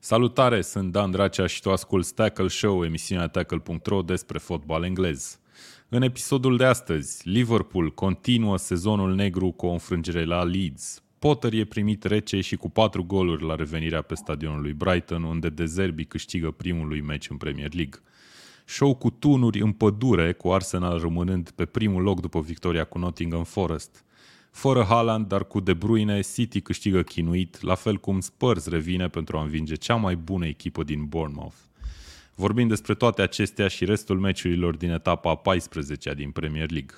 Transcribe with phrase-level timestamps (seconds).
[0.00, 5.40] Salutare, sunt Dan Dracea și tu asculti Tackle Show, emisiunea tackle.ro despre fotbal englez.
[5.88, 11.02] În episodul de astăzi, Liverpool continuă sezonul negru cu o înfrângere la Leeds.
[11.18, 15.48] Potter e primit rece și cu patru goluri la revenirea pe stadionul lui Brighton, unde
[15.48, 18.00] De Zerbi câștigă primul lui meci în Premier League.
[18.64, 23.44] Show cu tunuri în pădure, cu Arsenal rămânând pe primul loc după victoria cu Nottingham
[23.44, 24.02] Forest–
[24.58, 29.36] fără Haaland, dar cu De Bruyne, City câștigă chinuit, la fel cum Spurs revine pentru
[29.36, 31.56] a învinge cea mai bună echipă din Bournemouth.
[32.34, 36.94] Vorbim despre toate acestea și restul meciurilor din etapa 14 din Premier League.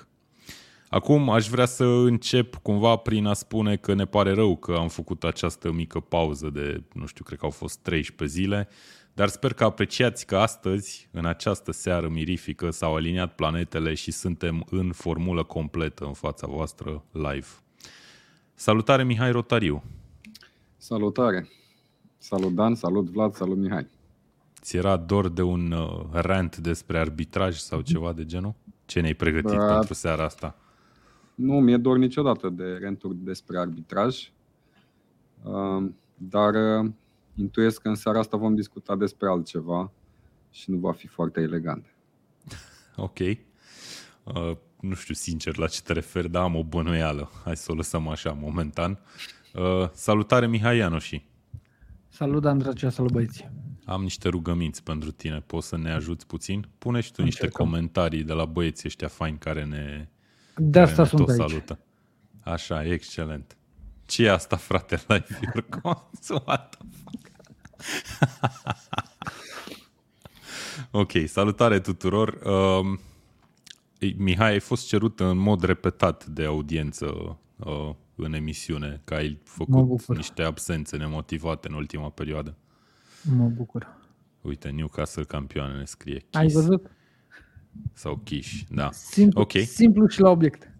[0.89, 4.87] Acum aș vrea să încep cumva prin a spune că ne pare rău că am
[4.87, 8.67] făcut această mică pauză de, nu știu, cred că au fost 13 zile,
[9.13, 14.65] dar sper că apreciați că astăzi, în această seară mirifică, s-au aliniat planetele și suntem
[14.69, 17.47] în formulă completă în fața voastră live.
[18.53, 19.83] Salutare Mihai Rotariu!
[20.77, 21.47] Salutare!
[22.17, 23.87] Salut Dan, salut Vlad, salut Mihai!
[24.61, 28.53] Ți era dor de un uh, rant despre arbitraj sau ceva de genul?
[28.85, 29.73] Ce ne-ai pregătit da.
[29.73, 30.55] pentru seara asta?
[31.35, 34.31] Nu, mi-e dor niciodată de renturi despre arbitraj,
[35.43, 36.91] uh, dar uh,
[37.35, 39.91] Intuiesc că în seara asta vom discuta despre altceva
[40.51, 41.85] și nu va fi foarte elegant.
[42.95, 43.19] Ok.
[43.19, 47.29] Uh, nu știu sincer la ce te referi, dar am o bănuială.
[47.43, 48.99] Hai să o lăsăm așa momentan.
[49.53, 51.25] Uh, salutare Mihai Ianoși.
[52.07, 53.49] Salut, Andracea, salut băieți.
[53.85, 55.39] Am niște rugăminți pentru tine.
[55.39, 56.67] Poți să ne ajuți puțin?
[56.77, 60.07] Pune și tu niște comentarii de la băieții ăștia faini care ne,
[60.55, 61.49] de asta care ne sunt tot aici.
[61.49, 61.79] salută.
[62.39, 63.57] Așa, excelent.
[64.11, 65.65] Ce e asta, frate, live your
[66.45, 67.25] What the fuck?
[70.91, 72.39] ok, salutare tuturor.
[72.43, 72.99] Uh,
[74.17, 80.07] Mihai, ai fost cerut în mod repetat de audiență uh, în emisiune, că ai făcut
[80.07, 82.57] niște absențe nemotivate în ultima perioadă.
[83.35, 83.97] Mă bucur.
[84.41, 86.17] Uite, Newcastle campioane ne scrie.
[86.19, 86.35] Kiss.
[86.35, 86.91] Ai văzut?
[87.93, 88.91] Sau Kish, da.
[88.91, 89.61] Simplu, okay.
[89.61, 90.71] simplu și la obiect.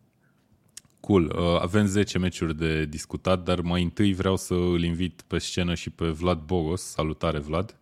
[1.01, 1.23] Cool.
[1.23, 5.73] Uh, avem 10 meciuri de discutat, dar mai întâi vreau să îl invit pe scenă
[5.73, 6.81] și pe Vlad Bogos.
[6.81, 7.77] Salutare, Vlad!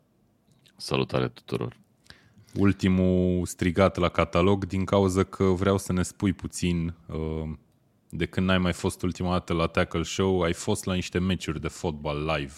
[0.77, 1.77] Salutare tuturor!
[2.55, 7.49] Ultimul strigat la catalog din cauza că vreau să ne spui puțin uh,
[8.09, 11.61] de când n-ai mai fost ultima dată la Tackle Show, ai fost la niște meciuri
[11.61, 12.53] de fotbal live.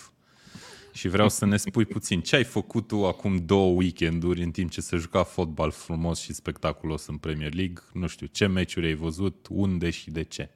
[0.93, 4.69] Și vreau să ne spui puțin ce ai făcut tu acum două weekenduri în timp
[4.69, 7.83] ce se juca fotbal frumos și spectaculos în Premier League.
[7.93, 10.49] Nu știu, ce meciuri ai văzut, unde și de ce?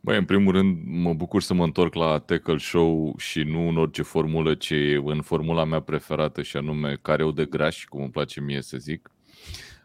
[0.00, 3.76] Băi, în primul rând mă bucur să mă întorc la Tackle Show și nu în
[3.76, 8.40] orice formulă, ci în formula mea preferată și anume care de graș, cum îmi place
[8.40, 9.10] mie să zic.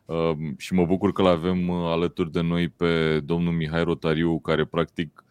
[0.06, 4.66] Uh, și mă bucur că l-avem uh, alături de noi pe domnul Mihai Rotariu, care
[4.66, 5.24] practic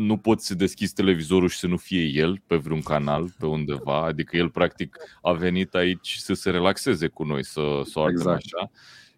[0.00, 4.04] nu poți să deschizi televizorul și să nu fie el pe vreun canal, pe undeva.
[4.04, 8.36] Adică el practic a venit aici să se relaxeze cu noi, să, să o exact.
[8.44, 8.70] așa.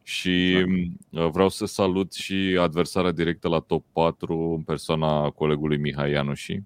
[0.02, 1.32] Și exact.
[1.32, 6.60] vreau să salut și adversarea directă la top 4 în persoana colegului Mihai Ianuși.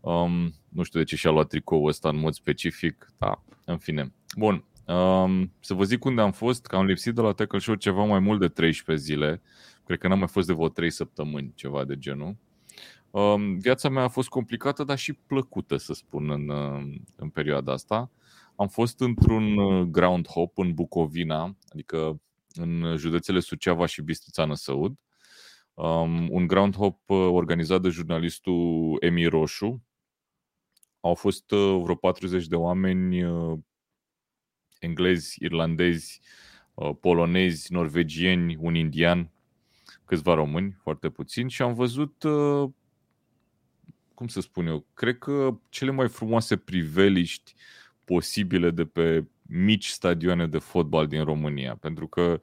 [0.00, 4.12] Um, nu știu de ce și-a luat tricoul ăsta în mod specific, da, în fine.
[4.36, 7.74] Bun, um, să vă zic unde am fost, că am lipsit de la Tackle Show
[7.74, 9.42] ceva mai mult de 13 zile.
[9.84, 12.36] Cred că n-am mai fost de vreo 3 săptămâni, ceva de genul.
[13.10, 16.50] Um, viața mea a fost complicată, dar și plăcută, să spun, în,
[17.16, 18.10] în perioada asta.
[18.56, 22.20] Am fost într-un uh, ground hop în Bucovina, adică
[22.54, 24.98] în județele Suceava și Bistrița Năsăud.
[25.74, 29.82] Um, un ground hop uh, organizat de jurnalistul Emi Roșu.
[31.00, 33.24] Au fost uh, vreo 40 de oameni
[34.78, 36.20] englezi, irlandezi,
[37.00, 39.30] polonezi, norvegieni, un indian,
[40.04, 42.24] câțiva români, foarte puțini și am văzut
[44.20, 47.54] cum să spun eu, cred că cele mai frumoase priveliști
[48.04, 52.40] posibile de pe mici stadioane de fotbal din România, pentru că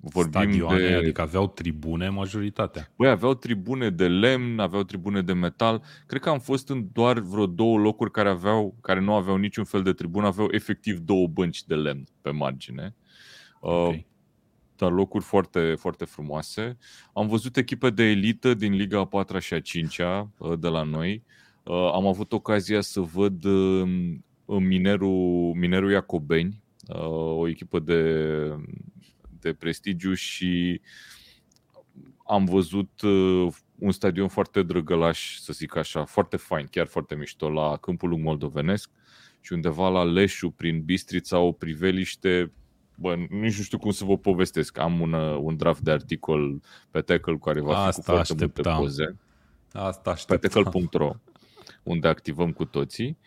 [0.00, 0.94] vorbim Stadioane, de...
[0.94, 2.92] adică aveau tribune majoritatea.
[2.96, 5.82] Băi, aveau tribune de lemn, aveau tribune de metal.
[6.06, 9.64] Cred că am fost în doar vreo două locuri care aveau, care nu aveau niciun
[9.64, 12.94] fel de tribună, aveau efectiv două bănci de lemn pe margine.
[13.60, 13.88] Okay.
[13.88, 14.04] Uh,
[14.78, 16.78] dar locuri foarte, foarte frumoase.
[17.12, 20.82] Am văzut echipe de elită din Liga a 4 și a 5 uh, de la
[20.82, 21.22] noi.
[21.62, 28.32] Uh, am avut ocazia să văd um, Minerul, Minerul Iacobeni, uh, o echipă de,
[29.40, 30.80] de prestigiu și
[32.26, 33.00] am văzut
[33.78, 38.24] un stadion foarte drăgălaș, să zic așa, foarte fain, chiar foarte mișto, la Câmpul Lung
[38.24, 38.90] Moldovenesc
[39.40, 42.52] și undeva la Leșu, prin Bistrița, o priveliște
[43.00, 44.78] bă, nici nu știu cum să vă povestesc.
[44.78, 46.60] Am un, uh, un draft de articol
[46.90, 48.72] pe Tackle care va fi Asta cu foarte așteptam.
[48.76, 49.16] multe poze.
[49.72, 50.62] Asta așteptam.
[50.62, 51.14] Pe tackle.ro
[51.82, 53.18] unde activăm cu toții.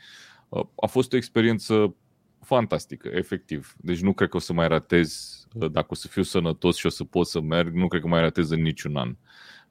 [0.49, 1.95] uh, a fost o experiență
[2.39, 3.75] fantastică, efectiv.
[3.77, 6.85] Deci nu cred că o să mai ratez, uh, dacă o să fiu sănătos și
[6.85, 9.15] o să pot să merg, nu cred că mai ratez în niciun an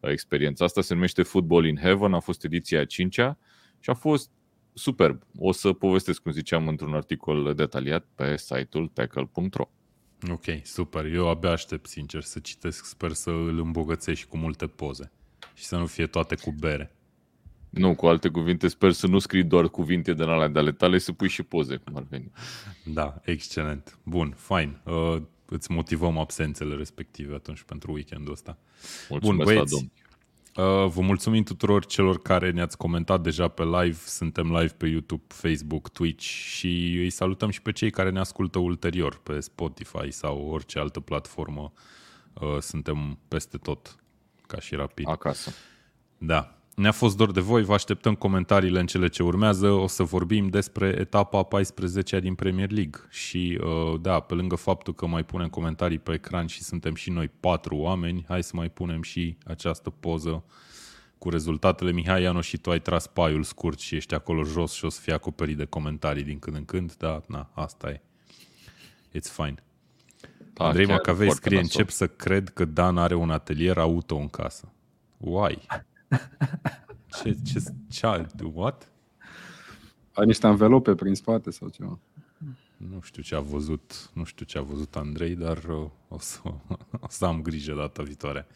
[0.00, 0.80] experiența asta.
[0.80, 3.38] Se numește Football in Heaven, a fost ediția a cincea
[3.78, 4.30] și a fost
[4.72, 5.22] superb.
[5.38, 9.70] O să povestesc, cum ziceam, într-un articol detaliat pe site-ul tackle.ro.
[10.28, 11.04] Ok, super.
[11.04, 12.84] Eu abia aștept, sincer, să citesc.
[12.84, 15.12] Sper să îl îmbogățești cu multe poze
[15.54, 16.94] și să nu fie toate cu bere.
[17.70, 20.98] Nu, cu alte cuvinte, sper să nu scrii doar cuvinte de alea de ale tale,
[20.98, 22.32] să pui și poze, cum ar veni.
[22.84, 23.98] Da, excelent.
[24.02, 24.80] Bun, fain.
[24.84, 28.58] Uh, îți motivăm absențele respective atunci pentru weekendul ăsta.
[29.08, 29.80] Mulțumesc Bun, băieți, uh,
[30.86, 33.98] vă mulțumim tuturor celor care ne-ați comentat deja pe live.
[34.04, 38.58] Suntem live pe YouTube, Facebook, Twitch și îi salutăm și pe cei care ne ascultă
[38.58, 41.72] ulterior pe Spotify sau orice altă platformă.
[42.32, 43.96] Uh, suntem peste tot,
[44.46, 45.08] ca și rapid.
[45.08, 45.50] Acasă.
[46.18, 46.59] Da.
[46.74, 49.68] Ne-a fost dor de voi, vă așteptăm comentariile în cele ce urmează.
[49.68, 53.00] O să vorbim despre etapa 14 din Premier League.
[53.08, 57.10] Și uh, da, pe lângă faptul că mai punem comentarii pe ecran și suntem și
[57.10, 60.44] noi patru oameni, hai să mai punem și această poză
[61.18, 61.92] cu rezultatele.
[61.92, 65.00] Mihai Ianoș și tu ai tras paiul scurt și ești acolo jos și o să
[65.00, 68.00] fie acoperit de comentarii din când în când, dar na, asta e.
[69.18, 69.54] It's fine.
[70.52, 74.72] Da, Andrei Macavei scrie, încep să cred că Dan are un atelier auto în casă.
[75.16, 75.58] Why?
[77.22, 78.06] Ce, ce, ce,
[78.52, 78.92] what?
[80.12, 81.98] Ai niște învelope prin spate sau ceva?
[82.76, 86.40] Nu știu ce a văzut, nu știu ce a văzut Andrei, dar uh, o să,
[87.00, 88.46] o să am grijă data viitoare.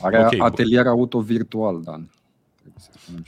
[0.00, 2.10] Are okay, atelier auto virtual, Dan.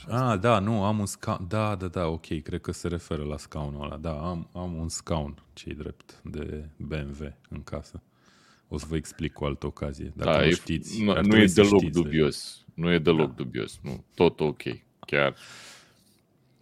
[0.07, 1.45] Ah, da, nu, am un scaun.
[1.47, 3.97] Da, da, da, ok, cred că se referă la scaunul ăla.
[3.97, 8.01] Da, am, am un scaun, cei drept, de BMW în casă.
[8.73, 10.13] O să vă explic cu altă ocazie.
[10.15, 12.63] Dacă da, nu știți, nu, nu e deloc dubios.
[12.65, 12.81] De...
[12.81, 13.33] Nu e deloc da.
[13.43, 13.79] dubios.
[13.83, 14.61] Nu, tot ok.
[14.99, 15.35] Chiar.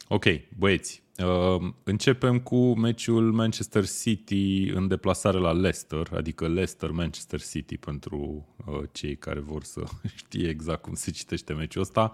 [0.07, 0.25] Ok,
[0.57, 1.03] băieți.
[1.17, 8.81] Uh, începem cu meciul Manchester City în deplasare la Leicester, adică Leicester-Manchester City pentru uh,
[8.91, 9.83] cei care vor să
[10.15, 12.11] știe exact cum se citește meciul ăsta.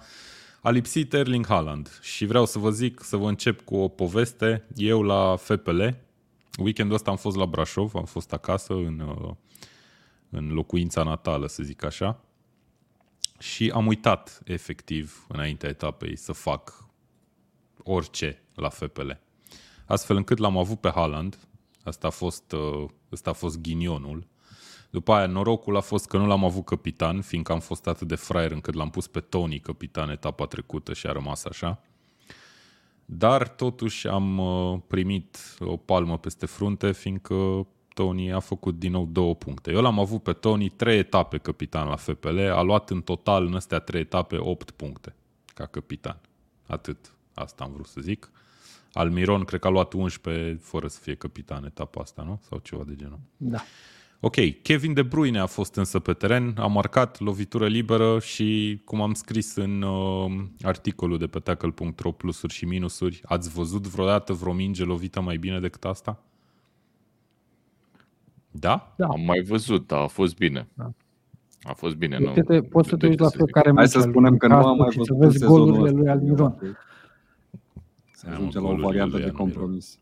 [0.62, 4.68] A lipsit Erling Haaland și vreau să vă zic, să vă încep cu o poveste.
[4.76, 5.82] Eu la FPL,
[6.60, 9.32] weekendul ăsta am fost la Brașov, am fost acasă în, uh,
[10.30, 12.22] în locuința natală, să zic așa
[13.40, 16.88] și am uitat efectiv înaintea etapei să fac
[17.84, 19.10] orice la FPL.
[19.86, 21.38] Astfel încât l-am avut pe Haaland,
[21.84, 24.28] asta a fost, uh, asta a fost ghinionul.
[24.90, 28.16] După aia norocul a fost că nu l-am avut capitan, fiindcă am fost atât de
[28.16, 31.82] fraier încât l-am pus pe Tony capitan etapa trecută și a rămas așa.
[33.06, 37.68] Dar totuși am uh, primit o palmă peste frunte, fiindcă
[37.98, 39.72] Tony a făcut din nou două puncte.
[39.72, 43.56] Eu l-am avut pe Tony trei etape capitan la FPL, a luat în total în
[43.56, 45.16] astea trei etape 8 puncte
[45.54, 46.20] ca capitan.
[46.68, 47.14] Atât.
[47.34, 48.32] Asta am vrut să zic.
[48.94, 52.40] Almiron cred că a luat 11 fără să fie capitan etapa asta, nu?
[52.50, 53.20] Sau ceva de genul.
[53.38, 53.62] Da.
[54.20, 59.02] Ok, Kevin De Bruyne a fost însă pe teren, a marcat lovitură liberă și, cum
[59.02, 64.54] am scris în uh, articolul de pe tackle.ro plusuri și minusuri, ați văzut vreodată vreo
[64.54, 66.27] minge lovită mai bine decât asta?
[68.60, 68.94] Da?
[68.98, 69.08] da?
[69.08, 70.68] Am mai văzut, da, a fost bine.
[70.74, 70.92] Da.
[71.62, 72.34] A fost bine, nu?
[72.34, 75.06] Te, poți să te uiți la fiecare Hai să spunem că nu am mai văzut
[75.06, 76.78] să vezi golurile lui Almiron.
[78.12, 80.00] Să ajungem la o variantă de compromis.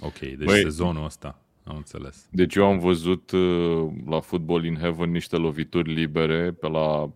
[0.00, 2.28] Ok, deci Băi, sezonul ăsta, am înțeles.
[2.30, 7.10] Deci eu am văzut uh, la Football in Heaven niște lovituri libere pe la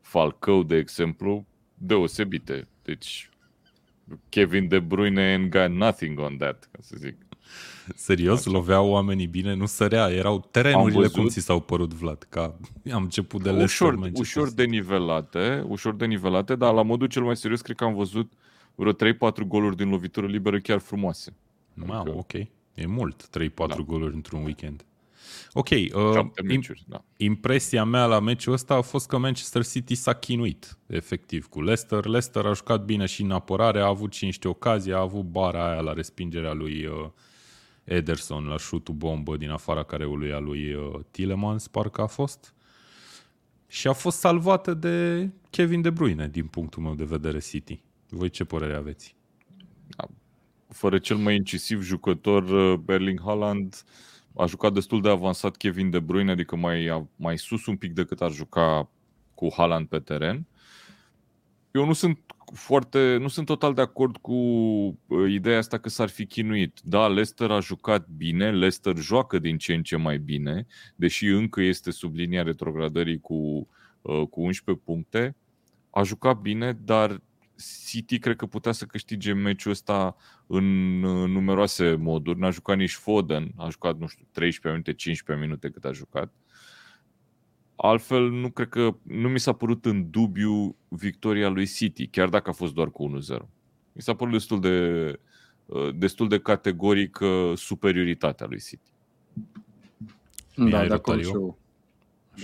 [0.00, 2.68] Falcău, de exemplu, deosebite.
[2.82, 3.30] Deci
[4.28, 7.16] Kevin De Bruyne ain't got nothing on that, ca să zic.
[7.94, 8.50] Serios, Așa.
[8.50, 12.56] loveau oamenii bine, nu sărea, erau terenurile cum ți s-au părut, Vlad, ca
[12.92, 17.22] am început de ușor, Leicester, ușor de nivelate, ușor de nivelate, dar la modul cel
[17.22, 18.32] mai serios cred că am văzut
[18.74, 18.96] vreo 3-4
[19.46, 21.36] goluri din lovitură liberă chiar frumoase.
[21.74, 22.16] Mamă, adică...
[22.16, 22.32] ok.
[22.74, 23.76] E mult, 3-4 da.
[23.86, 24.84] goluri într-un weekend.
[25.52, 27.04] Ok, uh, meciuri, da.
[27.16, 32.04] impresia mea la meciul ăsta a fost că Manchester City s-a chinuit, efectiv, cu Leicester.
[32.04, 35.70] Leicester a jucat bine și în apărare, a avut și niște ocazii, a avut bara
[35.70, 37.06] aia la respingerea lui uh,
[37.84, 42.54] Ederson la șutul bombă din afara careului a lui uh, Tillemans, parcă a fost.
[43.66, 47.82] Și a fost salvată de Kevin De Bruyne, din punctul meu de vedere, City.
[48.08, 49.16] Voi ce părere aveți?
[50.68, 53.84] Fără cel mai incisiv jucător, uh, Berling Haaland
[54.36, 58.20] a jucat destul de avansat Kevin De Bruyne, adică mai, mai sus un pic decât
[58.20, 58.90] ar juca
[59.34, 60.46] cu Haaland pe teren.
[61.70, 62.18] Eu nu sunt
[62.52, 66.80] foarte, nu sunt total de acord cu uh, ideea asta că s-ar fi chinuit.
[66.82, 71.60] Da, Leicester a jucat bine, Leicester joacă din ce în ce mai bine, deși încă
[71.60, 73.68] este sub linia retrogradării cu,
[74.02, 75.36] uh, cu 11 puncte.
[75.90, 77.20] A jucat bine, dar
[77.86, 80.98] City cred că putea să câștige meciul ăsta în
[81.32, 82.38] numeroase moduri.
[82.38, 86.32] N-a jucat nici Foden, a jucat, nu știu, 13 minute, 15 minute cât a jucat.
[87.76, 92.50] Altfel, nu cred că nu mi s-a părut în dubiu victoria lui City, chiar dacă
[92.50, 93.38] a fost doar cu 1-0.
[93.92, 95.18] Mi s-a părut destul de,
[95.94, 97.18] destul de categoric
[97.54, 98.90] superioritatea lui City.
[100.56, 101.58] Da, de acord și eu.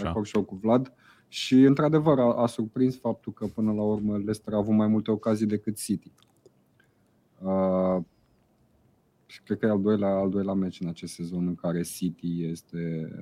[0.01, 0.93] De acord și eu cu Vlad.
[1.29, 5.11] Și, într-adevăr, a, a surprins faptul că, până la urmă, Leicester a avut mai multe
[5.11, 6.13] ocazii decât City.
[7.39, 8.03] Uh,
[9.31, 12.45] și cred că e al doilea, al doilea meci în acest sezon în care City
[12.45, 13.13] este,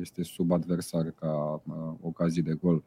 [0.00, 2.82] este sub adversar ca uh, ocazii de gol.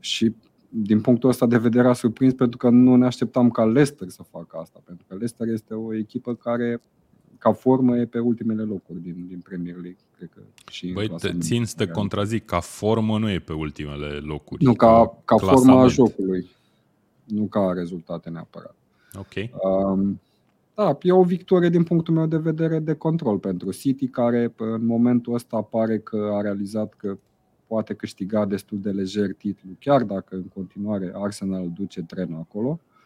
[0.00, 0.34] Și
[0.68, 4.22] din punctul ăsta de vedere a surprins pentru că nu ne așteptam ca Leicester să
[4.22, 6.80] facă asta, pentru că Leicester este o echipă care
[7.38, 10.04] ca formă e pe ultimele locuri din, din Premier League.
[10.16, 14.06] Cred că și Băi, te țin să te contrazic, ca formă nu e pe ultimele
[14.06, 14.64] locuri.
[14.64, 16.46] Nu, ca, ca formă a jocului,
[17.24, 18.74] nu ca rezultate neapărat.
[19.14, 19.62] Ok.
[19.62, 20.20] Um,
[20.76, 24.86] da, e o victorie din punctul meu de vedere de control pentru City, care în
[24.86, 27.18] momentul ăsta pare că a realizat că
[27.66, 32.68] poate câștiga destul de lejer titlul, chiar dacă în continuare Arsenal duce trenul acolo.
[32.68, 32.96] Uh,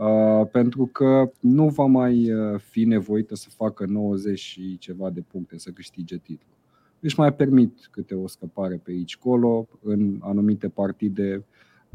[0.00, 5.20] Uh, pentru că nu va mai uh, fi nevoită să facă 90 și ceva de
[5.20, 6.54] puncte să câștige titlul.
[7.00, 11.44] Își mai permit câte o scăpare pe aici colo în anumite partide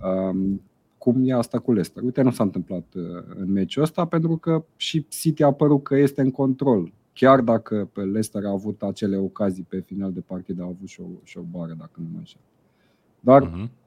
[0.04, 0.62] um,
[0.98, 2.04] cum e asta cu Leicester.
[2.04, 3.04] Uite, nu s-a întâmplat uh,
[3.36, 6.94] în meciul ăsta pentru că și City a părut că este în control.
[7.14, 11.02] Chiar dacă pe Leicester a avut acele ocazii pe final de partidă, a avut și
[11.02, 12.42] o, și o bară, dacă nu mă înșel.
[13.20, 13.84] Dar uh-huh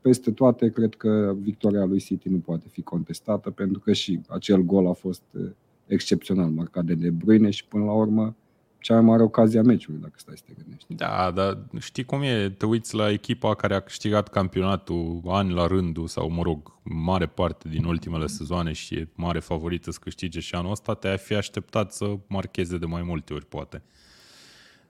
[0.00, 4.60] peste toate, cred că victoria lui City nu poate fi contestată, pentru că și acel
[4.60, 5.50] gol a fost eh,
[5.86, 8.36] excepțional marcat de De Bruyne și până la urmă
[8.80, 10.94] cea mai mare ocazie a meciului, dacă stai să te gândești.
[10.94, 12.50] Da, dar știi cum e?
[12.50, 17.26] Te uiți la echipa care a câștigat campionatul ani la rândul sau, mă rog, mare
[17.26, 21.34] parte din ultimele sezoane și e mare favorită să câștige și anul ăsta, te-ai fi
[21.34, 23.82] așteptat să marcheze de mai multe ori, poate.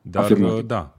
[0.02, 0.64] Dar, Afirmativ.
[0.64, 0.96] da,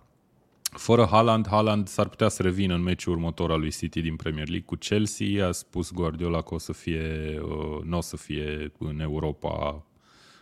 [0.61, 4.47] fără Haaland, Haaland s-ar putea să revină în meciul următor al lui City din Premier
[4.47, 5.47] League cu Chelsea.
[5.47, 9.83] A spus Guardiola că o să fie, uh, nu o să fie în Europa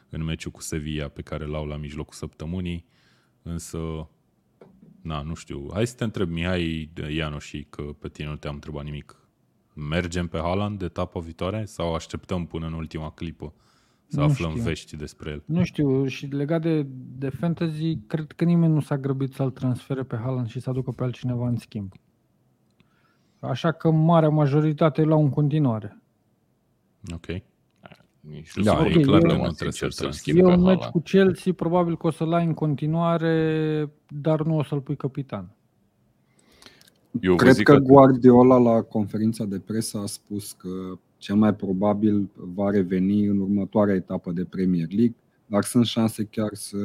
[0.10, 2.86] în meciul cu Sevilla pe care l-au la mijlocul săptămânii.
[3.42, 4.10] Însă,
[5.02, 5.70] na, nu știu.
[5.74, 9.16] Hai să te întreb, Mihai Iano, și că pe tine nu te-am întrebat nimic.
[9.74, 13.54] Mergem pe Haaland de etapa viitoare sau așteptăm până în ultima clipă?
[14.08, 14.64] Să nu aflăm știu.
[14.64, 15.44] vești despre el.
[15.46, 16.86] Nu știu, și legat de,
[17.18, 20.92] de fantasy, cred că nimeni nu s-a grăbit să-l transfere pe Haaland și să aducă
[20.92, 21.94] pe altcineva în schimb.
[23.40, 26.02] Așa că marea majoritate la în continuare.
[27.14, 27.26] Ok.
[28.64, 31.98] Da, okay, e clar că nu trebuie să-l schimbi Eu un meci cu Chelsea, probabil
[31.98, 35.56] că o să-l ai în continuare, dar nu o să-l pui capitan.
[37.22, 40.70] Eu Cred că, că Guardiola la conferința de presă a spus că
[41.18, 45.16] cel mai probabil va reveni în următoarea etapă de Premier League,
[45.46, 46.78] dar sunt șanse chiar să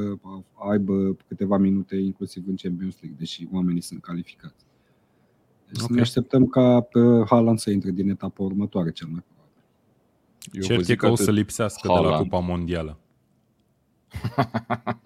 [0.71, 4.65] aibă câteva minute inclusiv în Champions League, deși oamenii sunt calificați.
[5.67, 5.87] Deci okay.
[5.87, 9.32] să ne așteptăm ca pe Haaland să intre din etapa următoare cel mai probabil.
[10.53, 12.07] Eu Cert e că o să lipsească Haaland.
[12.07, 12.99] de la Cupa Mondială.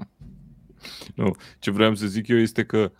[1.14, 2.92] nu, ce vreau să zic eu este că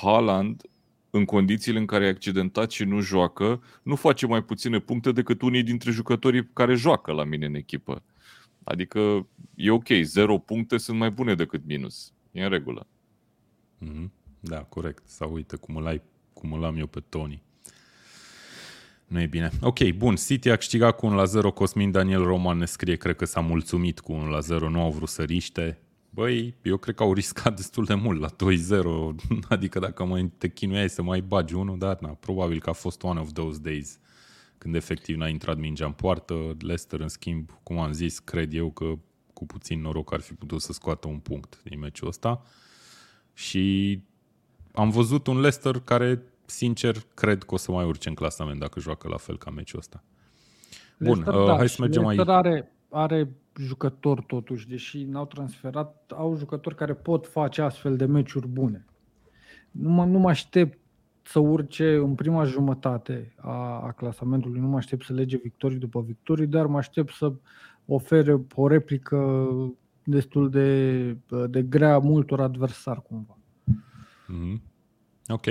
[0.00, 0.62] Haaland
[1.10, 5.42] în condițiile în care e accidentat și nu joacă, nu face mai puține puncte decât
[5.42, 8.02] unii dintre jucătorii care joacă la mine în echipă.
[8.64, 12.12] Adică e ok, zero puncte sunt mai bune decât minus.
[12.30, 12.86] E în regulă.
[13.80, 14.10] Mm-hmm.
[14.40, 15.08] Da, corect.
[15.08, 17.42] Sau uite cum îl, ai, cum îl am eu pe Tony.
[19.12, 19.50] Nu e bine.
[19.60, 20.16] Ok, bun.
[20.16, 21.50] City a câștigat cu 1 la 0.
[21.50, 24.68] Cosmin Daniel Roman ne scrie, cred că s-a mulțumit cu 1 la 0.
[24.68, 25.78] Nu au vrut să riște.
[26.10, 28.34] Băi, eu cred că au riscat destul de mult la 2-0,
[29.48, 33.02] adică dacă mă te chinuiai să mai bagi unul, dar na, probabil că a fost
[33.02, 33.98] one of those days
[34.58, 36.34] când efectiv n-a intrat mingea în poartă.
[36.58, 38.92] Leicester, în schimb, cum am zis, cred eu că
[39.32, 42.42] cu puțin noroc ar fi putut să scoată un punct din meciul ăsta.
[43.34, 43.98] Și
[44.74, 48.80] am văzut un Leicester care, sincer, cred că o să mai urce în clasament dacă
[48.80, 50.04] joacă la fel ca meciul ăsta.
[50.98, 52.36] Bun, Leicester, uh, da, hai să mergem Leicester mai...
[52.36, 58.48] are, are jucători totuși, deși n-au transferat, au jucători care pot face astfel de meciuri
[58.48, 58.84] bune.
[59.70, 60.78] Nu mă, nu mă aștept
[61.22, 66.02] să urce în prima jumătate a, a clasamentului, nu mă aștept să lege victorii după
[66.02, 67.32] victorii, dar mă aștept să
[67.86, 69.48] ofere o replică
[70.04, 71.02] destul de,
[71.48, 73.38] de grea multor adversari cumva.
[73.64, 74.60] Mm-hmm.
[75.28, 75.46] Ok.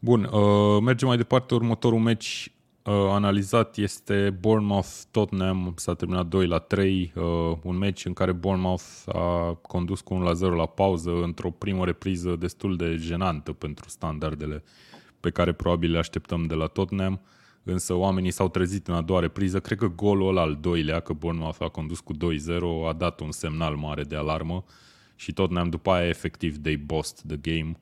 [0.00, 1.54] Bun, uh, mergem mai departe.
[1.54, 2.52] Următorul meci
[2.82, 7.22] uh, analizat este Bournemouth-Tottenham, s-a terminat 2 la 3, uh,
[7.62, 11.84] un meci în care Bournemouth a condus cu 1 la 0 la pauză într-o primă
[11.84, 14.64] repriză destul de jenantă pentru standardele
[15.20, 17.20] pe care probabil le așteptăm de la Tottenham.
[17.62, 19.60] însă oamenii s-au trezit în a doua repriză.
[19.60, 22.18] Cred că golul ăla al doilea, că Bournemouth a condus cu 2-0,
[22.88, 24.64] a dat un semnal mare de alarmă
[25.14, 27.78] și tot ne-am după aia efectiv they bossed the game.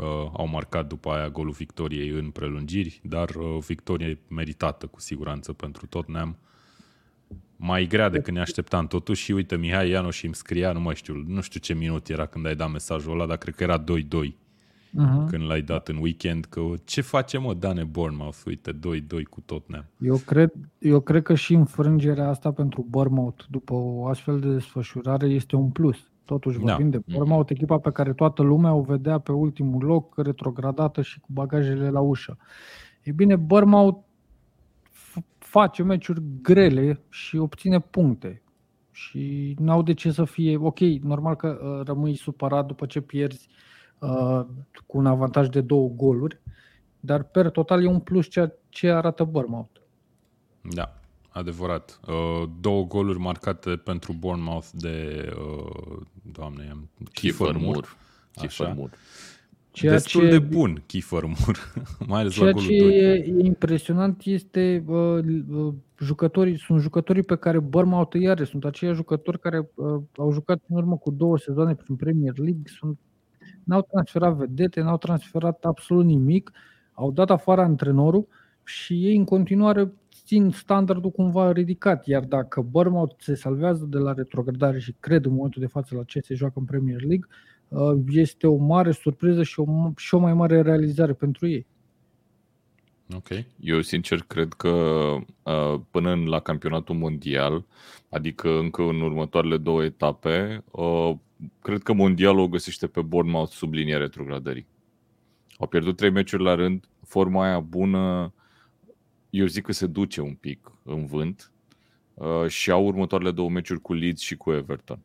[0.00, 5.52] Uh, au marcat după aia golul victoriei în prelungiri, dar uh, victorie meritată cu siguranță
[5.52, 6.36] pentru Tottenham.
[7.56, 10.94] Mai grea decât ne așteptam totuși și uite, Mihai Ianoș și îmi scria, nu mai
[10.94, 13.84] știu, nu știu ce minut era când ai dat mesajul ăla, dar cred că era
[13.84, 15.28] 2-2 uh-huh.
[15.28, 18.78] când l-ai dat în weekend, că ce face mă Dane Bournemouth, uite, 2-2
[19.30, 19.86] cu Tottenham.
[20.00, 25.26] Eu cred, eu cred că și înfrângerea asta pentru Bournemouth după o astfel de desfășurare
[25.26, 25.98] este un plus.
[26.26, 26.98] Totuși vorbim da.
[26.98, 31.26] de Bournemouth, echipa pe care toată lumea o vedea pe ultimul loc, retrogradată și cu
[31.30, 32.36] bagajele la ușă.
[33.02, 33.98] E bine, Bournemouth
[35.38, 38.42] face meciuri grele și obține puncte.
[38.90, 40.56] Și n-au de ce să fie...
[40.56, 43.48] Ok, normal că uh, rămâi supărat după ce pierzi
[43.98, 44.40] uh,
[44.86, 46.40] cu un avantaj de două goluri,
[47.00, 49.80] dar per total e un plus ceea ce arată Bournemouth.
[50.62, 50.95] Da,
[51.36, 52.00] adevărat.
[52.06, 55.96] Uh, două goluri marcate pentru Bournemouth de, uh,
[56.32, 57.86] doamne, am Kiefer Moore.
[58.34, 58.92] Kiefer Moore.
[59.70, 61.58] Ceea Destul ce, de bun Kiefer Moore,
[62.08, 62.98] mai ales ceea la golul ce 2.
[62.98, 65.18] e impresionant este uh,
[65.50, 70.32] uh, jucătorii, sunt jucătorii pe care Bournemouth îi are, sunt aceia jucători care uh, au
[70.32, 72.98] jucat în urmă cu două sezoane prin Premier League, sunt,
[73.64, 76.50] n-au transferat vedete, n-au transferat absolut nimic,
[76.92, 78.26] au dat afară antrenorul
[78.64, 79.92] și ei în continuare
[80.26, 85.32] țin standardul cumva ridicat, iar dacă Bournemouth se salvează de la retrogradare și cred în
[85.32, 87.28] momentul de față la ce se joacă în Premier League,
[87.68, 89.64] uh, este o mare surpriză și o,
[89.96, 91.66] și o mai mare realizare pentru ei.
[93.14, 93.28] Ok.
[93.60, 94.68] Eu sincer cred că
[95.42, 97.64] uh, până la campionatul mondial,
[98.08, 101.12] adică încă în următoarele două etape, uh,
[101.62, 104.66] cred că mondialul o găsește pe Bournemouth sub linia retrogradării.
[105.58, 108.32] Au pierdut trei meciuri la rând, forma aia bună,
[109.30, 111.52] eu zic că se duce un pic în vânt
[112.14, 115.00] uh, și au următoarele două meciuri cu Leeds și cu Everton.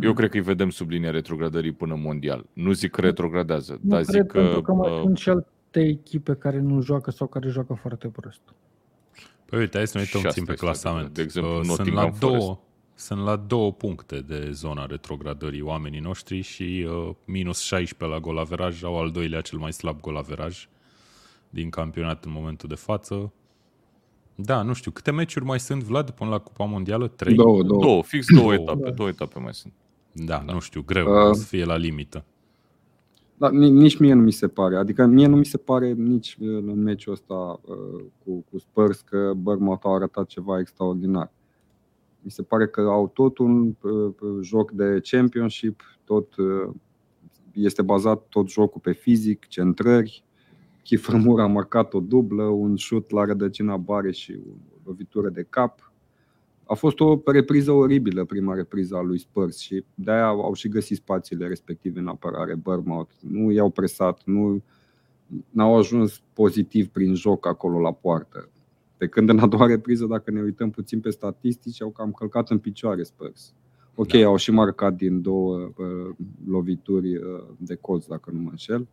[0.00, 0.14] Eu mm.
[0.14, 2.46] cred că îi vedem sub linia retrogradării până mondial.
[2.52, 4.40] Nu zic că retrogradează, nu dar cred, zic că...
[4.40, 8.08] Pentru că mai uh, sunt și alte echipe care nu joacă sau care joacă foarte
[8.08, 8.40] prost.
[9.44, 11.14] Păi uite, hai să ne uităm puțin pe clasament.
[11.14, 12.60] De exemplu, uh, sunt la două,
[12.94, 18.82] sunt la două puncte de zona retrogradării oamenii noștri și uh, minus 16 la golaveraj
[18.82, 20.68] au al doilea cel mai slab golaveraj
[21.50, 23.32] din campionat în momentul de față.
[24.34, 27.08] Da, nu știu, câte meciuri mai sunt, Vlad, până la Cupa Mondială?
[27.08, 27.34] Trei?
[27.34, 27.82] Două, două.
[27.82, 28.90] Două, fix două, două etape, da.
[28.90, 29.72] două etape mai sunt.
[30.12, 30.52] Da, da.
[30.52, 32.24] nu știu, greu, uh, să fie la limită.
[33.36, 34.76] Da, nici mie nu mi se pare.
[34.76, 39.32] Adică mie nu mi se pare nici în meciul ăsta uh, cu, cu Spurs că
[39.36, 41.32] Bournemouth a arătat ceva extraordinar.
[42.20, 46.74] Mi se pare că au tot un uh, joc de championship, tot uh,
[47.52, 50.24] este bazat tot jocul pe fizic, centrări,
[50.82, 54.38] Chifrămur a marcat o dublă, un șut la rădăcina bare și
[54.76, 55.92] o lovitură de cap.
[56.64, 60.96] A fost o repriză oribilă, prima repriză a lui Spurs și de-aia au și găsit
[60.96, 63.12] spațiile respective în apărare Bournemouth.
[63.20, 64.62] Nu i-au presat, nu
[65.50, 68.48] n-au ajuns pozitiv prin joc acolo la poartă.
[68.96, 72.50] Pe când în a doua repriză, dacă ne uităm puțin pe statistici, au cam călcat
[72.50, 73.54] în picioare Spurs.
[73.94, 74.24] Ok, da.
[74.24, 76.14] au și marcat din două uh,
[76.46, 77.22] lovituri uh,
[77.56, 78.88] de colț, dacă nu mă înșel.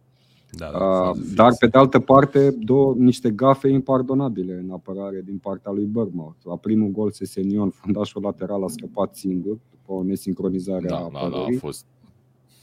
[0.49, 5.37] Da, da, uh, dar, pe de altă parte, două, niște gafe impardonabile în apărare din
[5.37, 6.37] partea lui Bournemouth.
[6.43, 11.31] La primul gol, Sesenion, fundașul lateral, a scăpat singur după o nesincronizare da, a apărării.
[11.31, 11.85] Da, da, a fost.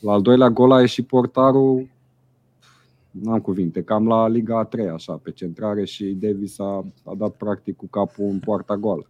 [0.00, 1.88] La al doilea gol a ieșit portarul,
[3.10, 7.30] n-am cuvinte, cam la Liga a 3 așa, pe centrare și Davis a, a dat
[7.30, 9.08] practic cu capul în poarta goală.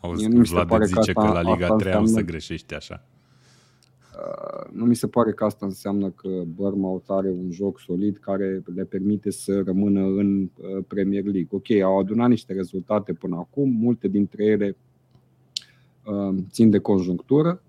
[0.00, 2.08] Auzi, nu mi se pare zice că, asta, că la Liga 3 înseamnă...
[2.08, 3.04] să greșești așa.
[4.20, 8.62] Uh, nu mi se pare că asta înseamnă că Bournemouth are un joc solid care
[8.74, 11.48] le permite să rămână în uh, Premier League.
[11.50, 14.76] Ok, au adunat niște rezultate până acum, multe dintre ele
[16.04, 17.62] uh, țin de conjunctură,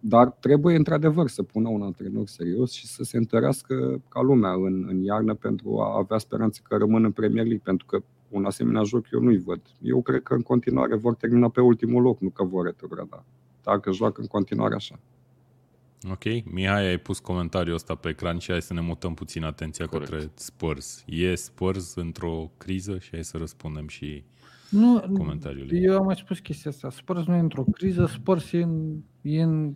[0.00, 4.86] dar trebuie într-adevăr să pună un antrenor serios și să se întărească ca lumea în,
[4.88, 8.82] în iarnă pentru a avea speranțe că rămân în Premier League, pentru că un asemenea
[8.82, 9.60] joc eu nu-i văd.
[9.82, 13.24] Eu cred că în continuare vor termina pe ultimul loc, nu că vor retrograda.
[13.62, 14.98] Dacă joacă în continuare așa.
[16.10, 19.86] Ok, Mihai, ai pus comentariul ăsta pe ecran și hai să ne mutăm puțin atenția
[19.86, 20.10] Corect.
[20.10, 21.04] către Spurs.
[21.06, 24.24] E Spurs într-o criză și hai să răspundem și
[24.70, 25.68] nu, comentariul.
[25.70, 26.90] Eu am mai spus chestia asta.
[26.90, 29.74] Spurs nu e într-o criză, Spurs e în, e în,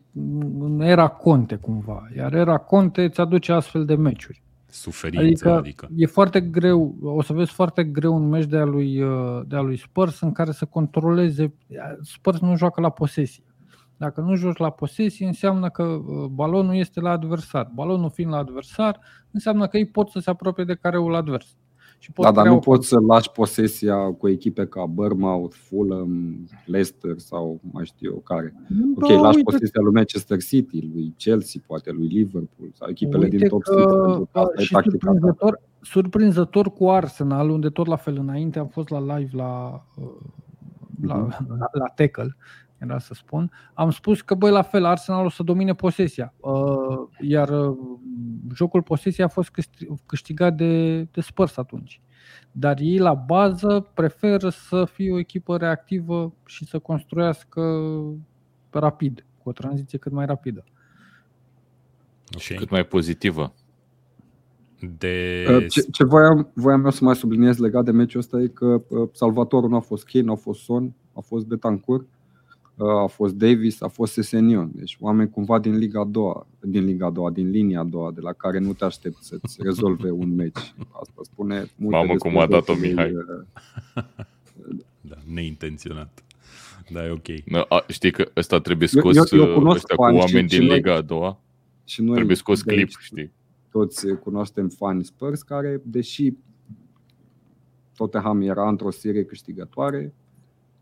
[0.59, 2.09] în era Conte cumva.
[2.17, 4.43] Iar era Conte îți aduce astfel de meciuri.
[4.67, 5.89] Suferință, adică, adică.
[5.97, 9.03] E foarte greu, o să vezi foarte greu un meci de a lui,
[9.47, 11.55] de a lui Spurs în care să controleze.
[12.03, 13.45] Spurs nu joacă la posesie.
[14.03, 17.71] Dacă nu joci la posesie, înseamnă că uh, balonul este la adversar.
[17.75, 21.57] Balonul fiind la adversar, înseamnă că ei pot să se apropie de careul advers.
[21.99, 25.55] Și poți Da, dar crea nu o- poți să lași posesia cu echipe ca Bournemouth,
[25.69, 28.55] Fulham, Leicester sau mai știu eu care.
[28.97, 33.29] Ok, Da, lași uite- posesia lui Manchester City, lui Chelsea, poate lui Liverpool sau echipele
[33.29, 33.85] din Uite top că, 6.
[33.85, 35.11] pentru că uh, asta e și tactica ta.
[35.13, 40.05] surprinzător, surprinzător cu Arsenal, unde tot la fel înainte am fost la live la, uh,
[41.03, 41.47] la, Mhm.
[41.59, 42.37] la, la tackle,
[42.83, 47.09] era să spun, am spus că băi la fel Arsenal o să domine posesia, uh,
[47.21, 47.77] iar uh,
[48.55, 52.01] jocul posesiei a fost câști- câștigat de, de Spurs atunci.
[52.53, 57.61] Dar ei la bază preferă să fie o echipă reactivă și să construiască
[58.71, 60.65] rapid, cu o tranziție cât mai rapidă.
[62.39, 62.59] Și Ok.
[62.59, 63.53] cât mai pozitivă.
[64.99, 65.45] De...
[65.49, 68.83] Uh, Ce, ce voiam, voiam eu să mai subliniez legat de meciul ăsta e că
[68.89, 72.22] uh, salvatorul nu a fost Kane, nu a fost Son, a fost Betancourt, uh,
[72.77, 74.71] a fost Davis, a fost Sesenion.
[74.75, 78.11] Deci oameni cumva din Liga a doua, din Liga a doua, din linia a doua,
[78.13, 80.75] de la care nu te aștepți să-ți rezolve un meci.
[80.91, 83.13] Asta spune multe Mamă, despre cum a dat-o jocurile, Mihai.
[83.97, 84.03] uh,
[85.01, 86.23] Da, neintenționat.
[86.93, 87.27] Da, e ok.
[87.45, 90.17] Na, A, știi că ăsta trebuie Eu- scos eu- eu uh, cunosc ăștia cu fani
[90.19, 91.41] și- oameni și din noi- Liga a doua.
[91.85, 93.31] Și noi Trebuie scos de clip, aici, știi?
[93.71, 96.33] toți cunoaștem fani Spurs care, deși
[97.97, 100.15] Tottenham era într-o serie câștigătoare,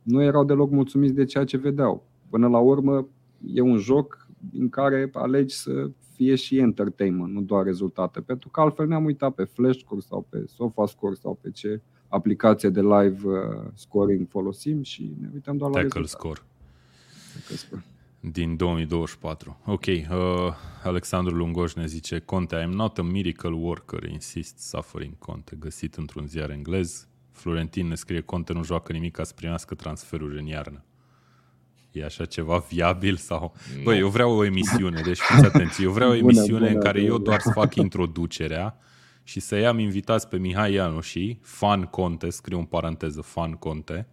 [0.03, 2.07] nu erau deloc mulțumiți de ceea ce vedeau.
[2.31, 3.09] Până la urmă,
[3.47, 8.21] e un joc în care alegi să fie și entertainment, nu doar rezultate.
[8.21, 12.81] Pentru că altfel ne-am uitat pe Flashscore sau pe SofaScore sau pe ce aplicație de
[12.81, 16.41] live uh, scoring folosim și ne uităm doar la Tackle rezultate.
[17.47, 17.85] score Score.
[18.21, 19.61] din 2024.
[19.67, 20.07] Ok, uh,
[20.83, 26.27] Alexandru Lungoș ne zice Conte, I'm not a miracle worker, insist suffering Conte, găsit într-un
[26.27, 27.09] ziar englez.
[27.41, 30.85] Florentin ne scrie Conte nu joacă nimic ca să primească transferuri în iarnă.
[31.93, 33.55] E așa ceva viabil sau...
[33.83, 36.85] Băi, eu vreau o emisiune, deci fiți atenți, eu vreau o Bună, emisiune în bună,
[36.85, 37.23] care eu bună.
[37.25, 38.79] doar să fac introducerea
[39.23, 44.07] și să i-am invitați pe Mihai Ianoși, fan Conte, scriu în paranteză fan Conte,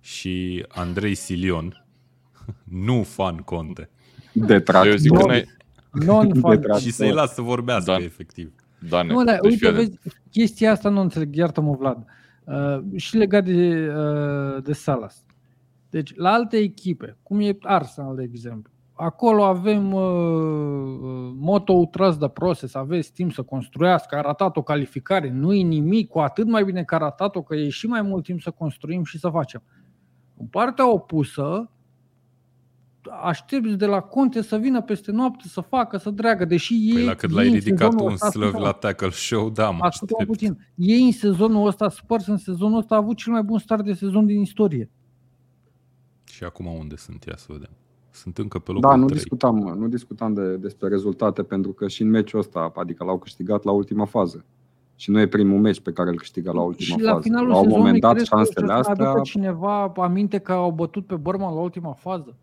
[0.00, 1.84] și Andrei Silion,
[2.86, 3.90] nu fan Conte.
[4.32, 4.90] Detractor.
[4.90, 5.26] Eu zic că Nu.
[5.26, 5.44] n-ai...
[5.92, 6.50] Non-fan.
[6.54, 6.80] Detractor.
[6.80, 8.02] Și să-i las să vorbească, Da.
[8.02, 8.52] efectiv.
[8.88, 9.98] Dane, Nu, dar deci uite, fii vezi,
[10.30, 11.96] chestia asta nu înțeleg, iartă-mă Vlad.
[11.96, 12.04] Uh,
[12.96, 15.24] și legat de, uh, de Salas.
[15.90, 22.18] Deci, la alte echipe, cum e Arsenal, de exemplu, acolo avem uh, uh, motto trust
[22.18, 26.46] the process, aveți timp să construiască, a ratat o calificare, nu e nimic, cu atât
[26.46, 29.28] mai bine că a ratat-o, că e și mai mult timp să construim și să
[29.28, 29.62] facem.
[30.36, 31.70] În partea opusă,
[33.22, 37.04] aștepți de la Conte să vină peste noapte să facă, să dreagă, deși Păi ei
[37.06, 39.70] la cât ei l-ai în ridicat sezonul un ăsta slăv sunt- la tackle show, da,
[39.70, 40.38] mă Ascultă-mă aștept.
[40.38, 40.66] puțin.
[40.74, 43.92] Ei în sezonul ăsta, Spurs în sezonul ăsta a avut cel mai bun start de
[43.92, 44.90] sezon din istorie.
[46.24, 47.24] Și acum unde sunt?
[47.24, 47.70] Ia să vedem.
[48.10, 49.16] Sunt încă pe locul Da, nu 3.
[49.18, 53.64] discutam, nu discutam de, despre rezultate pentru că și în meciul ăsta, adică l-au câștigat
[53.64, 54.44] la ultima fază.
[54.96, 57.22] Și nu e primul meci pe care îl câștigă la ultima și la fază.
[57.22, 59.06] finalul la un sezonului moment dat, crezi că șansele o să astea...
[59.08, 62.34] aducă cineva aminte că au bătut pe Burma la ultima fază.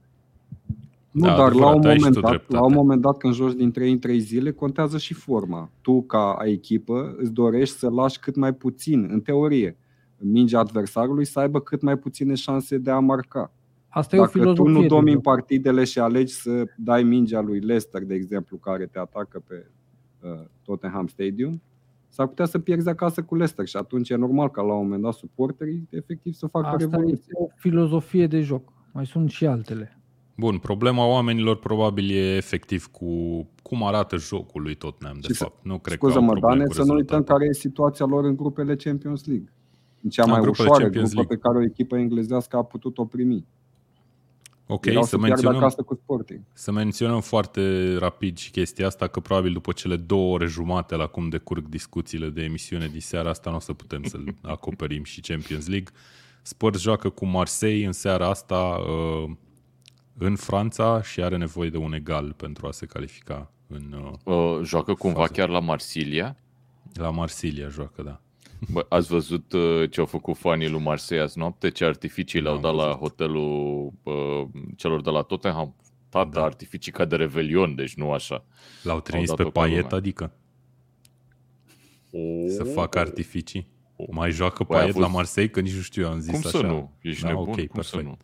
[1.18, 2.54] Nu, Da, dar la adevărat, un, ai și moment tu dat, dreptate.
[2.54, 5.70] la un moment dat, când joci din 3 în 3 zile, contează și forma.
[5.82, 9.78] Tu, ca echipă, îți dorești să lași cât mai puțin, în teorie,
[10.18, 13.52] mingea adversarului să aibă cât mai puține șanse de a marca.
[13.88, 14.74] Asta e o Dacă tu filozofie.
[14.74, 15.22] nu de domini joc.
[15.24, 19.66] partidele și alegi să dai mingea lui Leicester, de exemplu, care te atacă pe
[20.22, 20.30] uh,
[20.64, 21.62] Tottenham Stadium,
[22.08, 25.02] s-ar putea să pierzi acasă cu Leicester și atunci e normal ca la un moment
[25.02, 27.14] dat suporterii efectiv să facă Asta revoluție.
[27.14, 28.74] este o filozofie de joc.
[28.94, 29.97] Mai sunt și altele.
[30.38, 33.08] Bun, problema oamenilor probabil e efectiv cu
[33.62, 35.66] cum arată jocul lui Tottenham, de Și să- fapt.
[35.66, 37.36] Nu cred că au Scuză-mă, probleme Dane, cu să nu uităm rezultatul.
[37.36, 39.52] care e situația lor în grupele Champions League.
[40.02, 41.36] În cea În mai grupele ușoară Champions grupă League.
[41.38, 43.46] pe care o echipă englezească a putut-o primi.
[44.70, 46.40] Ok, Erau să să piardă menționăm, acasă cu Sporting.
[46.54, 51.08] să menționăm foarte rapid și chestia asta, că probabil după cele două ore jumate la
[51.08, 55.22] cum decurg discuțiile de emisiune din seara asta, nu o să putem să-l acoperim și
[55.22, 55.88] Champions League.
[56.42, 58.56] Spurs joacă cu Marseille în seara asta
[59.26, 59.32] uh,
[60.18, 64.60] în Franța și are nevoie de un egal pentru a se califica în, uh, Uh,
[64.64, 65.32] joacă cumva Fază.
[65.32, 66.38] chiar la Marsilia.
[66.94, 68.22] la Marsilia joacă, da.
[68.72, 71.70] Bă, ați văzut uh, ce au făcut fanii lui Marseille azi noapte?
[71.70, 73.00] Ce artificii le-au N-am dat la văzut.
[73.00, 75.76] hotelul uh, celor de la Tottenham?
[76.10, 76.44] Tata, Da.
[76.44, 78.46] artificii ca de Revelion, deci nu așa.
[78.84, 79.98] L-au trimis dat-o pe pe Payet, lumea.
[79.98, 80.32] adică
[82.48, 82.72] să Oh.
[82.74, 83.68] facă artificii.
[84.12, 85.52] Mai joacă Băi, a Payet la fost- Marseille?
[85.52, 86.50] Că nici nu știu, eu am zis Cum așa.
[86.50, 86.92] să nu?
[87.02, 87.44] Ești Da, nebun?
[87.50, 88.04] ok, Cum să perfect.
[88.04, 88.18] nu?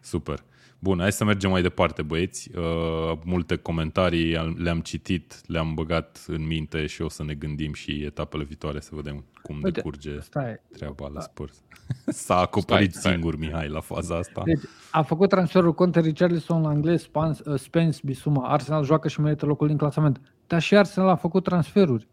[0.00, 0.44] Super.
[0.82, 2.50] Bun, hai să mergem mai departe, băieți.
[2.56, 7.72] Uh, multe comentarii am- le-am citit, le-am băgat în minte și o să ne gândim
[7.72, 10.60] și etapele viitoare să vedem cum Uite, decurge Stai.
[10.72, 11.62] treaba la Spurs.
[12.06, 13.12] S-a acoperit Stai, stai.
[13.12, 14.42] singur Mihai la faza asta.
[14.44, 18.48] Deci, a făcut transferul Conte Richarlison la englez, Spence, uh, Spence Bisuma.
[18.48, 20.20] Arsenal joacă și merită locul din clasament.
[20.46, 22.08] Dar și Arsenal a făcut transferuri.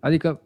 [0.00, 0.40] Adică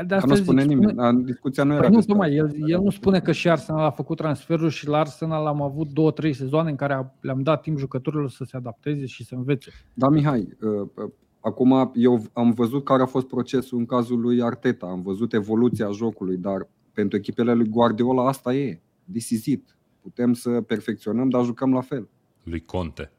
[0.00, 0.92] De Dar asta nu zic, spune nimeni.
[0.96, 2.56] Dar discuția nu era Păi nu, despre tocmai, asta.
[2.58, 5.88] el, el nu spune că și Arsenal a făcut transferuri și la Arsenal am avut
[5.92, 9.34] două, trei sezoane în care a- le-am dat timp jucătorilor să se adapteze și să
[9.34, 9.70] învețe.
[9.94, 14.42] Da, Mihai, uh, uh, acum eu am văzut care a fost procesul în cazul lui
[14.42, 18.80] Arteta, am văzut evoluția jocului, dar pentru echipele lui Guardiola asta e.
[19.12, 19.76] This is it.
[20.00, 22.08] Putem să perfecționăm, dar jucăm la fel.
[22.42, 23.12] Lui Conte.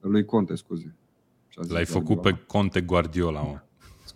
[0.00, 0.94] Lui Conte, scuze.
[1.48, 2.36] Și a zis L-ai făcut Guardiola.
[2.36, 3.60] pe Conte Guardiola, mă.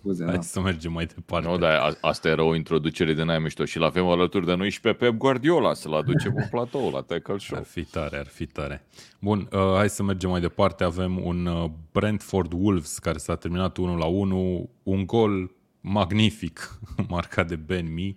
[0.03, 0.41] Scuze, Hai da.
[0.41, 1.49] să mergem mai departe.
[1.49, 4.71] Nu, dar a- asta era o introducere de n-ai mișto și l-avem alături de noi
[4.71, 7.59] și pe Pep Guardiola să-l aducem în platou la Tackle Show.
[7.59, 8.85] Ar fi tare, ar fi tare.
[9.21, 10.85] Bun, uh, hai să mergem mai departe.
[10.85, 17.49] Avem un uh, Brentford Wolves care s-a terminat 1 la 1, un gol magnific marcat
[17.49, 18.17] de Ben Mee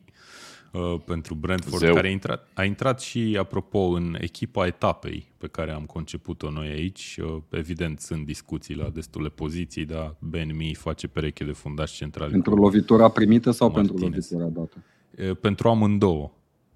[0.73, 1.93] uh, pentru Brentford, Zeu.
[1.93, 6.67] care a intrat, a intrat și, apropo, în echipa etapei pe care am conceput-o noi
[6.67, 7.19] aici.
[7.23, 12.29] Uh, evident, sunt discuții la destule poziții, dar Ben Mee face pereche de fundaș central.
[12.29, 14.31] Pentru lovitura primită sau pentru Martinez.
[14.31, 14.77] lovitura dată?
[15.29, 16.31] Uh, pentru amândouă.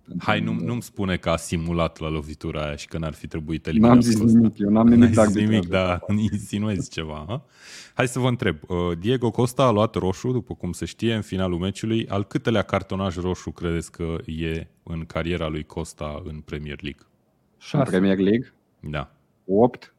[0.08, 0.70] Pentru Hai, nu, amândouă.
[0.70, 3.92] nu-mi spune că a simulat la lovitura aia și că n-ar fi trebuit eliminat.
[3.92, 4.38] N-am zis Costa.
[4.38, 5.86] nimic, eu n-am N-ai nimic de zis nimic, arbitraj.
[5.88, 7.26] dar insinuezi ceva.
[7.28, 7.46] Ha?
[7.94, 8.58] Hai să vă întreb.
[8.68, 12.08] Uh, Diego Costa a luat roșu, după cum se știe, în finalul meciului.
[12.08, 17.02] Al câtelea cartonaj roșu credeți că e în cariera lui Costa în Premier League?
[17.06, 17.90] În Șase.
[17.90, 19.12] Premier League, Da.
[19.46, 19.94] 8,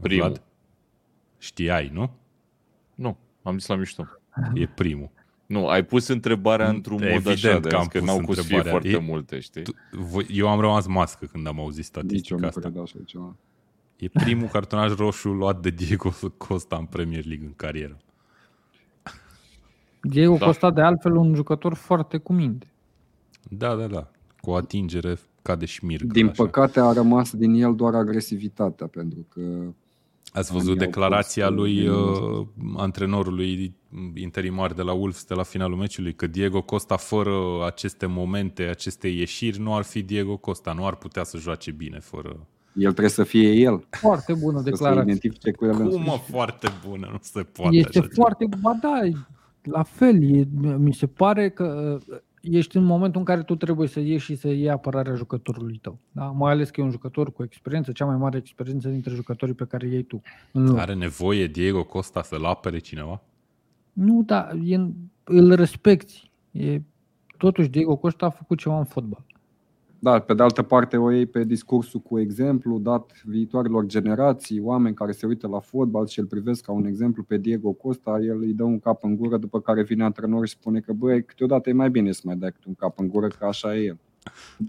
[0.00, 0.24] Primul.
[0.26, 0.42] Vlad?
[1.38, 2.10] Știai, nu?
[2.94, 4.06] Nu, am zis la mișto.
[4.54, 5.10] E primul.
[5.52, 8.34] Nu, ai pus întrebarea într-un mod Evident așa, că de am că pus n-au cum
[8.34, 8.70] să fie întrebarea.
[8.90, 9.62] foarte E- multe, știi?
[9.62, 12.60] Tu- voi- Eu am rămas mască când am auzit nici eu statistica nu asta.
[12.60, 13.36] cred așa ceva.
[13.96, 17.96] E primul cartonaj roșu luat de Diego Costa în Premier League în carieră.
[20.02, 20.46] Diego Da.
[20.46, 22.66] Costa, de altfel, un jucător foarte cu minte.
[23.48, 24.10] Da, da, da.
[24.40, 26.12] Cu o atingere ca de șmirgă.
[26.12, 26.42] Din așa.
[26.44, 29.40] păcate a rămas din el doar agresivitatea, pentru că
[30.32, 33.74] Ați văzut Anii au declarația fost, lui uh, uh, antrenorului
[34.14, 39.08] interimar de la Wolves de la finalul meciului, că Diego Costa fără aceste momente, aceste
[39.08, 42.46] ieșiri, nu ar fi Diego Costa, nu ar putea să joace bine fără...
[42.74, 45.02] el trebuie să fie el, Foarte bună să se declarație.
[45.02, 46.04] identifice cu el Cum însuși.
[46.06, 49.00] mă, foarte bună, nu se poate Este așa foarte, ba da,
[49.62, 53.88] la fel, e, mi se pare că uh, ești în momentul în care tu trebuie
[53.88, 55.98] să ieși și să iei apărarea jucătorului tău.
[56.12, 56.24] Da?
[56.24, 59.64] Mai ales că e un jucător cu experiență, cea mai mare experiență dintre jucătorii pe
[59.64, 60.22] care îi iei tu.
[60.52, 60.72] În ceva.
[60.72, 60.82] loc.
[60.82, 63.22] Are nevoie Diego Costa să-l apere cineva?
[63.92, 64.76] Nu, dar e,
[65.24, 66.30] îl respecti.
[66.50, 66.80] E,
[67.38, 69.24] totuși, Diego Costa a făcut ceva în fotbal.
[70.04, 74.94] Da, pe de altă parte o iei pe discursul cu exemplu dat viitoarelor generații, oameni
[74.94, 78.40] care se uită la fotbal și îl privesc ca un exemplu pe Diego Costa, el
[78.40, 81.68] îi dă un cap în gură, după care vine antrenorul și spune că băi, câteodată
[81.68, 83.98] e mai bine să mai dai câte un cap în gură, că așa e el.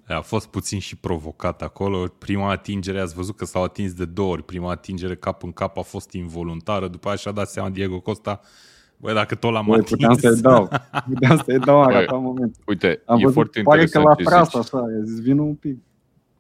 [0.08, 2.08] A fost puțin și provocat acolo.
[2.18, 4.44] Prima atingere, ați văzut că s-au atins de două ori.
[4.44, 8.40] Prima atingere cap în cap a fost involuntară, după aia și-a dat seama Diego Costa,
[8.98, 9.90] băi, dacă tot l-am Băi, atins...
[9.90, 10.70] puteam să-i dau,
[11.14, 12.56] puteam să-i dau în Băi, arătat moment.
[12.68, 14.56] Uite, Am e văzut, foarte pare că interesant l-a ce tras zici.
[14.56, 15.78] așa, i-a zis, vină un pic.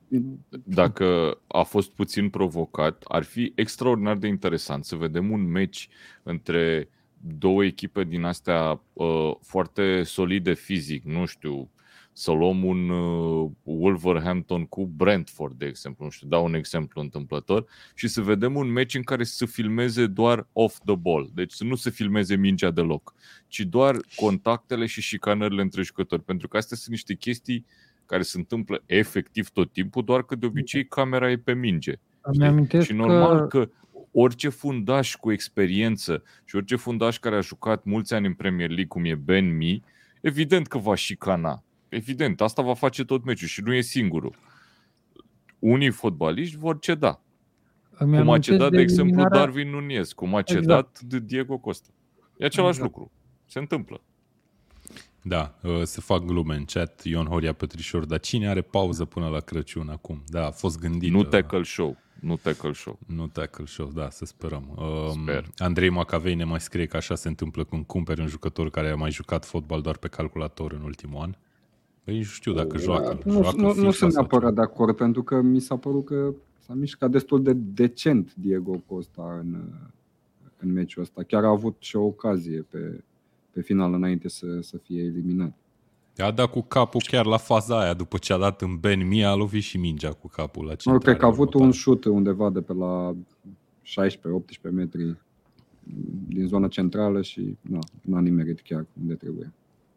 [0.07, 0.25] Vină.
[0.63, 5.89] Dacă a fost puțin provocat, ar fi extraordinar de interesant să vedem un meci
[6.23, 11.69] între două echipe din astea uh, foarte solide fizic, nu știu,
[12.13, 17.65] să luăm un uh, Wolverhampton cu Brentford, de exemplu, nu știu, dau un exemplu întâmplător,
[17.95, 21.51] și să vedem un meci în care să se filmeze doar off the ball, deci
[21.51, 23.13] să nu se filmeze mingea deloc,
[23.47, 27.65] ci doar contactele și șicanările între jucători, pentru că astea sunt niște chestii
[28.05, 31.93] care se întâmplă efectiv tot timpul, doar că de obicei camera e pe minge.
[32.21, 32.47] Îmi Știi?
[32.47, 33.69] amintesc Și normal că, că
[34.11, 38.85] orice fundaș cu experiență și orice fundaș care a jucat mulți ani în Premier League,
[38.85, 39.81] cum e Ben Mee,
[40.21, 41.63] evident că va șicana.
[41.93, 44.35] Evident, asta va face tot meciul și nu e singurul.
[45.59, 47.21] Unii fotbaliști vor ceda.
[47.97, 50.61] îmi cum a amintesc cedat, de, exemplu, eliminarea- Darwin Nunez, cum a Exact.
[50.61, 51.89] cedat de Diego Costa.
[52.37, 52.95] E același Exact.
[52.95, 53.11] lucru.
[53.45, 54.01] Se întâmplă.
[55.21, 59.27] Da, uh, se fac glume în chat, Ion Horia Petrișor, dar cine are pauză până
[59.27, 60.23] la Crăciun acum?
[60.27, 61.11] Da, a fost gândit.
[61.11, 61.97] Nu uh, tackle show.
[62.19, 62.99] Nu tackle show.
[63.07, 64.73] Nu tackle show, da, să sperăm.
[64.77, 65.45] Um, Sper.
[65.57, 68.95] Andrei Macavei ne mai scrie că așa se întâmplă când cumperi un jucător care a
[68.95, 71.35] mai jucat fotbal doar pe calculator în ultimul an.
[72.03, 73.19] Păi nu știu dacă joacă.
[73.25, 76.05] Nu, joacă nu, nu FIFA sunt sau neapărat de acord, pentru că mi s-a părut
[76.05, 79.63] că s-a mișcat destul de decent Diego Costa în,
[80.57, 81.23] în meciul ăsta.
[81.23, 83.03] Chiar a avut și o ocazie pe,
[83.51, 85.53] pe final înainte să, să fie eliminat.
[86.17, 89.29] A dat cu capul chiar la faza aia, după ce a dat în Ben Mia,
[89.29, 91.77] a lovit și mingea cu capul la Nu, centrare cred că a avut un următoare.
[91.77, 93.15] șut undeva de pe la
[94.69, 95.15] 16-18 metri
[96.27, 99.53] din zona centrală și nu, n-a nimerit chiar unde trebuie.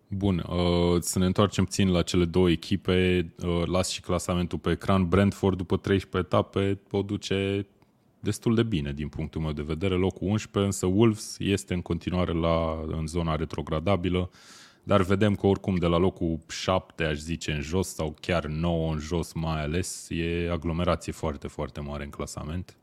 [0.08, 3.32] Bun, uh, să ne întoarcem puțin la cele două echipe.
[3.42, 5.08] Uh, las și clasamentul pe ecran.
[5.08, 7.66] Brentford, după 13 etape, o duce
[8.20, 12.32] destul de bine din punctul meu de vedere, locul 11, însă Wolves este în continuare
[12.32, 14.30] la, în zona retrogradabilă,
[14.82, 18.92] dar vedem că oricum de la locul 7, aș zice, în jos sau chiar 9
[18.92, 22.76] în jos mai ales, e aglomerație foarte, foarte mare în clasament.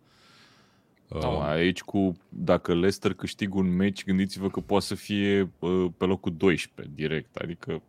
[1.07, 5.85] Da, uh, aici cu, dacă Leicester câștigă un meci, gândiți-vă că poate să fie uh,
[5.97, 7.81] pe locul 12 direct, adică...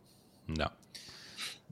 [0.45, 0.77] Da.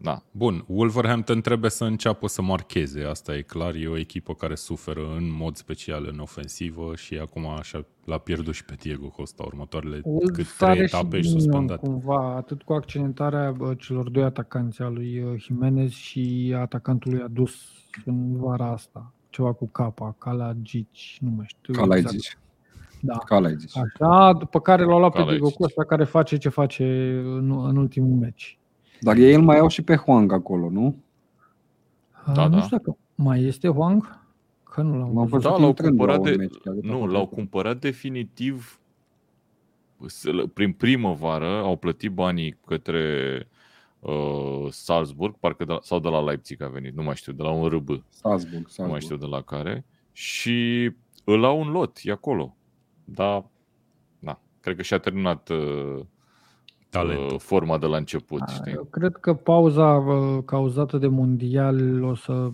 [0.02, 0.24] Da.
[0.32, 5.16] Bun, Wolverhampton trebuie să înceapă să marcheze, asta e clar, e o echipă care suferă
[5.16, 10.02] în mod special în ofensivă și acum așa l-a pierdut și pe Diego Costa următoarele
[10.34, 11.80] cât trei etape și suspendat.
[11.80, 17.56] Cumva, atât cu accidentarea celor doi atacanți, a lui uh, Jimenez și atacantului adus
[18.06, 20.88] în vara asta, ceva cu capa, Kalajic,
[21.20, 21.74] nu mai știu.
[21.74, 22.06] Kalajic.
[22.14, 22.38] Exact.
[23.02, 23.18] Da.
[23.18, 23.70] Kalajic.
[23.78, 26.84] Așa, după care l-au luat pe Diego Costa, care face ce face
[27.26, 28.58] în, în ultimul meci.
[29.02, 30.96] Dar ei îl mai au și pe Huang acolo, nu?
[32.34, 32.62] Da, nu da.
[32.62, 34.22] știu dacă mai este Huang.
[34.64, 35.30] Că nu l-am M-am văzut.
[35.30, 38.80] văzut Da, l-au intrând la cumpărat un de, meci, chiar nu, dacă- l-au cumpărat definitiv
[40.06, 43.02] să- prin primăvară, au plătit banii către
[44.04, 47.44] uh, Salzburg, parcă de la, sau de la Leipzig a venit, nu mai știu, de
[47.44, 49.02] la un RB, Salzburg, nu mai Salzburg.
[49.02, 50.92] știu de la care, și
[51.24, 52.56] îl au un lot, e acolo.
[53.06, 53.46] Da,
[54.20, 56.00] da, cred că și-a terminat uh,
[56.90, 57.34] Talentul.
[57.34, 58.72] uh, forma de la început, Da, știi?
[58.72, 62.52] Eu cred că pauza uh, cauzată de mondial o să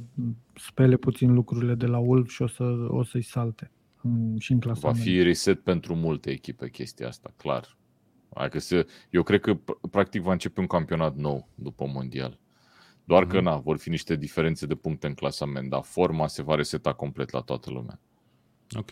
[0.55, 4.57] spele puțin lucrurile de la Wolf și o, să, o să-i salte în, și în
[4.59, 4.99] Va clasament.
[4.99, 7.77] fi reset pentru multe echipe chestia asta, clar.
[8.33, 12.37] Adică se, eu cred că pr- practic va începe un campionat nou după mondial.
[13.03, 13.43] Doar că Mhm.
[13.45, 17.31] na, vor fi niște diferențe de puncte în clasament, dar forma se va reseta complet
[17.31, 17.99] la toată lumea.
[18.77, 18.89] Ok.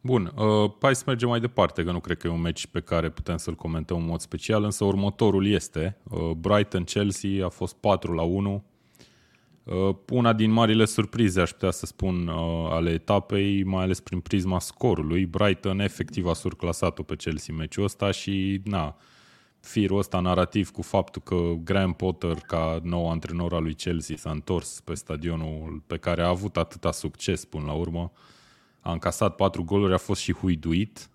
[0.00, 2.80] Bun, uh, hai să mergem mai departe, că nu cred că e un meci pe
[2.80, 8.12] care putem să-l comentăm în mod special, însă următorul este uh, Brighton-Chelsea, a fost 4
[8.12, 8.64] la 1.
[9.64, 14.20] Uh, una din marile surprize, aș putea să spun, uh, ale etapei, mai ales prin
[14.20, 15.26] prisma scorului.
[15.26, 18.96] Brighton efectiv a surclasat-o pe Chelsea meciul ăsta și, na,
[19.60, 24.30] firul ăsta narrativ cu faptul că Graham Potter, ca nou antrenor al lui Chelsea, s-a
[24.30, 28.12] întors pe stadionul pe care a avut atâta succes până la urmă,
[28.80, 31.08] a încasat patru goluri, a fost și huiduit,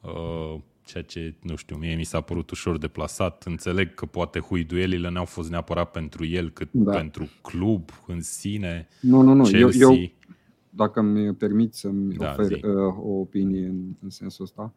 [0.00, 3.42] uh, ceea ce, nu știu, mie mi s-a părut ușor deplasat.
[3.46, 6.92] Înțeleg că poate huiduielile n-au fost neapărat pentru el, cât Da.
[6.92, 9.48] pentru club în sine, Nu, nu, nu.
[9.52, 9.88] Eu, Chelsea.
[9.88, 10.10] eu,
[10.70, 12.52] dacă mi permit să-mi Da, ofer zi.
[12.52, 14.72] uh, o opinie în, în sensul ăsta,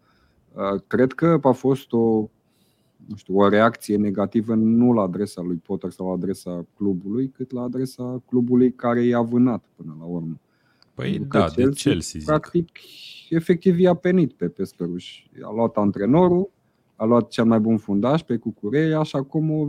[0.54, 2.30] uh, cred că a fost o,
[3.06, 7.52] nu știu, o reacție negativă nu la adresa lui Potter sau la adresa clubului, cât
[7.52, 10.40] la adresa clubului care i-a vânat până la urmă.
[10.98, 12.26] Păi Pentru că da, de Chelsea zic.
[12.26, 12.70] Practic,
[13.30, 15.24] efectiv i-a penit pe pescăruș.
[15.42, 16.50] A luat antrenorul,
[16.96, 19.68] a luat cel mai bun fundaș pe Cucureia și acum o-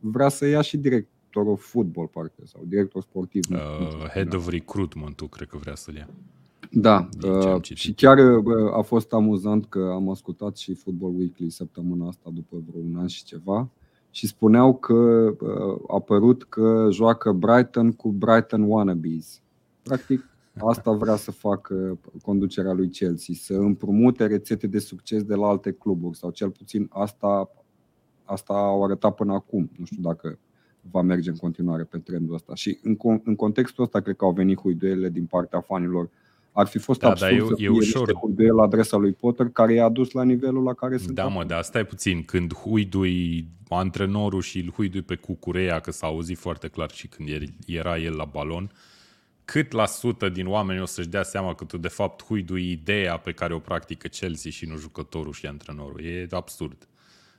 [0.00, 3.44] vrea să ia și directorul fotbal, parcă, sau director sportiv.
[3.48, 4.10] nu știu cum se Uh, spune.
[4.14, 6.08] head of recruitment, tu cred că vrea să-l ia.
[6.70, 7.76] Da, Din ce am uh, citit.
[7.82, 12.56] și chiar uh, a fost amuzant că am ascultat și Football Weekly săptămâna asta după
[12.68, 13.68] vreo un an și ceva
[14.10, 14.94] și spuneau că
[15.40, 19.40] uh, a părut că joacă Brighton cu Brighton wannabes.
[19.88, 20.24] Practic,
[20.58, 25.72] asta vrea să facă conducerea lui Chelsea, să împrumute rețete de succes de la alte
[25.72, 27.50] cluburi sau cel puțin asta,
[28.24, 29.70] asta au arătat până acum.
[29.78, 30.38] Nu știu dacă
[30.90, 32.54] va merge în continuare pe trendul ăsta.
[32.54, 36.10] Și în, con- în contextul ăsta cred că au venit huiduielile din partea fanilor.
[36.52, 38.00] Ar fi fost Da, absurd dar e- să e fie ușor.
[38.06, 41.26] niște huiduieli la adresa lui Potter care i-a dus la nivelul la care sunt Da,
[41.26, 41.46] mă, acum.
[41.48, 46.68] dar stai puțin, când huidui antrenorul și îl huidui pe Cucureia, că s-a auzit foarte
[46.68, 48.70] clar și când el- era el la balon,
[49.50, 53.16] cât la sută din oameni o să-și dea seama că tu de fapt huidui ideea
[53.16, 56.04] pe care o practică Chelsea și nu jucătorul și antrenorul.
[56.04, 56.88] E absurd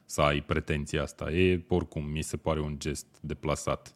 [0.05, 1.31] să ai pretenția asta.
[1.31, 3.95] E, oricum, mi se pare un gest deplasat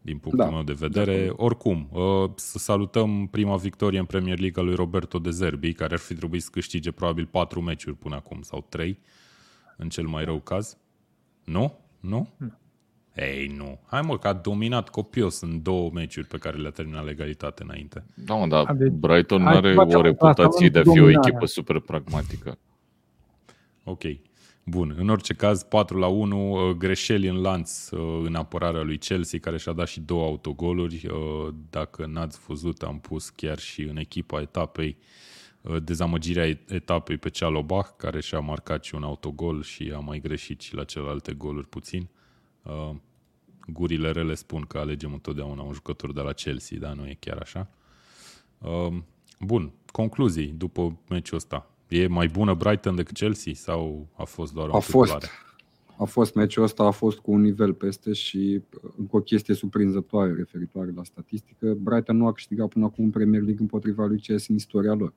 [0.00, 1.32] din punctul Da, meu de vedere.
[1.36, 5.92] Oricum, uh, să salutăm prima victorie în Premier League a lui Roberto De Zerbi, care
[5.92, 8.98] ar fi trebuit să câștige probabil patru meciuri până acum, sau trei,
[9.76, 10.76] în cel mai rău caz.
[11.44, 11.78] Nu?
[12.00, 12.28] Nu?
[13.14, 13.80] Ei, nu.
[13.86, 18.04] Hai mă, că a dominat copios în două meciuri pe care le-a terminat legalitate înainte.
[18.14, 20.78] Da, mă, dar A, deci, Brighton nu hai are să facem o un reputație de
[20.78, 21.28] a clasament fi o dominare.
[21.28, 22.58] echipă super pragmatică.
[23.84, 24.02] Ok.
[24.66, 28.98] Bun, în orice caz, 4 la 1, uh, greșeli în lanț uh, în apărarea lui
[28.98, 31.06] Chelsea, care și-a dat și două autogoluri.
[31.06, 34.96] Uh, Dacă n-ați văzut, am pus chiar și în echipa etapei
[35.60, 40.20] uh, dezamăgirea et- etapei pe Cialobach, care și-a marcat și un autogol și a mai
[40.20, 42.00] greșit și la celelalte goluri puțin.
[42.00, 42.22] Uh,
[43.66, 47.38] Gurile rele spun că alegem întotdeauna un jucător de la Chelsea, dar nu e chiar
[47.38, 47.68] așa.
[48.58, 48.96] Uh,
[49.40, 51.70] Bun, concluzii după meciul ăsta.
[51.88, 55.12] E mai bună Brighton decât Chelsea sau a fost doar o A fost.
[55.12, 55.32] întâmplare?
[55.96, 58.62] a fost meciul ăsta, a fost cu un nivel peste și
[58.98, 61.74] încă o chestie surprinzătoare referitoare la statistică.
[61.74, 65.12] Brighton nu a câștigat până acum în Premier League împotriva lui CS în istoria lor.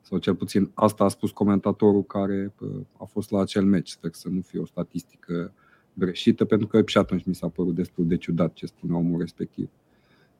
[0.00, 2.54] Sau cel puțin asta a spus comentatorul care
[2.98, 3.88] a fost la acel meci.
[3.88, 5.52] Sper să nu fie o statistică
[5.94, 9.68] greșită, pentru că și atunci mi s-a părut destul de ciudat ce spunea omul respectiv.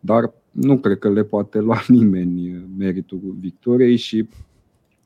[0.00, 4.28] Dar nu cred că le poate lua nimeni meritul victoriei și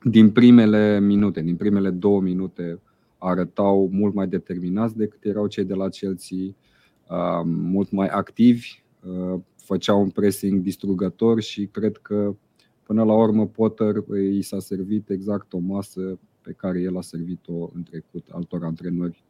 [0.02, 2.80] din primele minute, din primele două minute,
[3.18, 9.40] arătau mult mai determinați decât erau cei de la Chelsea, uh, mult mai activi, uh,
[9.56, 12.36] făceau un pressing distrugător și cred că
[12.82, 13.94] până la urmă Potter
[14.32, 19.24] i s-a servit exact o masă pe care el a servit-o în trecut altor antrenori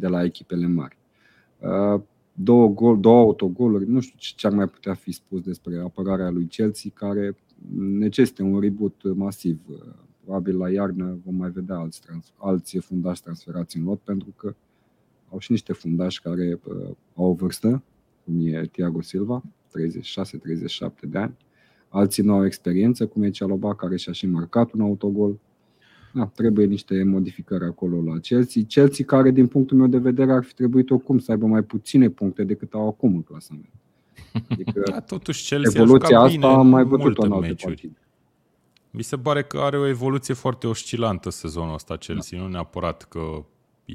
[0.00, 0.96] de la echipele mari.
[1.58, 2.00] Uh,
[2.32, 6.44] două, gol, două autogoluri, nu știu ce ar mai putea fi spus despre apărarea lui
[6.44, 7.36] Chelsea, care
[7.76, 9.58] necesită un reboot masiv
[10.30, 14.54] probabil la iarnă vom mai vedea alți, trans- alți fundași transferați în lot, pentru că
[15.30, 17.82] au și niște fundași care uh, au o vârstă,
[18.24, 21.36] cum e Thiago Silva, 36-37 de ani.
[21.88, 25.38] Alții nu au experiență, cum e Cialoba, care și-a și marcat un autogol.
[26.12, 28.62] Da, trebuie niște modificări acolo la Chelsea.
[28.68, 32.08] Chelsea care, din punctul meu de vedere, ar fi trebuit oricum să aibă mai puține
[32.08, 33.70] puncte decât au acum în clasament.
[34.48, 37.74] Adică da, totuși Chelsea evoluția a asta am mai văzut-o în alte meciuri.
[37.74, 37.98] partide.
[38.90, 42.44] Mi se pare că are o evoluție foarte oscilantă sezonul ăsta Chelsea, da.
[42.44, 43.44] nu neapărat că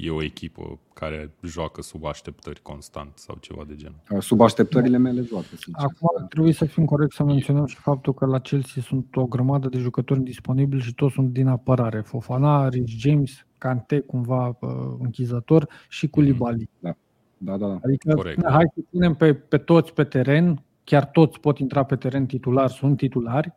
[0.02, 4.20] e o echipă care joacă sub așteptări constant sau ceva de genul.
[4.20, 5.74] Sub așteptările mele joacă, sincer.
[5.74, 9.68] Acum trebuie să fim corect să menționăm și faptul că la Chelsea sunt o grămadă
[9.68, 12.00] de jucători disponibili și toți sunt din apărare.
[12.00, 14.58] Fofana, Rich James, Kante cumva
[14.98, 16.68] închizător și cu Libali.
[16.78, 16.96] Da.
[17.38, 17.78] Da, da, da.
[17.82, 18.48] Adică Corect.
[18.48, 22.68] hai să punem pe, pe toți pe teren, chiar toți pot intra pe teren titular,
[22.68, 23.54] sunt titulari,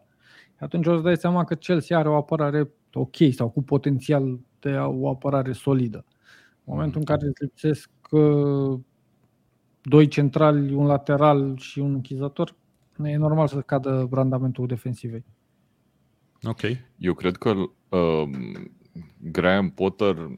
[0.60, 4.72] atunci o să dai seama că Chelsea are o apărare ok sau cu potențial de
[4.76, 6.06] o apărare solidă.
[6.70, 8.80] În momentul în care îți lipsesc uh,
[9.82, 12.56] doi centrali, un lateral și un închizător,
[13.04, 15.26] e normal să cadă randamentul defensivei.
[16.44, 16.62] Ok.
[16.98, 17.50] Eu cred că
[17.90, 18.30] uh,
[19.32, 20.36] Graham Potter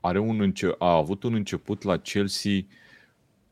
[0.00, 2.60] are un înce- a avut un început la Chelsea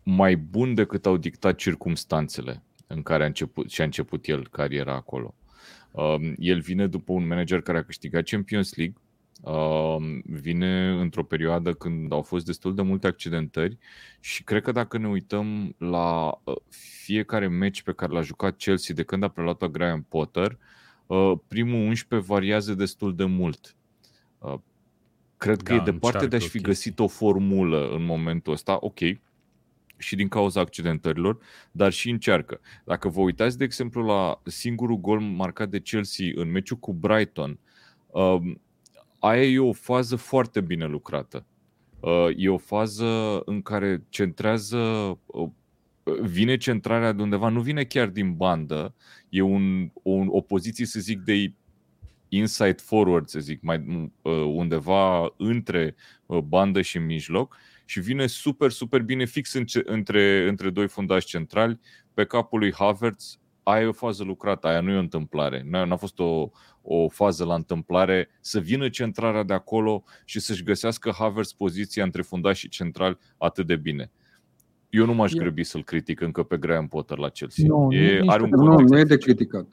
[0.03, 4.95] mai bun decât au dictat circumstanțele în care a început și a început el cariera
[4.95, 5.35] acolo.
[5.91, 9.11] Um, el vine după un manager care a câștigat Champions League, um,
[10.22, 13.78] vine într-o perioadă când au fost destul de multe accidentări
[14.20, 16.57] și cred că dacă ne uităm la uh,
[17.05, 20.59] fiecare meci pe care l-a jucat Chelsea de când a preluat Graham Potter,
[21.07, 23.76] uh, primul 11 variază destul de mult.
[24.38, 24.55] Uh,
[25.36, 28.76] cred că da, e departe de a-și fi găsit o formulă în momentul ăsta.
[28.80, 28.99] Ok,
[29.97, 31.38] și din cauza accidentărilor,
[31.72, 32.61] dar și încearcă.
[32.84, 37.59] Dacă vă uitați, de exemplu, la singurul gol marcat de Chelsea în meciul cu Brighton,
[38.07, 38.40] uh,
[39.25, 41.47] aia e o fază foarte bine lucrată.
[42.01, 44.79] Uh, e o fază în care centrează,
[45.27, 45.49] uh,
[46.20, 48.95] vine centrarea de undeva, nu vine chiar din bandă,
[49.29, 51.53] e un, o, o poziție, să zic, de
[52.29, 55.95] inside forward, să zic, mai uh, undeva între
[56.27, 60.89] uh, bandă și mijloc și vine super, super bine fix în ce, între, între doi
[60.89, 61.81] fundași centrali,
[62.14, 65.62] pe capul lui Havertz, aia e o fază lucrată, aia nu e o întâmplare.
[65.66, 66.51] Nu a fost o,
[66.83, 72.22] o fază la întâmplare să vină centrarea de acolo și să-și găsească Havertz poziția între
[72.22, 74.11] fundașii centrali atât de bine.
[74.91, 77.64] Eu nu m-aș grăbi să-l critic încă pe Graham Potter la Chelsea.
[77.68, 79.66] Nu, e, nu, are un nu, nu e de criticat.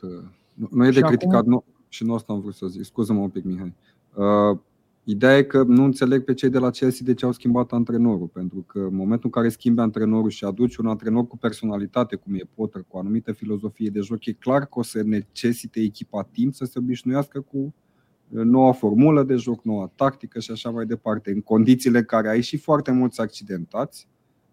[0.54, 1.50] Nu, nu e de criticat acum...
[1.50, 2.84] nu, și nu asta am vrut să zic.
[2.84, 3.74] Scuză-mă un pic, Mihai.
[4.14, 4.60] Uh,
[5.04, 8.28] Ideea e că nu înțeleg pe cei de la Chelsea de ce au schimbat antrenorul,
[8.28, 12.34] pentru că în momentul în care schimbi antrenorul și aduci un antrenor cu personalitate, cum
[12.34, 16.24] e Potter, cu o anumită filozofie de joc, e clar că o să necesite echipa
[16.32, 20.86] timp să se obișnuiască cu uh, noua formulă de joc, noua tactică și așa mai
[20.86, 21.32] departe.
[21.32, 24.08] În condițiile în care ai și foarte mulți accidentați,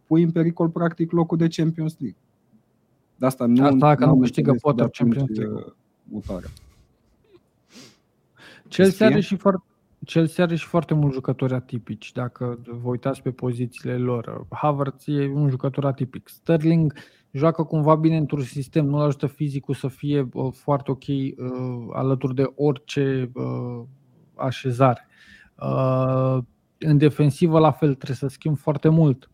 [0.07, 2.21] pui în pericol practic locul de Champions League.
[3.17, 5.55] De asta nu, asta că nu câștigă Potter Champions League.
[5.55, 5.73] Uh,
[6.05, 6.49] mutarea.
[8.69, 9.65] Chelsea are și foarte
[10.07, 14.47] Chelsea are și foarte mulți jucători atipici, dacă vă uitați pe pozițiile lor.
[14.51, 16.29] Havertz e un jucător atipic.
[16.29, 16.93] Sterling
[17.31, 21.37] joacă cumva bine într-un sistem, nu-l ajută fizicul să fie uh, foarte ok uh,
[21.93, 23.85] alături de orice uh,
[24.35, 25.07] așezare.
[25.55, 26.39] Uh,
[26.79, 29.31] în defensivă, la fel, trebuie să schimbi foarte mult.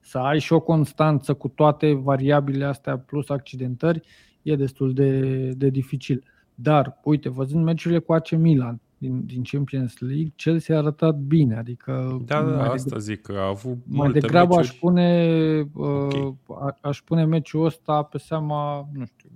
[0.00, 4.00] Să ai și o constanță cu toate variabilele astea plus accidentări
[4.42, 5.20] e destul de,
[5.56, 6.24] de dificil.
[6.54, 11.56] Dar, uite, văzând meciurile cu AC Milan, din, din Champions League, Chelsea a arătat bine.
[11.56, 14.68] Adică da, da, asta degrabă, zic, că a avut Mai degrabă meciuri.
[14.68, 16.36] aș pune, okay.
[16.46, 19.30] uh, aș pune meciul ăsta pe seama, nu știu,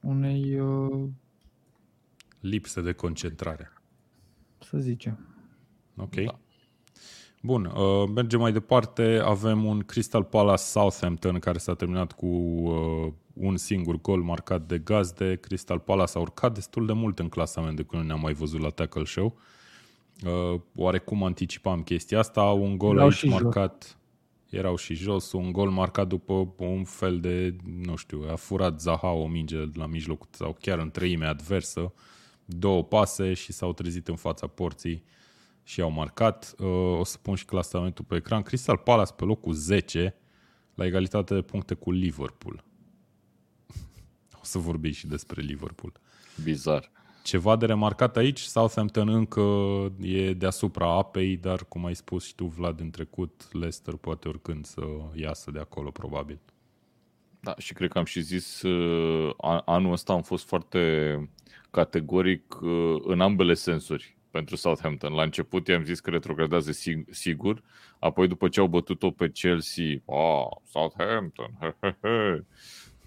[0.00, 0.60] unei...
[0.60, 1.08] Uh,
[2.40, 3.72] Lipsă de concentrare.
[4.58, 5.18] Să zicem.
[5.96, 6.14] Ok.
[6.14, 6.38] Da.
[7.42, 9.20] Bun, uh, mergem mai departe.
[9.24, 14.78] Avem un Crystal Palace Southampton care s-a terminat cu uh, un singur gol marcat de
[14.78, 15.36] gazde.
[15.36, 18.68] Crystal Palace a urcat destul de mult în clasament de când ne-am mai văzut la
[18.68, 19.38] Tackle Show.
[20.24, 22.42] Uh, oarecum anticipam chestia asta.
[22.42, 23.40] Un gol Erau aici și jos.
[23.40, 23.98] marcat.
[24.50, 25.32] Erau și jos.
[25.32, 29.86] Un gol marcat după un fel de, nu știu, a furat Zaha o minge la
[29.86, 31.92] mijloc sau chiar în treime adversă.
[32.44, 35.04] Două pase și s-au trezit în fața porții
[35.62, 36.54] și au marcat.
[36.58, 38.42] Uh, O să pun și clasamentul pe ecran.
[38.42, 40.14] Crystal Palace pe locul 10
[40.74, 42.64] la egalitate de puncte cu Liverpool.
[44.40, 45.92] O să vorbim și despre Liverpool.
[46.44, 46.90] Bizar.
[47.22, 49.40] Ceva de remarcat aici, Southampton încă
[50.00, 54.64] e deasupra apei, dar cum ai spus și tu, Vlad, în trecut, Leicester poate oricând
[54.64, 54.82] să
[55.14, 56.38] iasă de acolo, probabil.
[57.40, 61.30] Da, și cred că am și zis, uh, a- anul ăsta am fost foarte
[61.70, 65.12] categoric uh, în ambele sensuri pentru Southampton.
[65.12, 67.62] La început i-am zis că retrogradează sig- sigur,
[67.98, 72.44] apoi după ce au bătut-o pe Chelsea, oh, Southampton, he, he, he.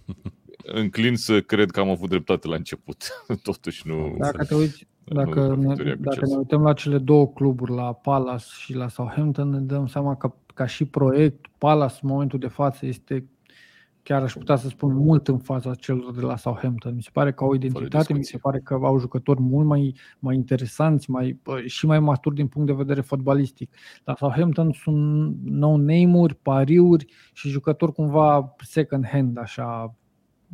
[0.63, 3.03] înclin să cred că am avut dreptate la început.
[3.43, 4.15] Totuși nu...
[4.19, 6.37] Dacă te uiți, nu dacă, după ne, victoria cu dacă ne Chelsea.
[6.37, 10.65] uităm la cele două cluburi, la Palace și la Southampton, ne dăm seama că ca
[10.65, 13.27] și proiect, Palace în momentul de față este
[14.03, 16.95] chiar aș putea să spun mult în fața celor de la Southampton.
[16.95, 18.39] Mi se pare că au identitate, mi se discuție.
[18.39, 22.67] pare că au jucători mult mai, mai interesanți mai, bă, și mai maturi din punct
[22.67, 23.75] de vedere fotbalistic.
[24.03, 29.95] La Southampton sunt no-name-uri, pariuri și jucători cumva second hand, așa.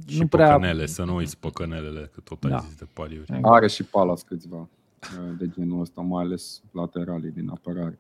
[0.07, 0.53] Și nu prea...
[0.53, 2.57] păcănele, să nu uiți păcănelele, că tot ai Da.
[2.59, 3.21] zis de pariuri.
[3.33, 3.45] Exact.
[3.45, 7.99] Are și Palace câțiva uh, de genul ăsta, mai ales lateralii din apărare.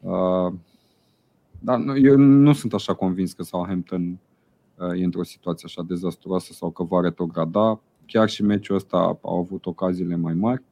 [0.00, 0.52] Uh,
[1.60, 4.18] Dar nu- eu nu sunt așa convins că Southampton
[4.76, 7.80] uh, e într-o situație așa dezastruoasă sau că va retrograda.
[8.06, 10.62] Chiar și meciul ăsta au avut ocaziile mai mari.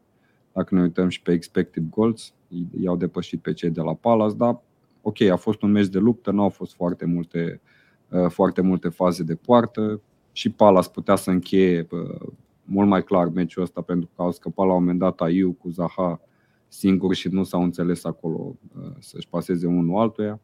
[0.53, 4.35] Dacă ne uităm și pe expected goals, i- i-au depășit pe cei de la Palace,
[4.37, 4.61] dar
[5.03, 7.61] ok, a fost un meci de luptă, nu au fost foarte multe,
[8.09, 10.01] uh, foarte multe faze de poartă
[10.37, 12.29] și Palace putea să încheie uh,
[12.65, 15.69] mult mai clar meciul ăsta pentru că au scăpat la un moment dat Aiu cu
[15.69, 16.21] Zaha
[16.69, 20.41] singur și nu s-au înțeles acolo uh, să-și paseze unul altuia.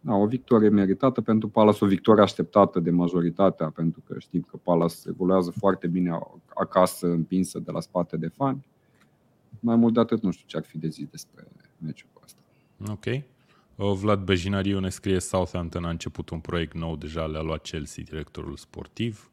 [0.00, 4.56] Da, o victorie meritată pentru Palace, o victorie așteptată de majoritatea, pentru că știm că
[4.56, 6.18] Palace evoluează foarte bine
[6.54, 8.66] acasă, împinsă de la spate de fani.
[9.60, 11.46] Mai mult de atât nu știu ce ar fi de zis despre
[11.78, 12.40] meciul ăsta.
[12.90, 13.22] Ok.
[13.80, 18.04] Uh, Vlad Bejinariu ne scrie Southampton a început un proiect nou, deja le-a luat Chelsea,
[18.06, 19.30] directorul sportiv.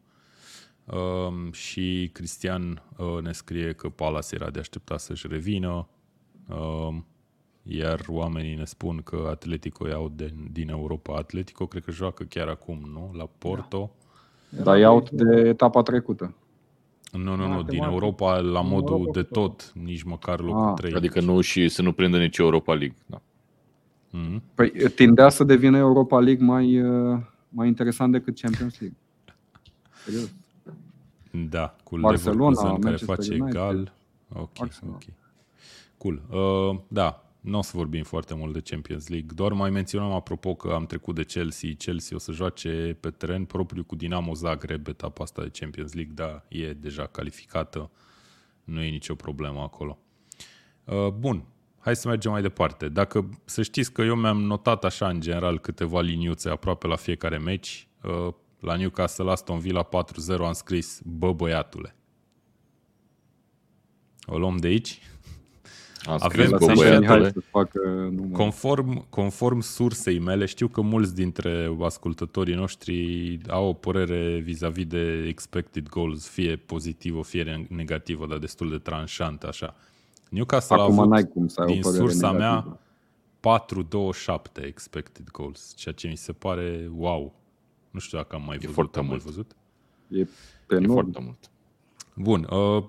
[0.86, 5.88] Um, și Cristian uh, ne scrie că Palace era de așteptat să-și revină.
[6.50, 7.06] Um,
[7.64, 11.16] iar oamenii ne spun că Atletico iau de, din Europa.
[11.16, 13.12] Atletico cred că joacă chiar acum, nu?
[13.14, 13.91] La Porto.
[14.54, 16.36] Era Dar iau de etapa trecută.
[17.12, 17.91] Nu, nu, nu, din Matematic.
[17.91, 19.58] Europa la Din modul Europa de cu tot.
[19.58, 20.93] tot, nici măcar locul Ah, 3.
[20.93, 22.98] Adică nu și să nu prindă nici Europa League.
[23.06, 23.22] Da.
[24.18, 24.41] Mm-hmm.
[24.55, 28.97] Păi tindea să devină Europa League mai, uh, mai interesant decât Champions League.
[30.03, 30.34] Serios.
[31.49, 33.49] Da, cu Barcelona, Leverkusen care Manchester face United.
[33.49, 33.93] egal.
[34.34, 34.93] Ok, Arsenal.
[34.93, 35.03] ok.
[35.97, 36.22] Cool.
[36.30, 40.55] Uh, da, nu o să vorbim foarte mult de Champions League, doar mai menționăm apropo
[40.55, 41.70] că am trecut de Chelsea.
[41.78, 46.13] Chelsea o să joace pe teren propriu cu Dinamo Zagreb etapa asta de Champions League,
[46.13, 47.91] da, e deja calificată,
[48.63, 49.97] nu e nicio problemă acolo.
[50.84, 51.43] Uh, bun,
[51.88, 52.90] hai să mergem mai departe.
[52.90, 57.38] Dacă să știți că eu mi-am notat așa în general câteva liniuțe aproape la fiecare
[57.38, 59.90] meci, uh, la Newcastle Aston Villa 4-0
[60.46, 61.96] am scris bă băiatule.
[64.26, 65.00] O luăm de aici?
[66.04, 67.32] Am Avem scris, bă, lăsat și Mihai băiatule.
[67.32, 67.80] să facă
[68.12, 68.32] numai.
[68.32, 75.26] Conform, conform sursei mele, știu că mulți dintre ascultătorii noștri au o părere vis-a-vis de
[75.28, 79.76] expected goals, fie pozitivă, fie negativă, dar destul de tranșantă, așa.
[80.30, 82.64] Newcastle a Acum avut n-ai cum să ai din o părere sursa negativă.
[82.70, 82.80] mea
[84.62, 87.34] 4-2-7 expected goals, ceea ce mi se pare wow.
[87.92, 88.74] Nu știu dacă am mai văzut.
[88.74, 89.26] foarte am mai mult.
[89.26, 89.56] văzut.
[90.10, 90.28] E E
[90.76, 90.94] enorm.
[91.12, 91.50] foarte mult.
[92.16, 92.84] Bun, uh,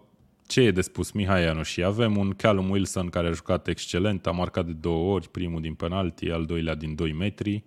[0.46, 1.82] ce e de spus Mihai Ianoși?
[1.82, 5.74] Avem un Callum Wilson care a jucat excelent, a marcat de două ori, primul din
[5.74, 7.64] penalti, al doilea din 2 metri.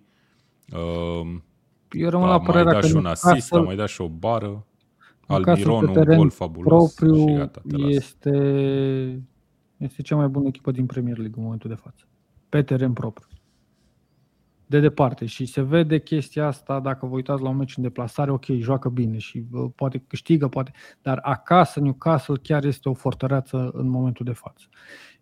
[0.72, 1.34] Uh,
[1.90, 3.88] Eu rămân a la mai părerea dat că și un asist, a Newcastle- mai dat
[3.88, 4.66] și o bară.
[5.28, 8.16] Newcastle Almiron, pe un teren gol fabulos propriu și gata, te las.
[9.82, 12.04] Este, este cea mai bună echipă din Premier League în momentul de față.
[12.48, 13.26] Pe teren propriu.
[14.66, 15.26] De departe.
[15.26, 18.88] Și se vede chestia asta, dacă vă uitați la un meci în deplasare, ok, joacă
[18.88, 20.72] bine și uh, poate câștigă, poate,
[21.02, 24.66] dar acasă Newcastle chiar este o fortăreață în momentul de față.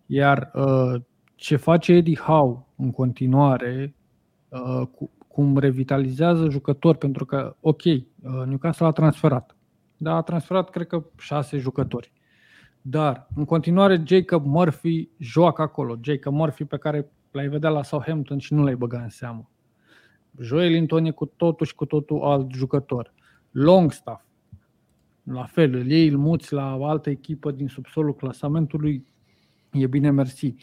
[0.06, 1.00] Iar uh,
[1.34, 3.94] ce face Eddie Howe în continuare,
[4.48, 8.02] uh, cu, cum revitalizează jucători, pentru că, ok, uh,
[8.46, 9.56] Newcastle a transferat.
[9.96, 12.12] Da, a transferat, cred că, șase jucători.
[12.82, 15.98] Dar, în continuare, Jacob Murphy joacă acolo.
[16.00, 19.50] Jacob Murphy pe care l-ai vedea la Southampton și nu l-ai băga în seamă.
[20.38, 23.12] Joel Linton e cu totul și cu totul alt jucător.
[23.50, 24.24] Longstaff,
[25.22, 29.04] la fel, îl iei, îl muți la altă echipă din subsolul clasamentului,
[29.72, 30.54] e bine mersi.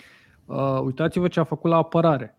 [0.46, 2.38] Uh, uitați-vă ce a făcut la apărare.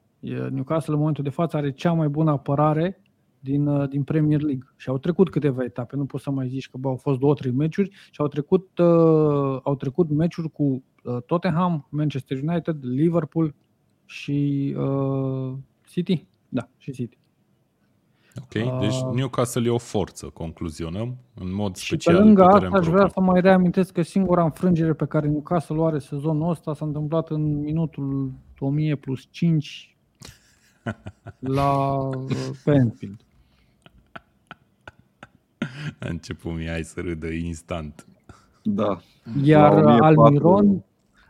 [0.50, 3.02] Newcastle în momentul de față are cea mai bună apărare
[3.40, 4.72] din, uh, din Premier League.
[4.76, 7.34] Și au trecut câteva etape, nu poți să mai zici că bă, au fost două,
[7.34, 13.54] trei meciuri și au trecut, uh, au trecut meciuri cu uh, Tottenham, Manchester United, Liverpool
[14.04, 15.54] și uh,
[15.86, 16.26] City.
[16.48, 17.18] Da, și City.
[18.40, 22.14] Ok, deci Newcastle e o forță, concluzionăm, în mod Și special.
[22.14, 23.22] pe lângă pe asta teren aș vrea propriu.
[23.24, 27.30] să mai reamintesc că singura înfrângere pe care Newcastle o are sezonul ăsta s-a întâmplat
[27.30, 29.96] în minutul 1000 plus 5
[31.38, 32.26] la uh,
[32.64, 33.20] pe Anfield.
[36.00, 38.06] A început Mihai să râdă instant.
[38.62, 39.00] Da.
[39.42, 40.84] Iar La 1004 Almiron,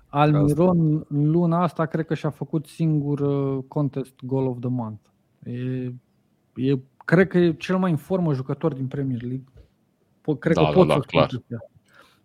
[0.09, 5.01] Almiron în luna asta cred că și-a făcut singur uh, contest goal of the month.
[5.45, 5.93] E,
[6.55, 9.45] e, cred că e cel mai în formă jucător din Premier League.
[10.21, 11.27] Po- cred Da, că da, pot da, să spun clar.
[11.29, 11.59] chestia.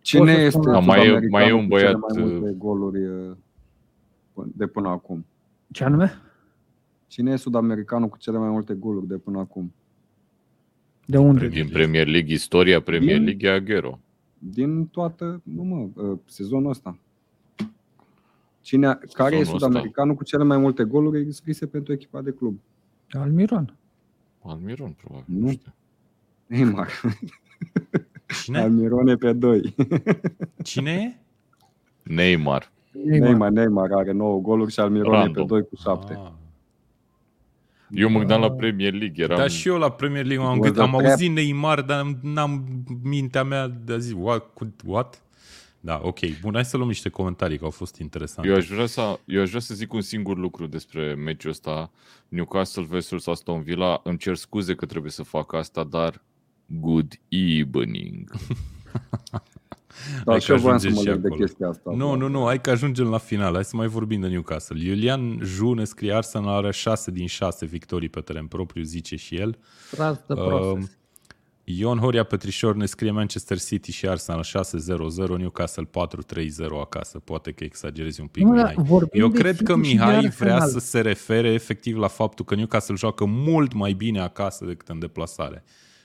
[0.00, 2.24] Cine să este spun- Da, mai e- sud-americanul mai e un cu cele băiat, mai
[2.24, 3.36] multe goluri uh,
[4.54, 5.26] de până acum?
[5.70, 6.12] Ce anume?
[7.06, 9.72] Cine e sud-americanul cu cele mai multe goluri de până acum?
[11.06, 11.38] De unde?
[11.38, 13.98] Premier Din Premier League, istoria Premier Din- League e Aguero.
[14.38, 16.98] Din toată, nu mă, uh, sezonul ăsta.
[18.60, 19.66] Cine, a- care e Sezonul ăsta.
[19.66, 22.58] sud-americanul cu cele mai multe goluri scrise pentru echipa de club?
[23.10, 23.76] Almiron.
[24.42, 25.24] Almiron, probabil.
[25.26, 25.40] Nu.
[25.46, 25.72] Nu știu.
[26.46, 26.88] Neymar.
[28.42, 28.58] Cine?
[28.58, 29.74] Almirone pe 2.
[30.62, 31.16] Cine e?
[32.14, 32.72] Neymar.
[33.04, 35.32] Neymar, Neymar are 9 goluri și Almirone Random.
[35.46, 36.12] pe 2 cu 7.
[36.24, 36.30] Ah.
[37.94, 39.24] Eu mă gândeam la Premier League.
[39.24, 39.36] Eram...
[39.36, 41.04] Da, și eu la Premier League am, Was gândit, a am trap.
[41.10, 42.64] auzit Neymar, dar n-am
[43.02, 44.50] mintea mea de a zi, what?
[44.54, 45.22] Cu- what?
[45.80, 46.18] Da, ok.
[46.40, 48.50] Bun, hai să luăm niște comentarii, că au fost interesante.
[48.50, 51.90] Eu aș, vrea să, eu aș vrea să zic un singur lucru despre meciul ăsta.
[52.28, 54.00] Newcastle vs Aston Villa.
[54.04, 56.22] Îmi cer scuze că trebuie să fac asta, dar
[56.66, 58.30] good evening.
[60.24, 61.44] Dar Hai și că eu voiam să ajungeți mă și leg de acolo.
[61.44, 61.90] chestia asta.
[61.94, 63.54] Nu, nu, nu, hai că ajungem la final.
[63.54, 64.84] Hai să mai vorbim de Newcastle.
[64.84, 69.36] Iulian Ju ne scrie Arsenal are 6 din 6 victorii pe teren propriu, zice și
[69.36, 69.58] el.
[69.90, 70.90] Trust the Um, process.
[71.66, 77.18] Ion Horia Petrișor ne scrie Manchester City și Arsenal 6-0-0, Newcastle 4-3-0 acasă.
[77.18, 78.84] Poate că exagerezi un pic, Nu, dar Mihai.
[78.86, 80.68] vorbim Eu de cred că City și de Mihai vrea Arsenal.
[80.80, 84.98] să se refere efectiv la faptul că Newcastle joacă mult mai bine acasă decât în
[84.98, 85.64] deplasare.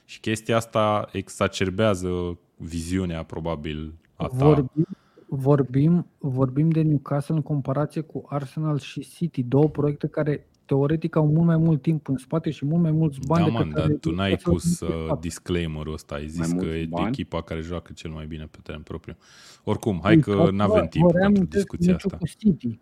[0.10, 4.36] Și chestia asta exacerbează viziunea probabil a ta.
[4.45, 4.86] Vorbim,
[5.28, 11.28] vorbim, vorbim de Newcastle în comparație cu Arsenal și City, două proiecte care teoretic au
[11.28, 13.84] mult mai mult timp în spate și mult mai mulți bani Da, decât man, dar
[13.84, 15.20] are tu n-ai Newcastle pus în uh, spate.
[15.22, 17.07] disclaimer-ul ăsta, ai zis Mai că mulți e bani?
[17.07, 19.16] echipa care joacă cel mai bine pe teren propriu.
[19.64, 22.18] Oricum, hai că nu avem Vă- timp vă pentru reamintesc discuția meciul asta.
[22.18, 22.80] Cu City.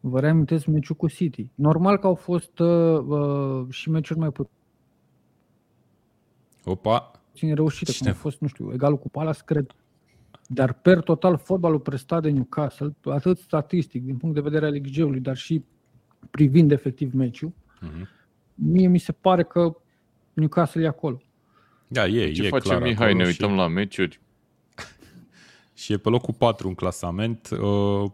[0.00, 1.46] Vă reamintesc meciul cu City.
[1.54, 4.30] Normal că au fost uh, uh, și meciuri mai
[6.68, 8.08] Opa, puțin reușite, Cine?
[8.10, 9.70] cum a fost, nu știu, egalul cu Palace, cred.
[10.46, 15.20] Dar per total, fotbalul prestat de Newcastle, atât statistic, din punct de vedere al XG-ului,
[15.20, 15.64] dar și
[16.30, 18.08] privind efectiv meciul, Mhm.
[18.54, 19.76] mie mi se pare că
[20.32, 21.20] Newcastle e acolo.
[21.88, 23.06] da, e, Ce e face clar Mihai?
[23.08, 24.20] acolo Ne și- uităm la meciuri.
[25.74, 27.48] și e pe locul 4 în clasament.
[27.50, 28.10] Uh,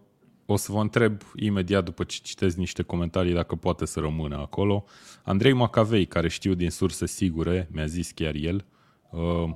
[0.53, 4.85] O să vă întreb imediat după ce citesc niște comentarii dacă poate să rămână acolo.
[5.23, 8.65] Andrei Macavei, care știu din surse sigure, mi-a zis chiar el,
[9.11, 9.51] uh,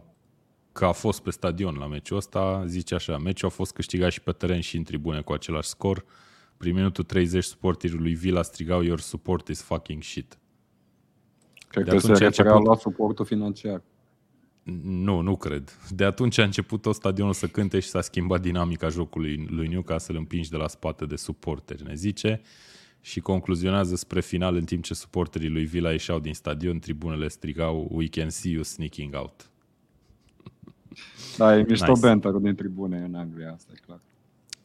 [0.72, 4.20] că a fost pe stadion la meciul ăsta, zice așa, meciul a fost câștigat și
[4.20, 6.05] pe teren și în tribune cu același scor.
[6.57, 10.38] Prin minutul 30 suporterii lui Villa strigau Your support is fucking shit.
[11.68, 13.82] Cred De că se atunci a refereau început- la suportul financiar.
[14.82, 15.78] Nu, nu cred.
[15.90, 20.16] De atunci a început tot stadionul să cânte și s-a schimbat dinamica jocului lui Newcastle
[20.16, 22.40] împinși de la spate de suporteri, ne zice.
[23.00, 27.88] Și concluzionează spre final în timp ce suporterii lui Villa ieșeau din stadion, tribunele strigau
[27.90, 29.50] We can see you sneaking out.
[31.36, 31.92] Da, e mișto Nice.
[31.92, 32.06] nice.
[32.06, 34.00] banterul din tribune în Anglia, asta e clar.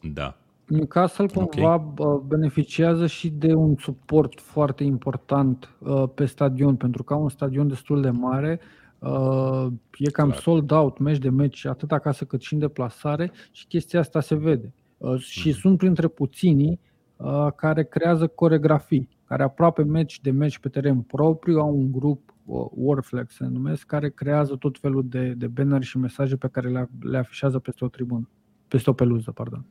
[0.00, 0.36] Da.
[0.66, 2.22] Newcastle cumva okay.
[2.26, 7.68] beneficiază și de un suport foarte important uh, pe stadion, pentru că au un stadion
[7.68, 8.60] destul de mare,
[9.02, 9.66] uh,
[9.98, 10.40] e cam Clar.
[10.40, 14.34] sold out, meci de meci, atât acasă cât și în deplasare și chestia asta se
[14.34, 14.74] vede.
[14.98, 15.58] Uh, și Mhm.
[15.58, 16.80] sunt printre puținii
[17.16, 22.34] uh, care creează coregrafii, care aproape meci de meci pe teren propriu, au un grup,
[22.44, 26.68] uh, Warflex se numesc, care creează tot felul de, de banner și mesaje pe care
[26.68, 28.28] le, le afișează peste o tribună,
[28.68, 29.66] peste o peluză, pardon.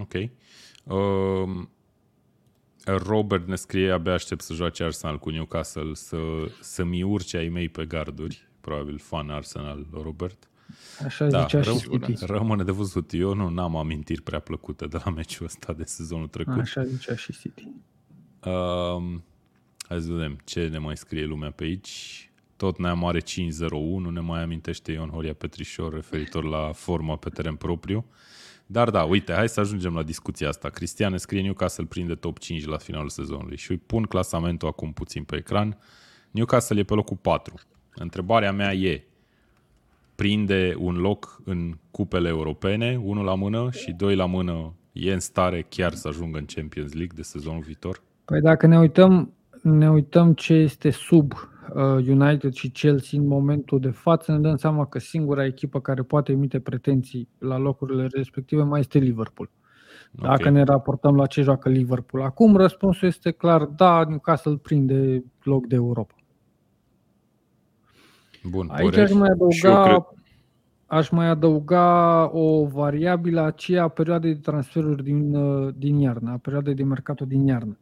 [0.00, 0.12] Ok.
[0.84, 1.68] Um,
[2.86, 6.18] Robert ne scrie, abia aștept să joace Arsenal cu Newcastle, să,
[6.60, 8.48] să-mi urce ai mei pe garduri.
[8.60, 10.48] Probabil fan Arsenal, Robert.
[11.04, 12.24] Așa Da, zicea și rău- City.
[12.26, 13.12] rămâne de văzut.
[13.12, 16.58] Eu nu am amintiri prea plăcute de la meciul ăsta de sezonul trecut.
[16.58, 17.68] Așa zicea și City.
[18.44, 19.24] Um,
[19.88, 22.30] hai să vedem ce ne mai scrie lumea pe aici.
[22.56, 27.54] Tot ne are 501, ne mai amintește Ion Horia Petrișor referitor la forma pe teren
[27.54, 28.04] propriu.
[28.66, 30.68] Dar da, uite, hai să ajungem la discuția asta.
[30.68, 34.92] Cristian ne scrie Newcastle prinde top 5 la finalul sezonului și îi pun clasamentul acum
[34.92, 35.78] puțin pe ecran.
[36.30, 37.54] Newcastle e pe locul 4.
[37.94, 39.04] Întrebarea mea e,
[40.14, 45.20] prinde un loc în cupele europene, unul la mână și doi la mână, e în
[45.20, 48.02] stare chiar să ajungă în Champions League de sezonul viitor?
[48.24, 51.55] Păi dacă ne uităm, ne uităm ce este sub uh,
[52.08, 56.32] United și Chelsea în momentul de față, ne dăm seama că singura echipă care poate
[56.32, 59.50] emite pretenții la locurile respective mai este Liverpool.
[60.10, 60.52] Dacă okay.
[60.52, 65.74] ne raportăm la ce joacă Liverpool acum, răspunsul este clar, da, Newcastle prinde loc de
[65.74, 66.14] Europa.
[68.50, 70.06] Bun, Aici aș mai, adăuga,
[70.86, 76.38] aș mai adăuga o variabilă aceea a perioadei de transferuri din, uh, din iarnă, a
[76.42, 77.78] perioadei de mercato din iarnă.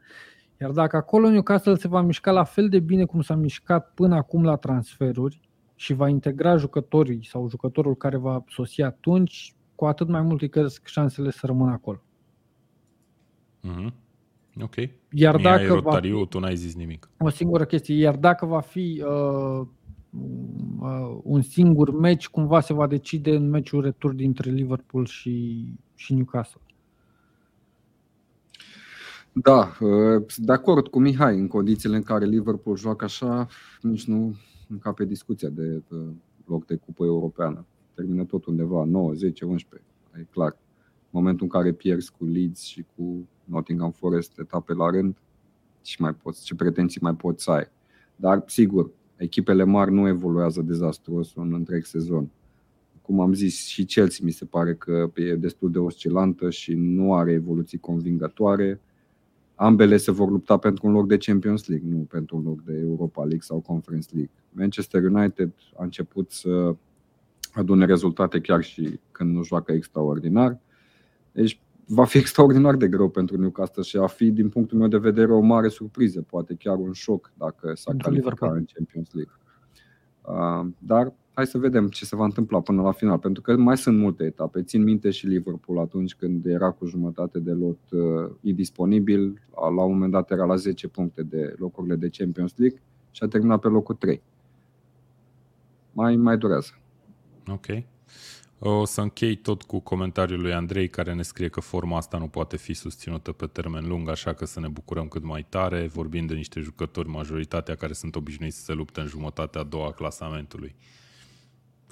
[0.60, 4.14] Iar dacă acolo Newcastle se va mișca la fel de bine cum s-a mișcat până
[4.14, 5.40] acum la transferuri
[5.74, 10.48] și va integra jucătorii sau jucătorul care va sosi atunci, cu atât mai mult îi
[10.48, 12.02] cresc șansele să rămână acolo.
[13.62, 13.92] Mm-hmm.
[14.62, 14.74] Ok.
[15.10, 17.10] Iar Mia dacă rotariu, va fi, tu n-ai zis nimic.
[17.18, 17.94] O singură chestie.
[17.94, 19.66] Iar dacă va fi uh,
[20.80, 26.14] uh, un singur meci, cumva se va decide în meciul retur dintre Liverpool și, și
[26.14, 26.60] Newcastle.
[29.36, 33.48] Da, uh, de acord cu Mihai, în condițiile în care Liverpool joacă așa,
[33.80, 34.34] nici nu
[34.68, 35.82] încape discuția de
[36.46, 37.66] loc de cupă europeană.
[37.94, 40.56] Termină tot undeva 9, 10, 11, e clar.
[40.90, 45.16] În momentul în care pierzi cu Leeds și cu Nottingham Forest etape la rând,
[45.82, 47.68] ce, mai poți, ce pretenții mai poți să ai.
[48.16, 52.30] Dar, sigur, echipele mari nu evoluează dezastruos în întreg sezon.
[53.02, 57.14] Cum am zis, și Chelsea mi se pare că e destul de oscilantă și nu
[57.14, 58.80] are evoluții convingătoare.
[59.54, 62.72] Ambele se vor lupta pentru un loc de Champions League, nu pentru un loc de
[62.72, 64.32] Europa League sau Conference League.
[64.50, 66.76] Manchester United a început să
[67.52, 70.58] adune rezultate chiar și când nu joacă extraordinar.
[71.32, 74.98] Deci va fi extraordinar de greu pentru Newcastle și a fi, din punctul meu de
[74.98, 79.34] vedere, o mare surpriză, poate chiar un șoc dacă s-a calificat în Champions League.
[80.22, 83.76] Uh, dar hai să vedem ce se va întâmpla până la final, pentru că mai
[83.76, 84.62] sunt multe etape.
[84.62, 89.92] Țin minte și Liverpool atunci când era cu jumătate de lot uh, indisponibil, la un
[89.92, 92.80] moment dat era la 10 puncte de locurile de Champions League
[93.10, 94.22] și a terminat pe locul 3.
[95.92, 96.78] Mai, mai durează.
[97.46, 97.66] Ok.
[98.58, 102.28] O să închei tot cu comentariul lui Andrei care ne scrie că forma asta nu
[102.28, 106.28] poate fi susținută pe termen lung, așa că să ne bucurăm cât mai tare, vorbind
[106.28, 109.92] de niște jucători, majoritatea care sunt obișnuiți să se lupte în jumătatea a doua a
[109.92, 110.74] clasamentului.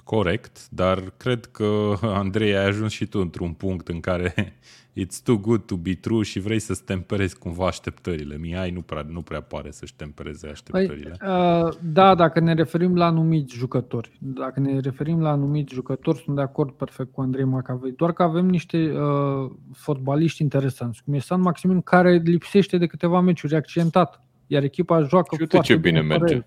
[0.03, 4.33] Corect, dar cred că, Andrei, ai ajuns și tu într-un punct în care
[5.01, 8.37] it's too good to be true și vrei să-ți temperezi cumva așteptările.
[8.37, 11.15] Mihai nu prea, nu prea pare să-și tempereze așteptările.
[11.19, 14.17] Păi, uh, da, dacă ne referim la anumiți jucători.
[14.19, 17.91] Dacă ne referim la anumiți jucători, sunt de acord perfect cu Andrei Macavei.
[17.91, 23.19] Doar că avem niște uh, fotbaliști interesanți, cum e San Maximin, care lipsește de câteva
[23.19, 24.21] meciuri accidentat.
[24.47, 26.45] Iar echipa joacă și foarte ce bine, bine merge.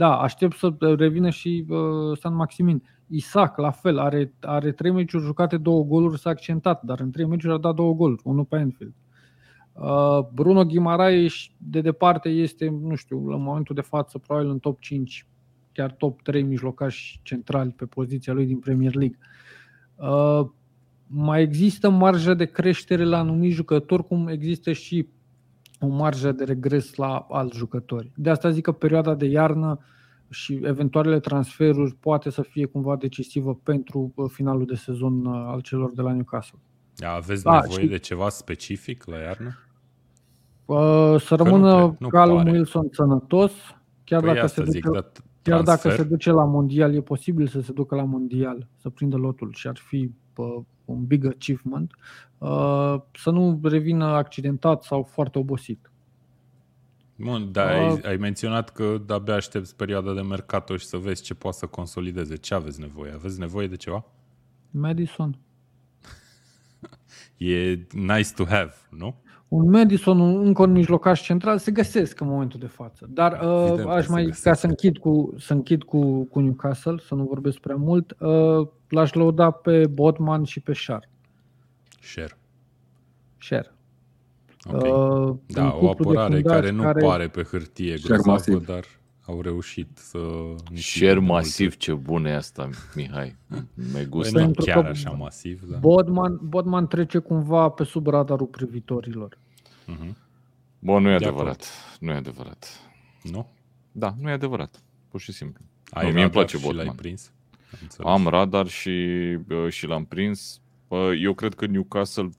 [0.00, 2.82] Da, aștept să revină și uh, San Maximin.
[3.06, 7.26] Isaac, la fel, are, are trei meciuri jucate, două goluri, s-a accentat, dar în trei
[7.26, 8.94] meciuri a dat două goluri, unul pe Anfield.
[9.72, 14.80] Uh, Bruno Guimaraes de departe este, nu știu, la momentul de față probabil în top
[14.80, 15.26] 5,
[15.72, 19.18] chiar top 3 mijlocași centrali pe poziția lui din Premier League.
[19.96, 20.48] Uh,
[21.06, 25.08] mai există marjă de creștere la anumiți jucători, cum există și
[25.80, 28.12] o marjă de regres la alți jucători.
[28.16, 29.78] De asta zic că perioada de iarnă
[30.30, 35.60] și eventualele transferuri poate să fie cumva decisivă pentru uh, finalul de sezon uh, al
[35.60, 36.58] celor de la Newcastle.
[36.98, 37.90] Aveți da, nevoie și...
[37.90, 39.58] de ceva specific la iarnă?
[40.64, 43.52] Uh, să rămână Calum Wilson sănătos,
[44.04, 44.84] chiar păi dacă, se duce, zic,
[45.42, 49.16] chiar dacă se duce la mondial, e posibil să se ducă la mondial, să prindă
[49.16, 50.10] lotul și ar fi
[50.40, 51.94] uh, un big achievement,
[52.38, 55.90] uh, să nu revină accidentat sau foarte obosit.
[57.16, 61.22] Bun, dar uh, ai, ai menționat că de-abia aștepți perioada de mercato și să vezi
[61.22, 62.36] ce poate să consolideze.
[62.36, 63.12] Ce aveți nevoie?
[63.12, 64.04] Aveți nevoie de ceva?
[64.70, 65.38] Madison.
[67.36, 69.14] e nice to have, nu?
[69.50, 73.08] Un Madison, un, încă un mijlocaș central se găsesc în momentul de față.
[73.12, 77.24] Dar uh, aș mai, ca să închid, cu, să închid cu, cu Newcastle, să nu
[77.24, 81.08] vorbesc prea mult, uh, l-aș lăuda pe Bodman și pe Shar.
[82.00, 82.38] Share.
[83.38, 83.72] Share.
[84.72, 84.90] Okay.
[84.90, 87.06] Uh, da, o apărare care nu care...
[87.06, 88.84] pare pe hârtie grozavă, dar
[89.30, 90.18] au reușit să...
[90.74, 93.36] Share masiv, ce bun e asta, Mihai.
[93.92, 94.32] Me gustă.
[94.32, 95.62] Păi nu chiar așa masiv.
[95.62, 95.78] Da.
[95.78, 99.38] Bodman, Bodman trece cumva pe sub radarul privitorilor.
[99.88, 100.12] Uh-huh.
[100.78, 101.66] Bun, nu e De adevărat.
[102.00, 102.80] Nu e adevărat.
[103.22, 103.48] Nu?
[103.92, 104.82] Da, nu e adevărat.
[105.08, 105.64] Pur și simplu.
[105.90, 106.94] Ai Nu, mie îmi radar place și l-ai Botman.
[106.94, 107.32] prins?
[107.72, 108.12] Am înțeles.
[108.12, 108.90] Am radar și,
[109.46, 110.60] bă, și l-am prins.
[110.88, 112.30] Bă, Eu cred că Newcastle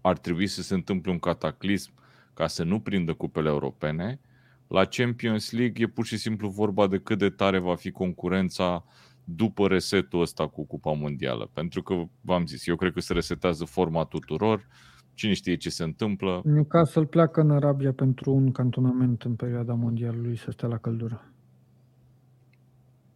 [0.00, 1.92] ar trebui să se întâmple un cataclism
[2.34, 4.20] ca să nu prindă cupele europene.
[4.68, 8.84] La Champions League e pur și simplu vorba de cât de tare va fi concurența
[9.24, 11.50] după resetul ăsta cu Cupa Mondială.
[11.52, 14.66] Pentru că, v-am zis, eu cred că se resetează forma tuturor,
[15.14, 16.40] cine știe ce se întâmplă.
[16.44, 21.32] Newcastle pleacă în Arabia pentru un cantonament în perioada mondialului să stea la căldură.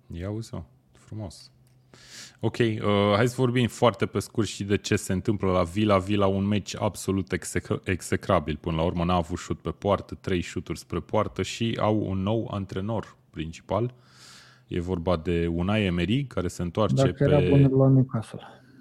[0.07, 0.51] Ia uzi
[0.93, 1.53] frumos.
[2.41, 2.77] Ok, uh,
[3.15, 5.99] hai să vorbim foarte pe scurt și de ce se întâmplă la Villa.
[5.99, 8.57] Villa un meci absolut exec- execrabil.
[8.61, 12.19] Până la urmă n-a avut șut pe poartă, trei șuturi spre poartă și au un
[12.23, 13.95] nou antrenor principal.
[14.67, 17.49] E vorba de Unai Emery, care se întoarce Dacă era pe...
[17.49, 18.41] bun la Newcastle.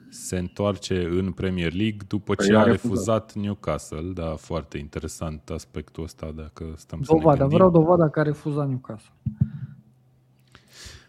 [0.09, 2.87] se întoarce în Premier League după Păi ce a a refuzat.
[2.89, 4.11] refuzat Newcastle.
[4.13, 7.55] Da, foarte interesant aspectul ăsta, dacă stăm să Dovada, ne gândim.
[7.57, 9.13] vreau dovada că a refuzat Newcastle.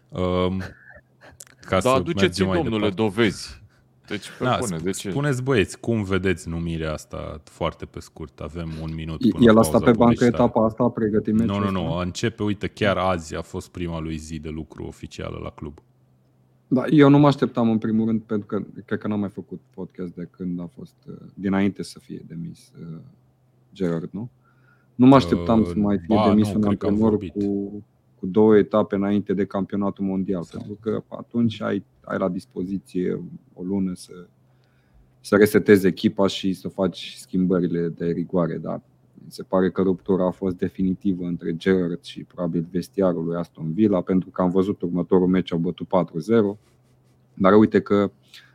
[0.08, 0.62] Um,
[1.64, 3.02] ca Da, să aduceți mergem mai domnule, departe.
[3.02, 3.60] dovezi.
[4.06, 5.10] Deci, pe Da, bune, sp- de ce?
[5.10, 8.40] Spuneți băieți, cum vedeți numirea asta foarte pe scurt?
[8.40, 10.34] Avem un minut El până a pauza stat pe bancă publicitară.
[10.42, 11.80] etapa asta, a pregătit meciul Nu, nu, ăsta.
[11.94, 15.78] nu, începe, uite, chiar azi a fost prima lui zi de lucru oficială la club.
[16.68, 19.60] Da, eu nu mă așteptam în primul rând, pentru că cred că n-am mai făcut
[19.74, 22.98] podcast de când a fost, uh, dinainte să fie demis uh,
[23.74, 24.30] Gerard, nu?
[24.94, 27.10] Nu mă așteptam Uh, să mai fie ba, demis nu, un cred că am antrenor
[27.18, 27.32] vorbit.
[27.32, 27.84] cu,
[28.22, 33.22] cu două etape înainte de campionatul mondial, Sau- pentru că atunci ai, ai la dispoziție
[33.54, 34.12] o lună să,
[35.20, 38.80] să resetezi echipa și să faci schimbările de rigoare, dar
[39.24, 43.72] mi se pare că ruptura a fost definitivă între Gerrard și probabil vestiarul lui Aston
[43.72, 46.58] Villa, pentru că am văzut următorul meci au bătut 4-0,
[47.34, 48.10] dar uite că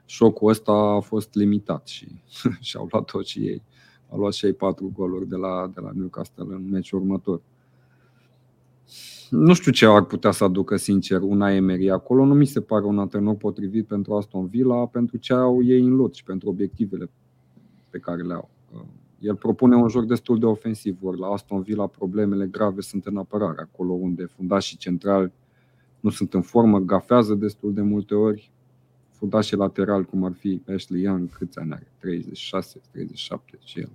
[0.06, 2.08] șocul ăsta a fost limitat și
[2.60, 3.62] și-au luat tot și ei.
[4.10, 7.42] Au luat și ei patru goluri de la, de la Newcastle în meciul următor.
[9.30, 12.26] Nu știu ce ar putea să aducă, sincer, una Emery acolo.
[12.26, 15.96] Nu mi se pare un antrenor potrivit pentru Aston Villa, pentru ce au ei în
[15.96, 17.10] lot și pentru obiectivele
[17.90, 18.50] pe care le au.
[19.20, 23.18] El propune un joc destul de ofensiv, ori la Aston Villa problemele grave sunt în
[23.18, 25.32] apărare, acolo unde fundașii centrali
[26.00, 28.52] nu sunt în formă, gafează destul de multe ori.
[29.10, 31.88] Fundașii laterali, cum ar fi Ashley Young, câți ani are?
[32.00, 33.90] 36, 37 și el.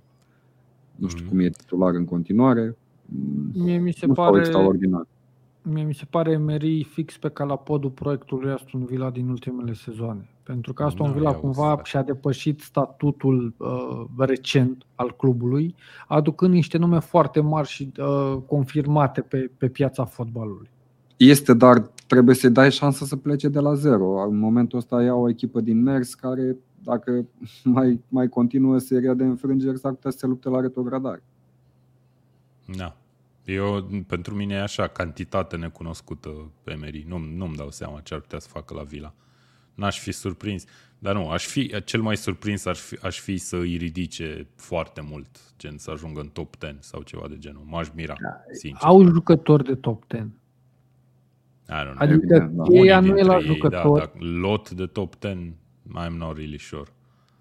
[0.95, 1.29] Nu știu Mhm.
[1.29, 2.77] cum e titular în continuare.
[3.53, 5.07] Mie mi se nu stau pare, extraordinar.
[5.61, 10.27] mie mi se pare Emery fix pe calapodul proiectului Aston Villa din ultimele sezoane.
[10.43, 15.75] Pentru că Aston Nu, Villa ia cumva uzi, și-a depășit statutul uh, recent al clubului,
[16.07, 20.69] aducând niște nume foarte mari și uh, confirmate pe, pe piața fotbalului.
[21.17, 24.27] Este, dar trebuie să-i dai șansa să plece de la zero.
[24.29, 27.25] În momentul ăsta ia o echipă din mers care, dacă
[27.63, 31.23] mai, mai continuă seria de înfrângeri, s-ar putea să se lupte la retrogradare.
[32.65, 32.97] Da.
[33.45, 37.05] Eu, pentru mine e așa, cantitate necunoscută pe Emery.
[37.07, 39.13] Nu, nu-mi dau seama ce ar putea să facă la Villa.
[39.73, 40.65] N-aș fi surprins.
[40.99, 45.01] Dar nu, aș fi, cel mai surprins aș fi, aș fi să îi ridice foarte
[45.01, 47.63] mult, gen să ajungă în top 10 sau ceva de genul.
[47.65, 48.15] M-aș mira,
[48.51, 48.87] sincer.
[48.87, 50.23] Au jucători de top 10.
[50.23, 50.27] I
[51.71, 51.93] don't know.
[51.95, 52.63] Adică Evident, da.
[52.63, 53.99] cheia Unii nu e la dintre ei, jucători.
[53.99, 55.53] Da, dar lot de top 10,
[55.99, 56.89] I'm not really sure.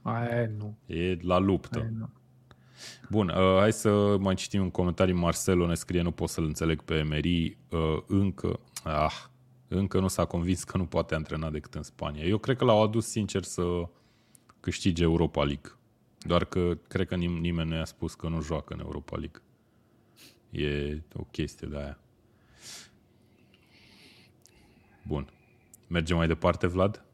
[0.03, 0.79] Aia nu.
[0.87, 1.79] E la luptă.
[1.79, 2.11] Aia nu.
[3.11, 5.17] Bun, uh, hai să mai citim un comentariu.
[5.17, 7.57] Marcelo ne scrie, nu pot să-l înțeleg pe Emery.
[7.71, 9.15] Uh, încă, ah,
[9.69, 12.25] încă nu s-a convins că nu poate antrena decât în Spania.
[12.25, 13.63] Eu cred că l-au adus sincer să
[14.61, 15.73] câștige Europa League.
[16.19, 19.43] Doar că cred că nim- nimeni nu i-a spus că nu joacă în Europa League.
[20.51, 21.99] E o chestie de aia.
[25.07, 25.33] Bun.
[25.89, 27.05] Mergem mai departe, Vlad?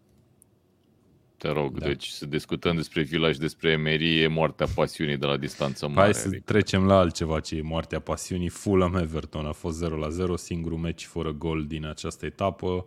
[1.39, 1.79] Te rog, Da.
[1.79, 1.87] da.
[1.87, 6.01] deci să discutăm despre Villa și despre Emery e moartea pasiunii de la distanță mare.
[6.01, 6.43] Hai să adică.
[6.45, 8.49] trecem la altceva ce e moartea pasiunii.
[8.49, 12.87] Fulham Everton a fost 0 la 0, singurul meci fără gol din această etapă.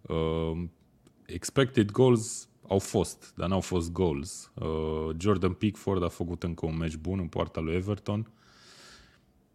[0.00, 0.62] Uh,
[1.26, 4.52] expected goals au fost, dar n-au fost goals.
[4.54, 8.30] Uh, Jordan Pickford a făcut încă un meci bun în poarta lui Everton.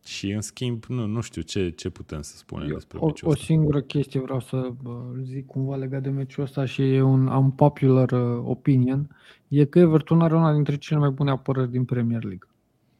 [0.05, 3.27] Și în schimb, nu, nu știu ce, ce putem să spunem Eu- despre O, meciul
[3.27, 3.43] o ăsta.
[3.45, 8.11] singură chestie vreau să bă, zic cumva legat de meciul ăsta și e un unpopular
[8.11, 9.15] uh, opinion,
[9.47, 12.47] e că Everton are una dintre cele mai bune apărări din Premier League.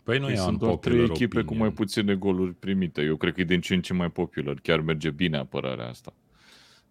[0.04, 1.66] Păi nu Păi e sunt un doar trei popular echipe cu opinion.
[1.66, 3.02] mai puține goluri primite.
[3.02, 4.56] Eu cred că e din ce în ce mai popular.
[4.62, 6.14] Chiar merge bine apărarea asta.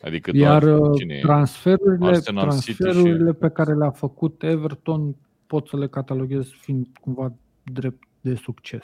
[0.03, 1.21] Adică Iar doar uh, cine e?
[1.21, 5.15] transferurile, Arsenal, City transferurile și- pe care le-a făcut Everton
[5.47, 8.83] pot să le cataloghez fiind cumva drept de succes.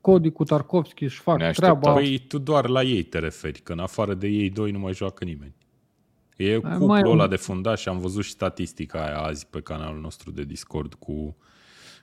[0.00, 1.80] Cody cu Tarkovski își fac Neașteptat.
[1.80, 1.98] treaba.
[1.98, 4.92] Păi tu doar la ei te referi, că în afară de ei doi nu mai
[4.92, 5.54] joacă nimeni.
[6.36, 10.00] E Mai- cuplul mai- ăla de fundași, am văzut și statistica aia azi pe canalul
[10.00, 11.36] nostru de Discord cu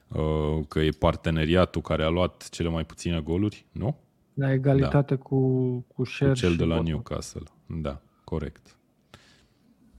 [0.08, 3.98] uh, că e parteneriatul care a luat cele mai puține goluri, nu?
[4.34, 5.22] La egalitate da.
[5.22, 5.40] cu,
[5.88, 6.92] cu Sher Cu cel și de la Botman.
[6.92, 7.44] Newcastle.
[7.66, 8.78] Da, corect.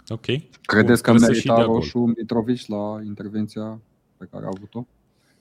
[0.09, 0.25] Ok.
[0.63, 1.75] Credeți că Bun, trebuie să și merita dea gol.
[1.75, 3.81] roșu Mitrovic la intervenția
[4.17, 4.87] pe care a avut-o?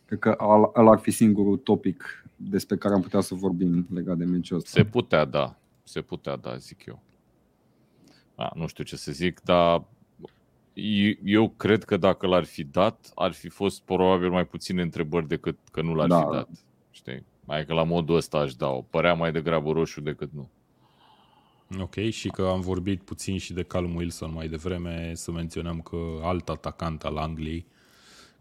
[0.07, 4.17] Cred că al- ăla ar fi singurul topic despre care am putea să vorbim legat
[4.17, 4.69] de meciul ăsta.
[4.69, 6.99] Se putea da, se putea da, zic eu.
[8.35, 9.83] A, nu știu ce să zic, dar
[10.73, 15.27] eu- eu cred că dacă l-ar fi dat, ar fi fost probabil mai puține întrebări
[15.27, 16.19] decât că nu l-ar Da.
[16.21, 16.49] fi dat.
[16.91, 17.23] Știi?
[17.45, 18.81] Mai că la modul ăsta aș da-o.
[18.81, 20.49] Părea mai degrabă roșu decât nu.
[21.81, 25.97] Ok, și că am vorbit puțin și de Callum Wilson mai devreme, să menționăm că
[26.23, 27.65] alt atacant al Angliei,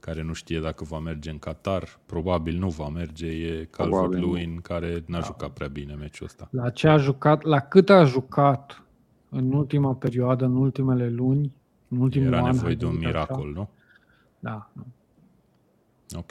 [0.01, 4.26] care nu știe dacă va merge în Qatar, probabil nu va merge, e Probabil nu.
[4.26, 6.49] Calvert-Lewin, care n-a jucat prea bine meciul ăsta.
[6.51, 8.82] La ce a jucat, la cât a jucat
[9.28, 11.53] în ultima perioadă, în ultimele luni,
[11.88, 13.16] în ultimul Era an, nevoie hai de să un zic așa.
[13.18, 13.68] miracol, nu?
[14.38, 14.70] Da.
[14.72, 14.86] nu.
[16.18, 16.30] Ok.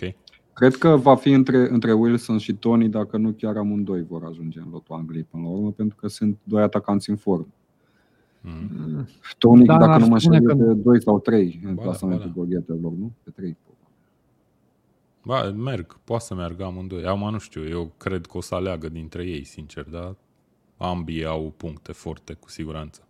[0.53, 4.59] Cred că va fi între, între Wilson și Tony, dacă nu chiar amândoi vor ajunge
[4.59, 7.47] în lotul Angliei până la urmă, pentru că sunt doi atacanți în formă.
[8.46, 9.08] Mm.
[9.38, 11.76] Tony, Da, dacă n-aș nu mă spune înșel, că e de 2 sau 3 în
[11.76, 12.39] Ba da, clasamentul ba da.
[12.39, 13.12] gorghetelor, nu?
[13.24, 13.58] Pe 3.
[15.24, 17.06] Ba, merg, poate să meargă amândoi.
[17.06, 20.16] Acum nu știu, eu cred că o să aleagă dintre ei, sincer, dar
[20.78, 23.08] ambii au puncte forte, cu siguranță.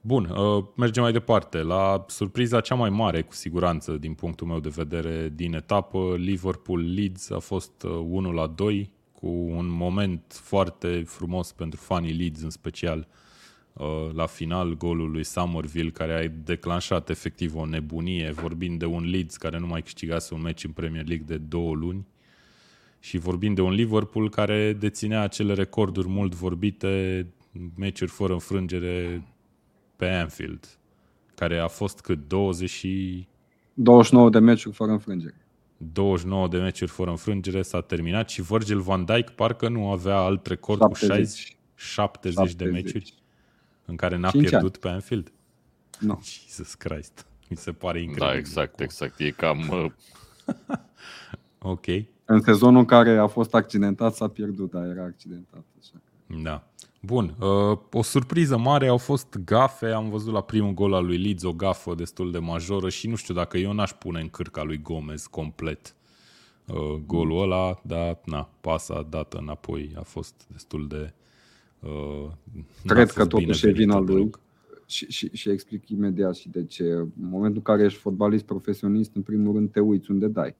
[0.00, 1.62] Bun, uh, mergem mai departe.
[1.62, 7.30] La surpriza cea mai mare, cu siguranță, din punctul meu de vedere, din etapă, Liverpool-Leeds
[7.30, 12.50] a fost uh, 1 la 2, cu un moment foarte frumos pentru fanii Leeds în
[12.50, 12.98] special.
[12.98, 13.28] Uh,
[14.12, 19.36] La final, golul lui Somerville, care a declanșat efectiv o nebunie, vorbind de un Leeds
[19.36, 22.06] care nu mai câștigase un meci în Premier League de două luni
[23.00, 27.26] și vorbind de un Liverpool care deținea acele recorduri mult vorbite,
[27.76, 29.22] meciuri fără înfrângere
[29.96, 30.78] pe Anfield,
[31.34, 33.26] care a fost cât 20 și
[33.74, 35.34] 29 de meciuri fără înfrângere.
[35.76, 40.46] 29 de meciuri fără înfrângere, s-a terminat și Virgil van Dijk parcă nu avea alt
[40.46, 42.82] record cu 60, 70 de 70.
[42.82, 43.14] meciuri
[43.90, 45.32] în care n-a Cinci pierdut pe Anfield.
[45.98, 46.20] Nu.
[46.22, 47.26] Jesus Christ.
[47.48, 48.32] Mi se pare incredibil.
[48.32, 49.18] Da, exact, exact.
[49.18, 49.68] E cam...
[49.68, 49.90] uh,
[51.62, 51.86] Ok.
[52.24, 55.64] În sezonul în care a fost accidentat s-a pierdut, dar era accidentat.
[55.80, 56.00] Așa.
[56.42, 56.64] Da.
[57.00, 57.34] Bun.
[57.40, 59.86] Uh, o surpriză mare au fost gafe.
[59.86, 63.14] Am văzut la primul gol al lui Leeds o gafă destul de majoră și nu
[63.14, 65.94] știu dacă eu n-aș pune în cârca lui Gomez complet
[66.66, 71.12] uh, golul ăla, dar na, pasa dată înapoi a fost destul de...
[71.80, 72.30] Uh,
[72.82, 74.14] n-a Cred că fost totuși e binevenită vina lui.
[74.14, 74.40] deloc.
[74.86, 76.84] Și, și, și explic imediat și de ce.
[76.92, 80.56] În momentul în care ești fotbalist profesionist, în primul rând te uiți unde dai.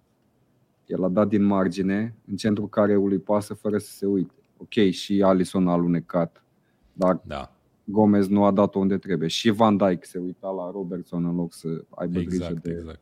[0.87, 4.35] El a dat din margine, în centrul careului pasă fără să se uite.
[4.57, 6.45] Ok, și Alisson a alunecat,
[6.93, 7.53] dar Da,
[7.85, 9.29] Gomez nu a dat-o unde trebuie.
[9.29, 13.01] Și Van Dijk se uita la Robertson în loc să aibă exact, grijă de exact.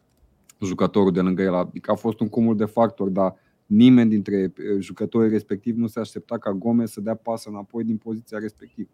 [0.61, 1.55] jucătorul de lângă el.
[1.55, 3.35] Adică a fost un cumul de factori, dar
[3.69, 7.97] nimeni dintre eh, jucătorii respectiv nu se aștepta ca Gomez să dea pasă înapoi din
[7.97, 8.89] poziția respectivă.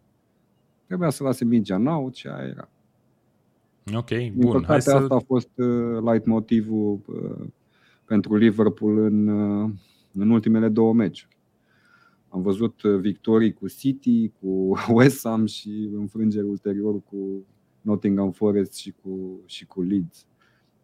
[0.86, 2.68] Trebuia să lase mingea în out și aia era.
[3.94, 4.50] Ok, Din bun.
[4.50, 4.94] Hai păcate, să...
[4.94, 7.46] asta a fost uh, light motivul uh,
[8.04, 9.70] pentru Liverpool în, uh,
[10.12, 11.38] în ultimele două meciuri.
[12.28, 17.44] Am văzut uh, victorii cu City, cu West Ham și înfrângeri ulterior cu
[17.80, 20.26] Nottingham Forest și cu, și cu Leeds.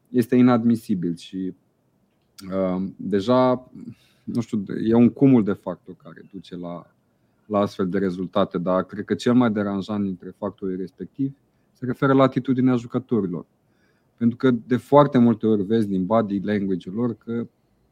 [0.09, 1.55] Este inadmisibil și uh,
[2.97, 3.71] deja,
[4.25, 6.87] nu știu, e un cumul de factori care duce la,
[7.47, 11.33] la astfel de rezultate, dar cred că cel mai deranjant dintre factorii respectivi
[11.73, 13.47] se referă la atitudinea jucătorilor.
[14.17, 17.47] Pentru că de foarte multe ori vezi din body language-ul lor că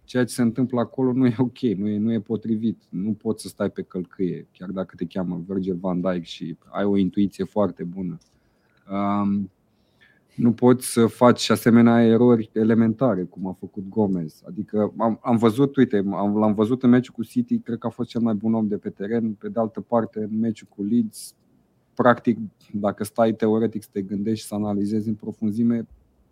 [0.04, 2.82] ceea ce se întâmplă acolo nu e ok, nu e, nu e potrivit.
[2.88, 6.84] Nu poți să stai pe călcâie, chiar dacă te cheamă Virgil van Dijk și ai
[6.84, 8.18] o intuiție foarte bună.
[8.90, 9.50] Um,
[10.38, 14.42] nu poți să faci asemenea erori elementare, cum a făcut Gomez.
[14.46, 17.90] Adică am, am văzut, uite, am, l-am văzut în meciul cu City, cred că a
[17.90, 19.32] fost cel mai bun om de pe teren.
[19.32, 21.34] Pe de altă parte, în meciul cu Leeds,
[21.94, 22.38] practic,
[22.72, 25.86] dacă stai teoretic să te gândești și să analizezi în profunzime,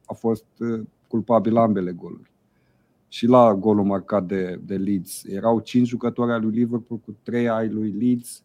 [0.05, 2.31] a fost uh, culpabil la ambele goluri.
[3.09, 5.25] Și la golul marcat de, de Leeds.
[5.25, 8.43] Erau cinci jucători ai lui Liverpool cu trei ai lui Leeds.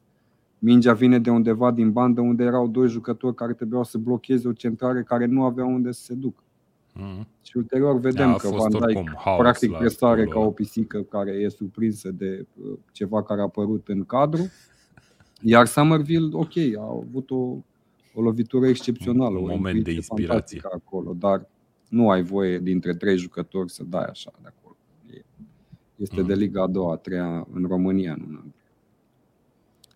[0.64, 4.52] Mingea vine de undeva din bandă unde erau doi jucători care trebuiau să blocheze o
[4.54, 6.44] centrare care nu avea unde să se ducă.
[6.94, 7.28] Mhm.
[7.42, 10.32] Și ulterior vedem Da, a că fost Van Dijk oricum haos practic la presare golul
[10.34, 10.52] ca o ăla.
[10.52, 14.42] pisică care e surprinsă de uh, ceva care a apărut în cadru.
[15.42, 17.36] Iar Somerville, ok, a avut o,
[18.14, 20.28] o lovitură excepțională, Un o moment de intuiție inspirație.
[20.60, 21.48] fantastică acolo, dar
[21.90, 24.76] nu ai voie dintre trei jucători să dai așa de acolo.
[25.14, 25.26] E-
[25.96, 26.28] Este Mhm.
[26.28, 28.54] de Liga a doua, a treia în România, nu în Anglia.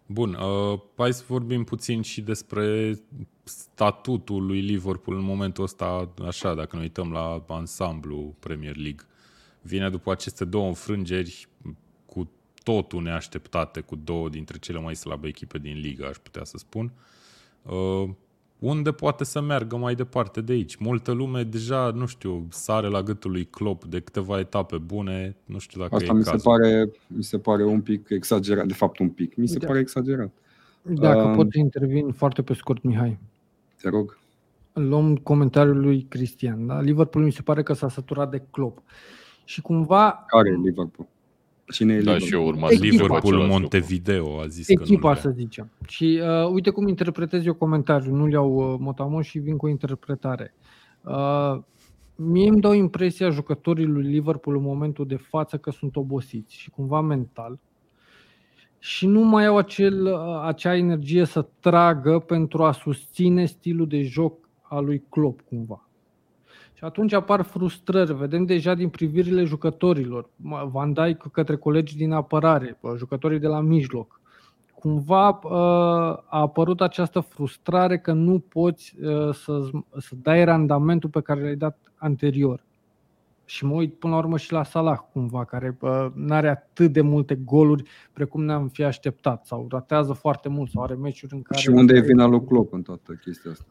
[0.06, 3.00] Bun, uh, hai să vorbim puțin și despre
[3.44, 9.06] statutul lui Liverpool în momentul ăsta, așa, dacă ne uităm la ansamblu Premier League.
[9.62, 11.48] vine după aceste două înfrângeri
[12.06, 12.30] cu
[12.64, 16.92] totul neașteptate, cu două dintre cele mai slabe echipe din liga, aș putea să spun.
[17.62, 18.10] Uh,
[18.66, 20.76] unde poate să meargă mai departe de aici?
[20.76, 25.58] Multă lume deja, nu știu, sare la gâtul lui Klopp de câteva etape bune, nu
[25.60, 26.40] știu dacă Asta e mi cazul.
[26.40, 29.68] se, pare, mi se pare un pic exagerat, de fapt un pic, mi se Da.
[29.68, 30.32] pare exagerat.
[30.82, 33.18] Dacă Um, pot să intervin foarte pe scurt, Mihai.
[33.82, 34.18] Te rog.
[34.74, 36.66] Luăm comentariul lui Cristian.
[36.68, 36.82] Da?
[36.82, 38.82] Liverpool mi se pare că s-a săturat de Klopp.
[39.44, 41.08] Și cumva Care e Liverpool?
[41.72, 42.28] Cine e Da, Liverpool?
[42.28, 42.86] și eu urma Echipa.
[42.86, 45.72] Liverpool același Montevideo a zis că echipa, nu să zicem.
[45.88, 48.18] Și uh, uite cum interpretez eu comentariul.
[48.18, 50.54] Nu-l iau uh, motamo și vin cu o interpretare.
[51.02, 51.60] Uh,
[52.16, 56.70] mie îmi dau impresia jucătorii lui Liverpool în momentul de față că sunt obosiți și
[56.70, 57.60] cumva mental
[58.80, 64.02] și nu mai au acel, uh, acea energie să tragă pentru a susține stilul de
[64.02, 65.90] joc al lui Klopp cumva.
[66.76, 68.14] Și atunci apar frustrări.
[68.14, 70.30] Vedem deja din privirile jucătorilor.
[70.72, 74.20] Van Dijk către colegi din apărare, bă, jucătorii de la mijloc.
[74.74, 81.22] Cumva uh, a apărut această frustrare că nu poți uh, să, să dai randamentul pe
[81.22, 82.64] care l-ai dat anterior.
[83.46, 85.78] Și mă uit până la urmă și la Salah cumva, care
[86.14, 90.84] nu are atât de multe goluri precum ne-am fi așteptat sau ratează foarte mult sau
[90.84, 91.60] are meciuri în care...
[91.60, 93.66] Și unde e vina lui Klopp în toată chestia asta?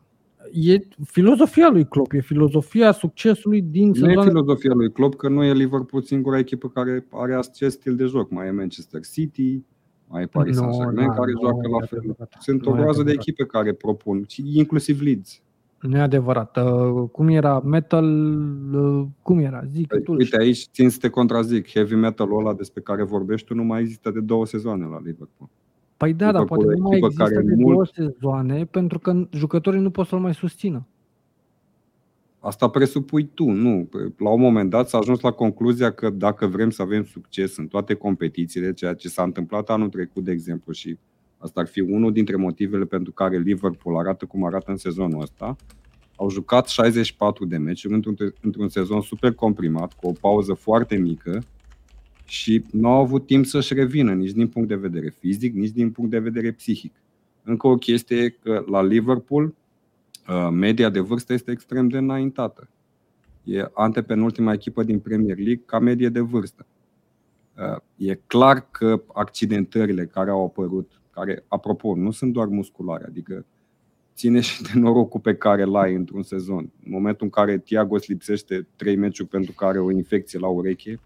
[0.52, 4.28] E filozofia lui Klopp, e filozofia succesului din Nu e sezoane.
[4.28, 8.30] filozofia lui Klopp că nu e Liverpool singura echipă care are acest stil de joc.
[8.30, 9.62] Mai e Manchester City,
[10.08, 11.98] mai e Paris Nu, Saint-Germain da, care nu joacă e la fel.
[11.98, 12.34] adevărat.
[12.40, 13.28] Sunt o Nu e groază de adevărat.
[13.28, 15.42] echipe care propun, și inclusiv Leeds.
[15.80, 16.56] Nu e adevărat.
[16.56, 17.60] Uh, Cum era?
[17.60, 18.04] Metal...
[18.74, 19.64] uh, Cum era?
[19.72, 20.12] Zic tu.
[20.14, 21.68] Uite, aici țin să te contrazic.
[21.68, 25.50] Heavy metal-ul ăla despre care vorbești tu nu mai există de două sezoane la Liverpool.
[25.96, 27.86] Păi da, dar Liverpool poate e nu o mai echipă există care de mult- două
[28.10, 30.86] sezoane pentru că jucătorii nu pot să-l mai susțină.
[32.38, 33.88] Asta presupui tu, nu.
[34.16, 37.66] La un moment dat s-a ajuns la concluzia că dacă vrem să avem succes în
[37.66, 40.98] toate competițiile, ceea ce s-a întâmplat anul trecut, de exemplu, și
[41.38, 45.56] asta ar fi unul dintre motivele pentru care Liverpool arată cum arată în sezonul ăsta,
[46.16, 51.42] au jucat 64 de meciuri într-un, într-un sezon super comprimat, cu o pauză foarte mică
[52.34, 55.90] și nu au avut timp să-și revină nici din punct de vedere fizic, nici din
[55.90, 56.94] punct de vedere psihic.
[57.42, 59.44] Încă o chestie e că la Liverpool
[60.28, 62.68] uh, media de vârstă este extrem de înaintată.
[63.44, 66.66] E antepenultima echipă din Premier League ca medie de vârstă.
[67.56, 73.46] Uh, E clar că accidentările care au apărut, care, apropo, nu sunt doar musculare, adică
[74.14, 76.70] ține și de norocul pe care îl ai într-un sezon.
[76.84, 80.48] În momentul în care Thiago îți lipsește trei meciuri pentru că are o infecție la
[80.48, 81.00] ureche,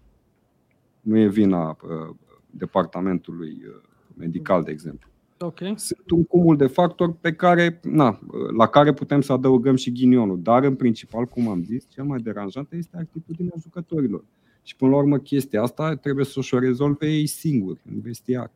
[1.01, 2.15] nu e vina uh,
[2.49, 3.81] departamentului uh,
[4.17, 5.09] medical, de exemplu.
[5.39, 5.59] Ok.
[5.75, 8.19] Sunt un cumul de factori pe care, na,
[8.57, 10.41] la care putem să adăugăm și ghinionul.
[10.41, 14.23] Dar, în principal, cum am zis, cel mai deranjant este atitudinea jucătorilor.
[14.63, 18.51] Și, până la urmă, chestia asta trebuie să și-o rezolve ei singuri, în vestiar.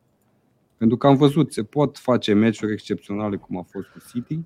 [0.77, 4.39] Pentru că am văzut, se pot face meciuri excepționale, cum a fost cu City,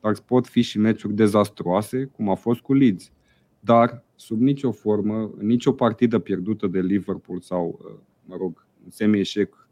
[0.00, 3.12] dar pot fi și meciuri dezastruoase, cum a fost cu Leeds.
[3.60, 8.90] Dar, sub nicio formă, în nicio partidă pierdută de Liverpool sau, uh, mă rog, un
[8.90, 9.68] semi-eșec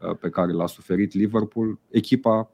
[0.00, 2.50] uh, pe care l-a suferit Liverpool, echipa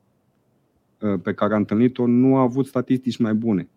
[1.00, 3.68] uh, pe care a întâlnit-o nu a avut statistici mai bune.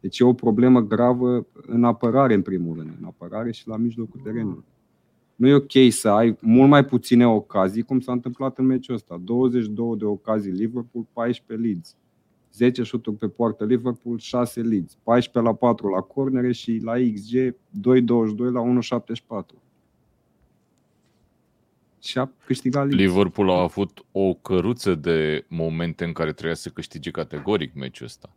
[0.00, 4.20] Deci e o problemă gravă în apărare, în primul rând, în apărare și la mijlocul
[4.20, 4.64] terenului.
[5.34, 9.20] Nu e ok să ai mult mai puține ocazii, cum s-a întâmplat în meciul ăsta.
[9.24, 11.96] 22 de ocazii Liverpool, 14 Leeds.
[12.52, 14.98] 10 șuturi pe poartă Liverpool, 6 Leeds.
[15.02, 17.54] 14 la 4 la cornere și la XG 2.22
[18.36, 19.46] la 1.74.
[22.02, 22.96] Și a câștigat Leeds.
[23.12, 28.30] Liverpool a avut o căruță de momente în care trebuia să câștige categoric meciul ăsta.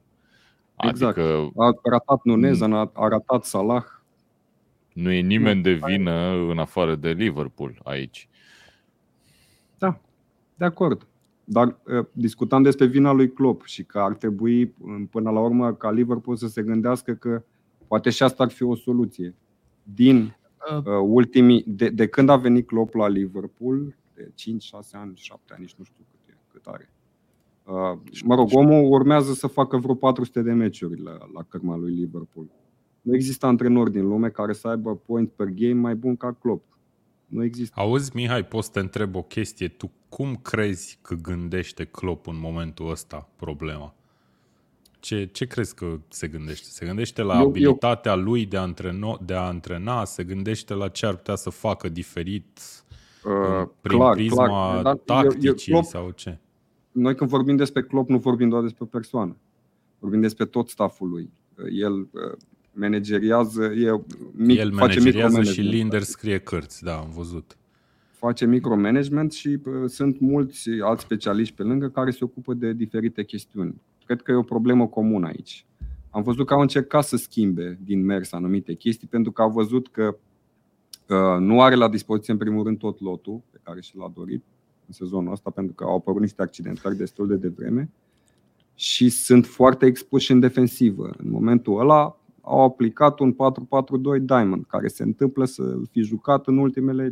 [0.77, 1.17] Exact.
[1.17, 3.83] Adică A ratat Nunez, a a ratat Salah.
[4.93, 8.29] nu e nimeni de vină în afară de Liverpool aici.
[9.77, 9.99] Da,
[10.55, 11.07] de acord.
[11.43, 15.73] Dar uh, discutam despre vina lui Klopp și că ar trebui uh, până la urmă
[15.73, 17.43] ca Liverpool să se gândească că
[17.87, 19.35] poate și asta ar fi o soluție.
[19.83, 20.33] Din
[20.71, 25.15] Uh, uh, ultimii, de, de când a venit Klopp la Liverpool, de 5, 6 ani,
[25.15, 26.89] 7 ani, nici nu știu cât, e, cât are.
[27.63, 31.93] Uh, mă rog, omul urmează să facă vreo 400 de meciuri la, la cărma lui
[31.93, 32.47] Liverpool.
[33.01, 36.72] Nu există antrenor din lume care să aibă point per game mai bun ca Klopp.
[37.33, 37.79] Nu există.
[37.79, 39.67] Auzi, Mihai, poți să te întreb o chestie?
[39.67, 43.93] Tu cum crezi că gândește Klopp în momentul ăsta problema?
[44.99, 46.67] Ce, ce crezi că se gândește?
[46.69, 50.05] Se gândește la Eu- eu- abilitatea lui de a, antreno, de a antrena?
[50.05, 52.59] Se gândește la ce ar putea să facă diferit
[53.25, 54.81] Uh, prin clar, prisma clar.
[54.81, 56.37] Dar eu- tacticii eu, Klopp, sau ce?
[56.91, 59.37] noi când vorbim despre Klopp, nu vorbim doar despre o persoană.
[59.99, 61.29] Vorbim despre tot stafful lui.
[61.71, 62.09] El, uh,
[62.73, 64.01] manageriază, e
[64.31, 65.73] mic, El face manageriază și micromanagement.
[65.73, 67.57] Linder scrie cărți, da, am văzut.
[68.11, 73.23] face micromanagement și uh, sunt mulți alți specialiști pe lângă care se ocupă de diferite
[73.23, 73.81] chestiuni.
[74.05, 75.65] Cred că e o problemă comună aici.
[76.09, 79.87] Am văzut că au încercat să schimbe din mers anumite chestii pentru că au văzut
[79.87, 80.15] că
[81.09, 84.43] uh, nu are la dispoziție în primul rând tot lotul pe care și l-a dorit
[84.87, 87.89] în sezonul ăsta pentru că au apărut niște accidentări destul de devreme
[88.75, 91.13] și sunt foarte expuși în defensivă.
[91.17, 93.35] În momentul ăla au aplicat un 4-4-2
[94.21, 97.11] Diamond, care se întâmplă să fi jucat în ultimele 5-6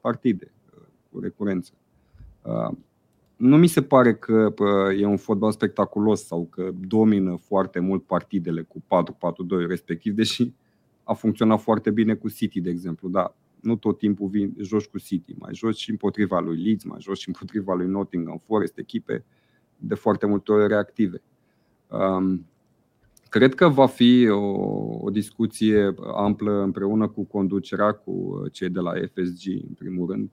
[0.00, 1.72] partide uh, cu recurență.
[2.42, 2.76] Uh,
[3.36, 8.04] Nu mi se pare că uh, e un fotbal spectaculos sau că domină foarte mult
[8.04, 8.82] partidele cu
[9.64, 10.52] 4-4-2 respectiv, deși
[11.04, 13.08] a funcționat foarte bine cu City, de exemplu.
[13.08, 17.00] Da, nu tot timpul vin, joci cu City, mai joci și împotriva lui Leeds, mai
[17.00, 19.24] joci și împotriva lui Nottingham Forest, echipe
[19.76, 21.22] de foarte multe ori reactive.
[21.88, 22.46] Um,
[23.34, 24.40] Cred că va fi o,
[25.00, 30.30] o discuție amplă împreună cu conducerea, cu cei de la FSG, în primul rând,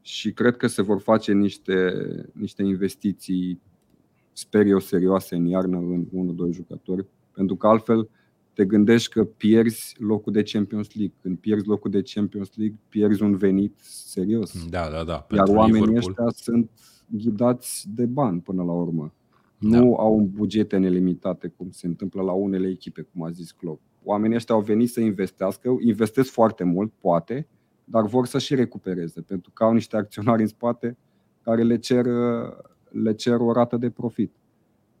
[0.00, 1.92] și cred că se vor face niște,
[2.32, 3.60] niște investiții,
[4.32, 6.06] sper eu, serioase în iarnă în
[6.50, 8.08] 1-2 jucători, pentru că altfel
[8.52, 11.16] te gândești că pierzi locul de Champions League.
[11.22, 14.68] Când pierzi locul de Champions League, pierzi un venit serios.
[14.68, 15.12] Da, da, da.
[15.12, 16.26] Iar pentru oamenii Liverpool.
[16.26, 16.70] ăștia sunt
[17.06, 19.12] ghidați de bani până la urmă.
[19.58, 23.80] Nu au bugete nelimitate, cum se întâmplă la unele echipe, cum a zis Klopp.
[24.04, 27.46] Oamenii ăștia au venit să investească, investesc foarte mult, poate,
[27.84, 30.96] dar vor să și recupereze, pentru că au niște acționari în spate
[31.42, 32.06] care le cer,
[32.90, 34.32] le cer o rată de profit.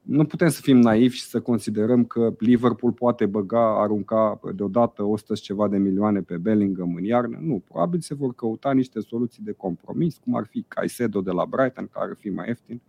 [0.02, 5.34] Nu putem să fim naivi și să considerăm că Liverpool poate băga, arunca deodată 100
[5.34, 7.38] și ceva de milioane pe Bellingham în iarnă.
[7.40, 11.44] Nu, probabil se vor căuta niște soluții de compromis, cum ar fi Caicedo de la
[11.44, 12.80] Brighton, care ar fi mai ieftin,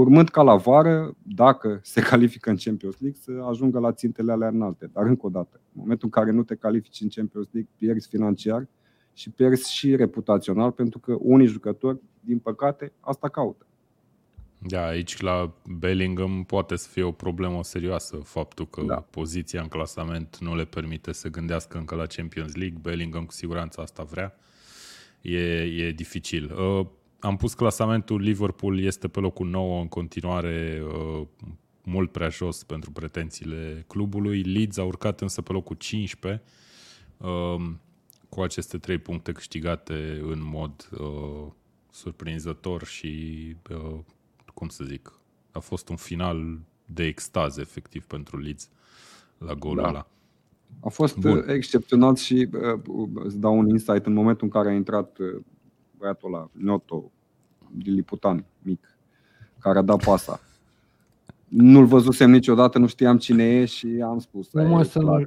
[0.00, 4.48] urmând ca la vară, dacă se califică în Champions League, să ajungă la țintele alea
[4.48, 4.90] înalte.
[4.92, 8.08] Dar încă o dată, în momentul în care nu te califici în Champions League, pierzi
[8.08, 8.66] financiar
[9.12, 13.66] și pierzi și reputațional, pentru că unii jucători, din păcate, asta caută.
[14.58, 18.86] Da, aici la Bellingham poate să fie o problemă serioasă faptul că da.
[18.86, 19.00] Da.
[19.00, 22.78] poziția în clasament nu le permite să gândească încă la Champions League.
[22.82, 24.34] Bellingham cu siguranță asta vrea.
[25.20, 26.52] E, e dificil.
[27.20, 31.26] Uh, am pus clasamentul, Liverpool este pe locul 9 în continuare uh,
[31.84, 34.42] mult prea jos pentru pretențiile clubului.
[34.42, 36.42] Leeds a urcat însă pe locul 15
[37.16, 37.70] uh,
[38.28, 41.52] cu aceste trei puncte câștigate în mod uh,
[41.90, 43.98] surprinzător și uh,
[44.54, 45.12] cum să zic,
[45.52, 48.70] a fost un final de extaz efectiv pentru Leeds
[49.38, 49.88] la golul Da.
[49.88, 50.08] ăla.
[50.80, 51.32] A fost Bun.
[51.32, 51.48] Bun.
[51.48, 52.80] excepțional și uh,
[53.14, 55.40] îți dau un insight în momentul în care a intrat uh,
[55.98, 57.10] băiatul ăla, Noto,
[57.82, 58.98] Liliputan, mic,
[59.58, 60.40] care a dat pasa.
[61.48, 64.52] Nu-l văzusem niciodată, nu știam cine e și am spus.
[64.52, 65.26] Nu "E, mă să clar, nu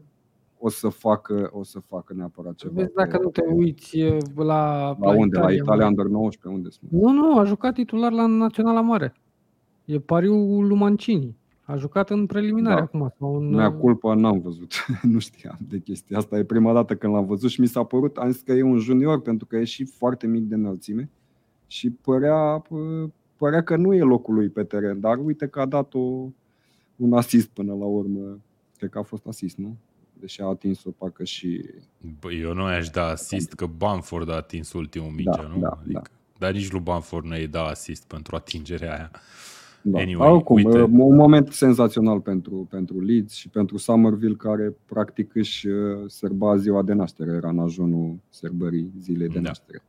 [0.59, 2.73] o să facă, o să facă neapărat ceva.
[2.75, 5.39] Vezi pe- dacă nu te uiți e, la, la unde?
[5.39, 6.91] La Italia Under 19, unde sunt?
[6.91, 9.13] Nu, nu, a jucat titular la Naționala Mare.
[9.85, 11.37] E pariul lui Mancini.
[11.71, 12.81] A jucat în preliminare Da.
[12.81, 13.13] acum.
[13.17, 16.37] Sau în, Mea culpa n-am văzut, nu știam de chestia asta.
[16.37, 18.77] E prima dată când l-am văzut și mi s-a părut, am zis că e un
[18.79, 21.09] junior pentru că e și foarte mic de înălțime
[21.67, 25.65] și părea, pă- părea că nu e locul lui pe teren, dar uite că a
[25.65, 25.99] dat o,
[26.95, 28.39] un asist până la urmă.
[28.77, 29.77] Cred că a fost asist, nu?
[30.19, 31.65] Deși a atins-o parcă și...
[32.19, 35.59] Bă, eu nu i-aș da asist că Bamford a atins ultimul mingea, Da, nu?
[35.59, 36.01] da, adică,
[36.37, 39.11] Dar nici lui Bamford nu i da asist pentru atingerea aia.
[39.83, 39.99] Da.
[39.99, 40.81] Anyway, Oricum, uite.
[40.81, 46.81] un moment senzațional pentru, pentru Leeds și pentru Somerville, care practic își uh, sărba ziua
[46.81, 47.31] de naștere.
[47.31, 49.41] Era în ajunul sărbării zilei de Da.
[49.41, 49.83] naștere.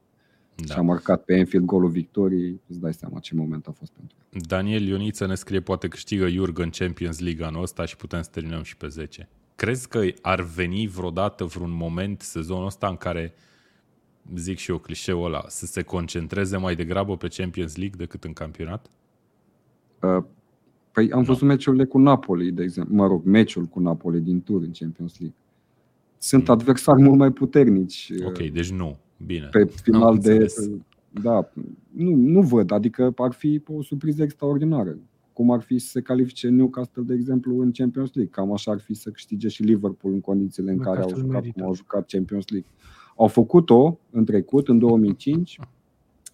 [0.55, 0.65] Da.
[0.65, 0.83] Și a Da.
[0.83, 2.61] marcat pe Enfield golul victoriei.
[2.69, 4.41] Îți dai seama ce moment a fost pentru el.
[4.49, 8.63] Daniel Ioniță ne scrie poate câștigă Jurgen Champions League anul ăsta și putem să terminăm
[8.63, 9.29] și pe 10.
[9.57, 13.35] Crezi că ar veni vreodată vreun moment sezonul ăsta în care
[14.35, 18.33] zic și eu clișeul ăla, să se concentreze mai degrabă pe Champions League decât în
[18.33, 18.91] campionat?
[20.03, 20.23] Uh,
[20.93, 22.95] Păi am văzut meciurile cu Napoli, de exemplu.
[22.95, 25.37] Mă rog, meciul cu Napoli din tur în Champions League.
[26.19, 26.55] Sunt Mm.
[26.55, 28.13] adversari mult mai puternici.
[28.21, 28.97] uh, Ok, deci nu.
[29.27, 29.49] Bine.
[29.51, 30.31] pe final de.
[30.33, 30.71] înțeles.
[31.23, 31.51] Da,
[31.91, 32.71] nu, nu văd.
[32.71, 34.99] Adică ar fi o surpriză extraordinară.
[35.33, 38.33] Cum ar fi să se califice Newcastle, de exemplu, în Champions League.
[38.35, 41.41] Cam așa ar fi să câștige și Liverpool în condițiile în care au Newcastle jucat,
[41.41, 41.59] merită.
[41.59, 42.71] cum au jucat Champions League.
[43.17, 45.59] Au făcut-o în trecut, în 2005.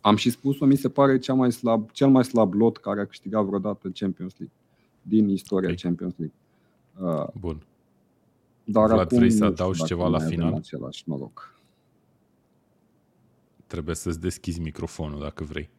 [0.01, 3.05] Am și spus-o, mi se pare cea mai slab, cel mai slab lot care a
[3.07, 4.57] câștigat vreodată Champions League
[5.03, 5.77] din istoria Ok.
[5.77, 6.37] Champions League.
[7.01, 7.63] Uh, Bun.
[8.65, 10.55] dar Vlad, acum vrei să nu știu adaugi dacă ceva la mai avem final?
[10.55, 11.55] Același noroc.
[13.67, 15.71] Trebuie să-ți deschizi microfonul dacă vrei.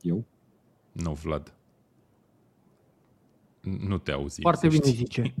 [0.00, 0.24] Eu?
[0.92, 1.54] Nu, Vlad.
[3.60, 4.40] Nu te auzi.
[4.40, 4.96] Foarte să bine știi.
[4.96, 5.34] zice.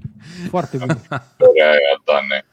[0.48, 0.92] Foarte bine.
[1.70, 2.44] Aia, Dane.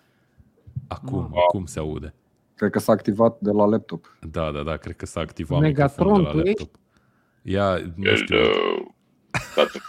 [0.87, 1.35] Acum, Mamă.
[1.47, 2.13] acum se aude.
[2.57, 4.17] Cred că s-a activat de la laptop.
[4.31, 6.61] Da, da, da, cred că s-a activat Megatron, microfonul de la tu ești?
[6.61, 6.81] laptop.
[7.41, 8.95] Ia, nu știu, Hello.
[9.55, 9.79] Tată,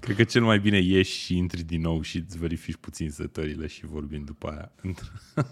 [0.00, 3.66] cred că cel mai bine ieși și intri din nou și îți verifici puțin setările
[3.66, 4.72] și vorbim după aia.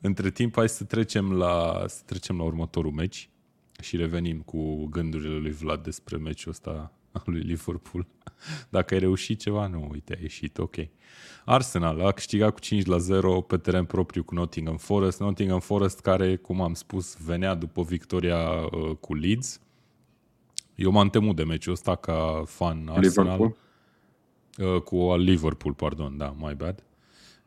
[0.00, 3.30] Între timp, hai să trecem la, să trecem la următorul meci
[3.80, 8.06] și revenim cu gândurile lui Vlad despre meciul ăsta al lui Liverpool.
[8.68, 10.76] Dacă ai reușit ceva, nu, uite, a ieșit, ok.
[11.44, 15.20] Arsenal a câștigat cu 5 la 0 pe teren propriu cu Nottingham Forest.
[15.20, 19.60] Nottingham Forest care, cum am spus, venea după victoria uh, cu Leeds.
[20.74, 23.00] Eu m-am temut de meciul ăsta ca fan Arsenal.
[23.00, 23.56] Liverpool.
[24.74, 26.84] Uh, cu al Liverpool, pardon, da, my bad.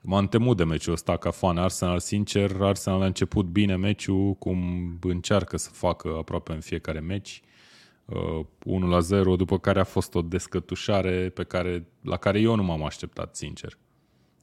[0.02, 2.62] M-am temut de meciul ăsta ca fan Arsenal, sincer.
[2.62, 4.60] Arsenal a început bine meciul, cum
[5.02, 7.42] încearcă să facă aproape în fiecare meci.
[7.44, 7.53] Uh,
[8.66, 12.64] 1 la 0, după care a fost o descătușare pe care, la care eu nu
[12.64, 13.78] m-am așteptat, sincer.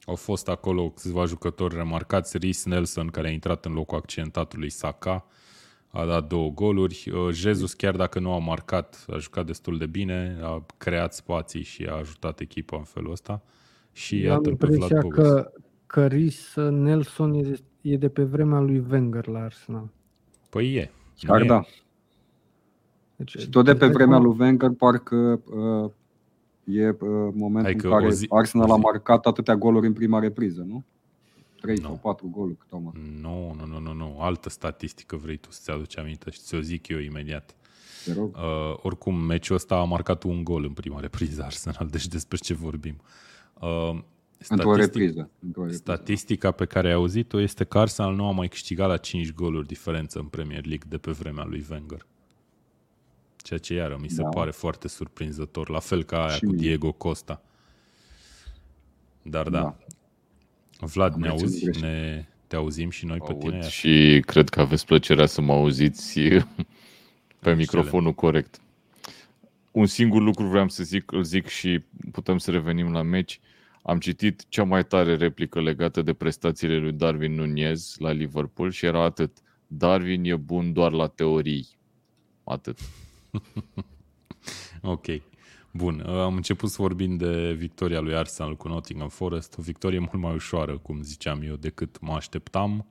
[0.05, 5.25] Au fost acolo câțiva jucători remarcați, Rhys Nelson, care a intrat în locul accidentatului Saka,
[5.87, 7.11] a dat două goluri.
[7.13, 11.63] Uh, Jesus, chiar dacă nu a marcat, a jucat destul de bine, a creat spații
[11.63, 13.43] și a ajutat echipa în felul ăsta.
[13.91, 15.17] Și Eu am iată pe Vlad impresia Bogus.
[15.17, 15.51] că,
[15.85, 19.89] că Rhys Nelson e de, e de pe vremea lui Wenger la Arsenal.
[20.49, 20.91] Păi e.
[21.17, 21.47] Chiar Nu e?
[21.47, 21.61] da.
[23.23, 25.91] Deci, Și tot de pe dai vremea seama- lui Wenger parcă uh,
[26.63, 26.95] e uh,
[27.33, 29.93] momentul Hai că în care o zi- Arsenal o a zi- marcat atâtea goluri în
[29.93, 30.83] prima repriză, nu?
[31.61, 31.81] 3 Nu.
[31.81, 33.01] sau 4 goluri cât au marcat.
[33.21, 34.17] Nu, nu, nu, nu, nu.
[34.19, 37.55] Altă statistică vrei tu să-ți aduci aminte și ți-o zic eu imediat.
[38.05, 38.35] Te rog.
[38.35, 42.53] Uh, oricum, meciul ăsta a marcat un gol în prima repriză Arsenal, deci despre ce
[42.53, 42.95] vorbim.
[43.59, 43.99] Uh,
[44.49, 45.29] Într-o statistic- repriză.
[45.39, 45.81] Într-o repriză.
[45.83, 49.67] Statistica pe care ai auzit-o este că Arsenal nu a mai câștigat la 5 goluri
[49.67, 52.05] diferență în Premier League de pe vremea lui Wenger.
[53.41, 54.29] Ceea ce iară mi se Da.
[54.29, 56.57] pare foarte surprinzător, la fel ca aia Și cu mie.
[56.57, 57.41] Diego Costa.
[59.21, 59.77] Dar da, Da.
[60.85, 61.63] Vlad, Am ne reținut auzi?
[61.63, 61.81] greșit.
[61.81, 63.53] Ne, te auzim și noi pe tine?
[63.55, 66.19] aud și cred că aveți plăcerea să mă auziți
[67.39, 68.61] pe microfonul corect.
[69.71, 73.39] Un singur lucru vreau să zic, îl zic și putem să revenim la meci.
[73.83, 78.85] Am citit cea mai tare replică legată de prestațiile lui Darwin Nunez la Liverpool și
[78.85, 79.37] era atât.
[79.67, 81.67] Darwin e bun doar la teorii.
[82.43, 82.77] Atât.
[84.81, 85.05] Ok.
[85.71, 89.99] Bun, uh, am început să vorbim de victoria lui Arsenal cu Nottingham Forest, o victorie
[89.99, 92.85] mult mai ușoară, cum ziceam eu, decât mă așteptam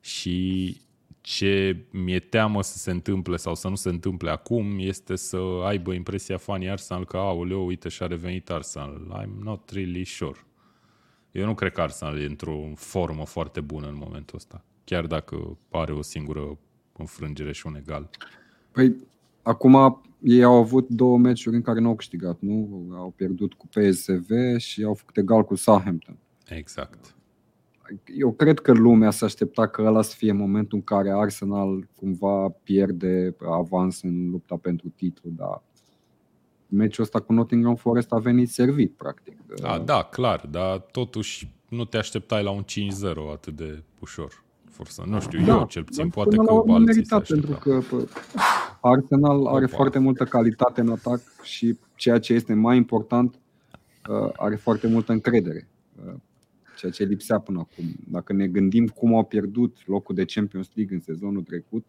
[0.00, 0.76] și
[1.20, 5.92] ce mi-e teamă să se întâmple sau să nu se întâmple acum este să aibă
[5.92, 9.22] impresia fanii Arsenal că, aoleu, uite și-a revenit Arsenal.
[9.22, 10.46] I'm not really sure.
[11.30, 15.58] Eu nu cred că Arsenal e într-o formă foarte bună în momentul ăsta, chiar dacă
[15.70, 16.58] are o singură
[16.96, 18.10] înfrângere și un egal.
[18.72, 18.94] Păi,
[19.42, 22.86] acum ei au avut două meciuri în care nu au câștigat, nu?
[22.92, 26.18] Au pierdut cu PSV și au făcut egal cu Southampton.
[26.48, 27.14] Exact.
[28.16, 32.48] Eu cred că lumea se aștepta că ăla să fie momentul în care Arsenal cumva
[32.48, 35.62] pierde avans în lupta pentru titlu, dar
[36.66, 39.36] meciul ăsta cu Nottingham Forest a venit servit, practic.
[39.62, 42.66] A, da, clar, dar totuși nu te așteptai la un 5-0
[43.32, 44.44] atât de ușor.
[44.80, 45.04] Forță.
[45.06, 47.26] Nu știu, Da, eu cel puțin, dar poate până că la urmă alții se meritat,
[47.26, 47.80] pentru așteptau.
[47.80, 48.08] că pă,
[48.88, 49.76] Arsenal are Opa.
[49.76, 53.34] foarte multă calitate în atac și ceea ce este mai important,
[54.10, 55.68] uh, are foarte multă încredere.
[56.06, 56.12] Uh,
[56.76, 57.84] Ceea ce lipsea până acum.
[58.08, 61.86] Dacă ne gândim cum au pierdut locul de Champions League în sezonul trecut,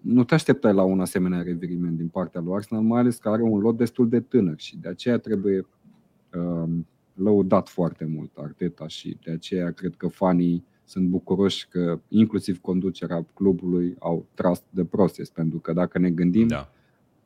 [0.00, 3.42] nu te așteptai la un asemenea reviriment din partea lui Arsenal, mai ales că are
[3.42, 5.66] un lot destul de tânăr și de aceea trebuie
[6.34, 12.60] um, lăudat foarte mult Arteta și de aceea cred că fanii sunt bucuroși că inclusiv
[12.60, 16.68] conducerea clubului au trust de process, pentru că dacă ne gândim, Da.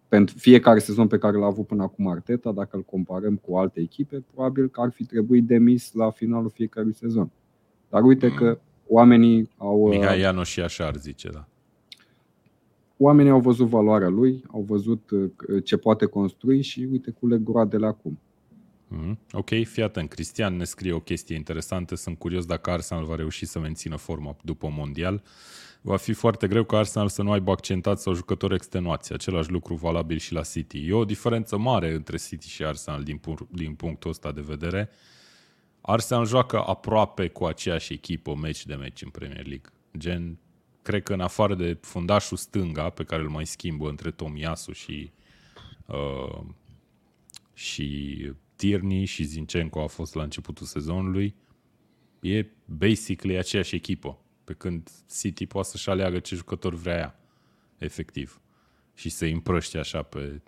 [0.09, 3.81] pentru fiecare sezon pe care l-a avut până acum Arteta, dacă îl comparăm cu alte
[3.81, 7.31] echipe, probabil că ar fi trebuit demis la finalul fiecărui sezon.
[7.91, 8.35] Dar uite Mm.
[8.35, 11.49] că oamenii au, Mihai Ianoș și așa ar zice, da.
[12.97, 15.31] oamenii au văzut valoarea lui, au văzut uh,
[15.65, 18.19] ce poate construi și uite culeg roadele acum.
[18.97, 19.19] Mhm.
[19.33, 20.09] Ok, fii atent.
[20.09, 21.95] Cristian ne scrie o chestie interesantă.
[21.95, 25.23] Sunt curios dacă Arsenal va reuși să mențină forma după mondial.
[25.81, 29.12] Va fi foarte greu ca Arsenal să nu aibă accentat sau jucători extenuați.
[29.12, 30.87] Același lucru valabil și la City.
[30.89, 34.89] E o diferență mare între City și Arsenal din, pur- din punctul ăsta de vedere.
[35.81, 39.71] Arsenal joacă aproape cu aceeași echipă meci de meci în Premier League.
[39.99, 40.39] Gen,
[40.83, 45.12] cred că în afară de fundașul stânga pe care îl mai schimbă între Tomiasu și
[45.87, 46.41] uh,
[47.55, 48.19] și
[48.56, 51.35] Tierney și Zinchenko a fost la începutul sezonului,
[52.20, 57.20] e basically aceeași echipă, pe când City poate să-și aleagă ce jucător vrea ea,
[57.78, 58.39] efectiv.
[58.94, 60.43] și să împrăște așa pe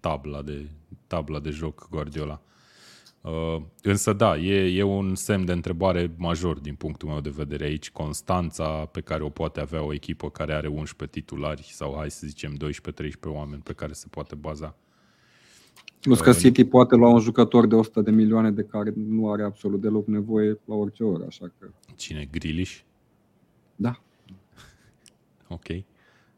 [0.00, 0.70] tabla de,
[1.06, 2.42] tabla de joc Guardiola.
[3.20, 7.64] Uh, însă da, e, e un semn de întrebare major din punctul meu de vedere
[7.64, 12.10] aici, constanța pe care o poate avea o echipă care are 11 titulari sau hai
[12.10, 12.58] să zicem 12-13
[13.24, 14.76] oameni pe care se poate baza.
[16.00, 19.42] Plus că City poate lua un jucător de 100 de milioane de care nu are
[19.42, 21.68] absolut deloc nevoie la orice oră, așa că...
[21.96, 22.28] Cine?
[22.30, 22.78] Grilish?
[23.76, 24.00] Da.
[25.48, 25.66] Ok.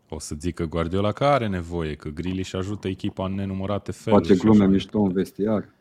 [0.09, 4.27] O să zic că Guardiola că are nevoie, că Grilish ajută echipa în nenumărate feluri.
[4.27, 5.75] Face glume mișto în vestiar.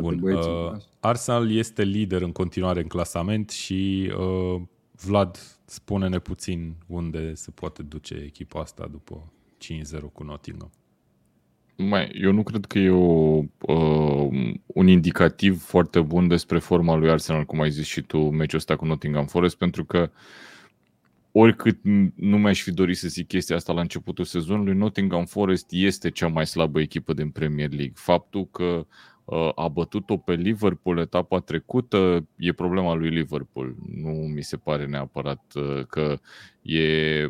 [0.00, 0.22] Bun.
[0.22, 4.62] Uh, Arsenal este lider în continuare în clasament și uh,
[5.04, 9.32] Vlad, spune-ne puțin unde se poate duce echipa asta după
[9.98, 10.70] 5-0 cu Nottingham.
[11.76, 17.10] Mai, eu nu cred că e o, uh, un indicativ foarte bun despre forma lui
[17.10, 20.10] Arsenal, cum ai zis și tu, meciul ăsta cu Nottingham Forest, pentru că
[21.32, 21.78] oricât
[22.14, 26.28] nu mi-aș fi dorit să zic chestia asta la începutul sezonului, Nottingham Forest este cea
[26.28, 27.92] mai slabă echipă din Premier League.
[27.94, 28.86] Faptul că
[29.24, 33.74] uh, a bătut-o pe Liverpool etapa trecută e problema lui Liverpool.
[33.94, 36.18] Nu mi se pare neapărat uh, că
[36.62, 37.28] e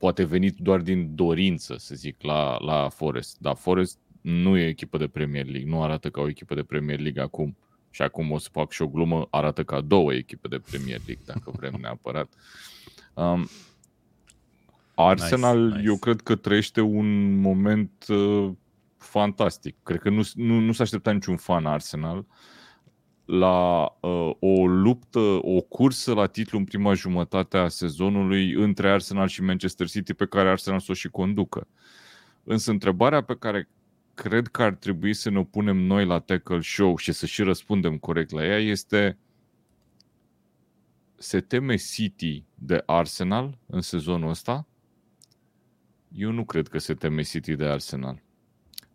[0.00, 3.36] poate venit doar din dorință, să zic, la, la Forest.
[3.40, 7.00] Dar Forest nu e echipă de Premier League, nu arată ca o echipă de Premier
[7.00, 7.56] League acum.
[7.90, 11.24] Și acum o să fac și o glumă, arată ca două echipe de Premier League,
[11.26, 12.32] dacă vrem neapărat.
[13.14, 13.48] Um,
[14.94, 15.88] Arsenal, nice, nice.
[15.88, 18.50] eu cred că trăiește un moment uh,
[18.96, 19.76] fantastic.
[19.82, 22.18] Cred că nu, nu, nu s-a așteptat niciun fan Arsenal.
[22.18, 22.24] Uh,
[23.30, 29.28] la uh, o luptă, o cursă la titlu în prima jumătate a sezonului între Arsenal
[29.28, 31.66] și Manchester City pe care Arsenal să o și conducă.
[32.44, 33.68] Însă întrebarea pe care
[34.14, 37.98] cred că ar trebui să ne punem noi la Tackle Show și să și răspundem
[37.98, 39.18] corect la ea este
[41.14, 44.66] se teme City de Arsenal în sezonul ăsta?
[46.08, 48.22] Eu nu cred că se teme City de Arsenal.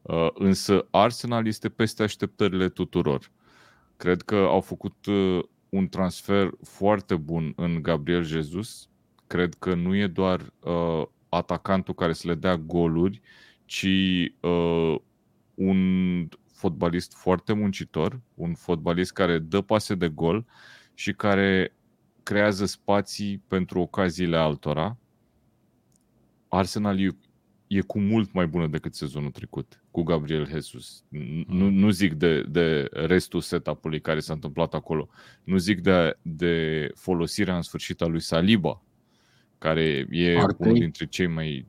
[0.01, 3.31] Uh, însă Arsenal este peste așteptările tuturor.
[3.97, 8.89] Cred că au făcut uh, un transfer foarte bun în Gabriel Jesus.
[9.27, 13.21] Cred că nu e doar uh, atacantul care să le dea goluri,
[13.65, 13.87] ci
[14.39, 14.95] uh,
[15.53, 15.79] un
[16.53, 20.45] fotbalist foarte muncitor, un fotbalist care dă pase de gol
[20.93, 21.75] și care
[22.23, 24.97] creează spații pentru ocaziile altora.
[26.47, 26.99] Arsenal
[27.67, 31.03] e cu mult mai bună decât sezonul trecut cu Gabriel Jesus.
[31.47, 35.09] Nu, nu zic de, de restul setup-ului care s-a întâmplat acolo.
[35.43, 38.81] Nu zic de, de folosirea în sfârșit a lui Saliba,
[39.57, 40.55] care e Partei.
[40.57, 41.65] unul dintre cei mai,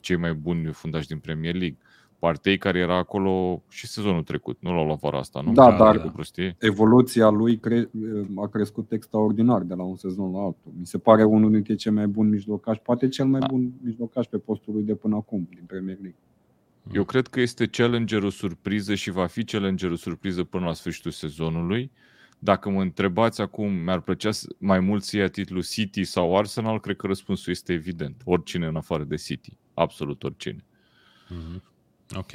[0.00, 1.78] cei mai buni fundași din Premier League.
[2.22, 5.52] Partei care era acolo și sezonul trecut, nu l-au luat vara asta, nu?
[5.52, 6.56] Da, dar cu prostie.
[6.58, 7.90] evoluția lui cre-
[8.36, 10.72] a crescut extraordinar de la un sezon la altul.
[10.78, 13.46] Mi se pare unul dintre cei mai buni mijlocași, poate cel mai da.
[13.46, 16.18] bun mijlocaș pe postul lui de până acum din Premier League.
[16.92, 21.90] Eu cred că este challengerul surpriză și va fi challengerul surpriză până la sfârșitul sezonului.
[22.38, 26.96] Dacă mă întrebați acum, mi-ar plăcea mai mult să ia titlul City sau Arsenal, cred
[26.96, 28.16] că răspunsul este evident.
[28.24, 29.56] Oricine în afară de City.
[29.74, 30.64] Absolut oricine.
[31.26, 31.70] Mm-hmm.
[32.16, 32.30] Ok.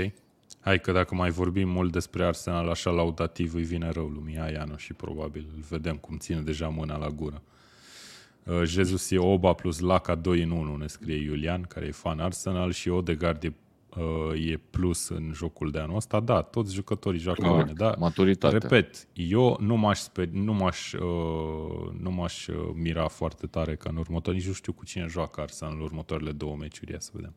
[0.59, 4.77] Hai că dacă mai vorbim mult despre Arsenal, așa laudativ îi vine rău lumii Aiano
[4.77, 7.41] și probabil îl vedem cum ține deja mâna la gură.
[8.43, 12.19] Uh, Jesus e Oba plus Laca 2 în 1, ne scrie Iulian, care e fan
[12.19, 13.53] Arsenal și Odegaard e
[13.97, 17.95] uh, e plus în jocul de anul ăsta, da, toți jucătorii joacă bine, da.
[17.97, 18.57] Maturitate.
[18.57, 23.87] Repet, eu nu m-aș, sper, nu m-aș, uh, nu m-aș uh, mira foarte tare că
[23.87, 27.11] în următor, nici nu știu cu cine joacă Arsenal în următoarele două meciuri, ia să
[27.13, 27.33] vedem.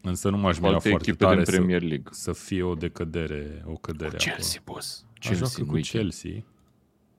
[0.00, 2.08] Însă nu m-aș mira foarte tare din Premier League.
[2.10, 4.76] Să, să fie o decădere, o cădere cu Chelsea, acolo.
[4.76, 5.04] boss.
[5.18, 6.44] Chelsea joacă cu Chelsea.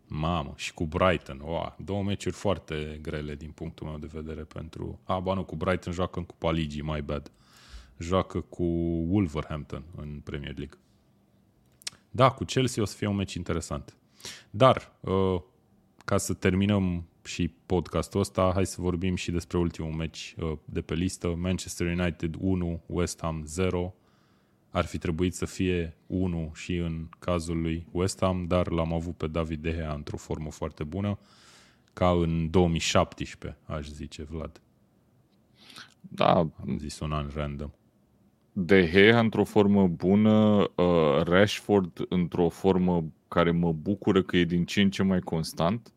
[0.07, 1.41] Mamă, și cu Brighton.
[1.43, 4.99] Oa, două meciuri foarte grele din punctul meu de vedere pentru...
[5.03, 7.31] A, ba nu, cu Brighton joacă în Cupa Ligii, my bad
[7.99, 8.63] joacă cu
[9.09, 10.77] Wolverhampton în Premier League.
[12.11, 13.97] Da, cu Chelsea o să fie un meci interesant.
[14.49, 15.41] Dar, uh,
[16.05, 20.81] ca să terminăm și podcastul ăsta, hai să vorbim și despre ultimul meci uh, de
[20.81, 21.27] pe listă.
[21.27, 23.93] Manchester United 1, West Ham 0.
[24.69, 29.17] Ar fi trebuit să fie 1 și în cazul lui West Ham, dar l-am avut
[29.17, 31.19] pe David De Gea într-o formă foarte bună,
[31.93, 34.61] ca în 2017, aș zice, Vlad.
[36.01, 36.33] Da.
[36.37, 37.69] Am zis un an random.
[38.53, 44.65] De Gea într-o formă bună, uh, Rashford într-o formă care mă bucură că e din
[44.65, 45.93] ce în ce mai constant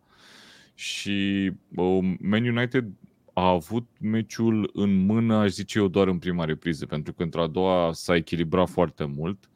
[0.83, 2.87] și uh, Man United
[3.33, 7.47] a avut meciul în mână, aș zice eu, doar în prima repriză, pentru că într-a
[7.47, 9.51] doua s-a echilibrat foarte mult.